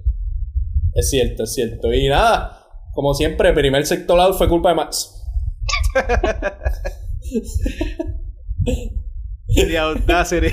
es 0.94 1.10
cierto, 1.10 1.42
es 1.42 1.52
cierto. 1.52 1.92
Y 1.92 2.08
nada, 2.08 2.66
como 2.94 3.12
siempre, 3.12 3.50
el 3.50 3.54
primer 3.54 3.84
sector 3.84 4.18
out 4.18 4.34
fue 4.36 4.48
culpa 4.48 4.70
de 4.70 4.76
Max. 4.76 5.12
The 9.48 9.78
Audacity. 9.78 10.50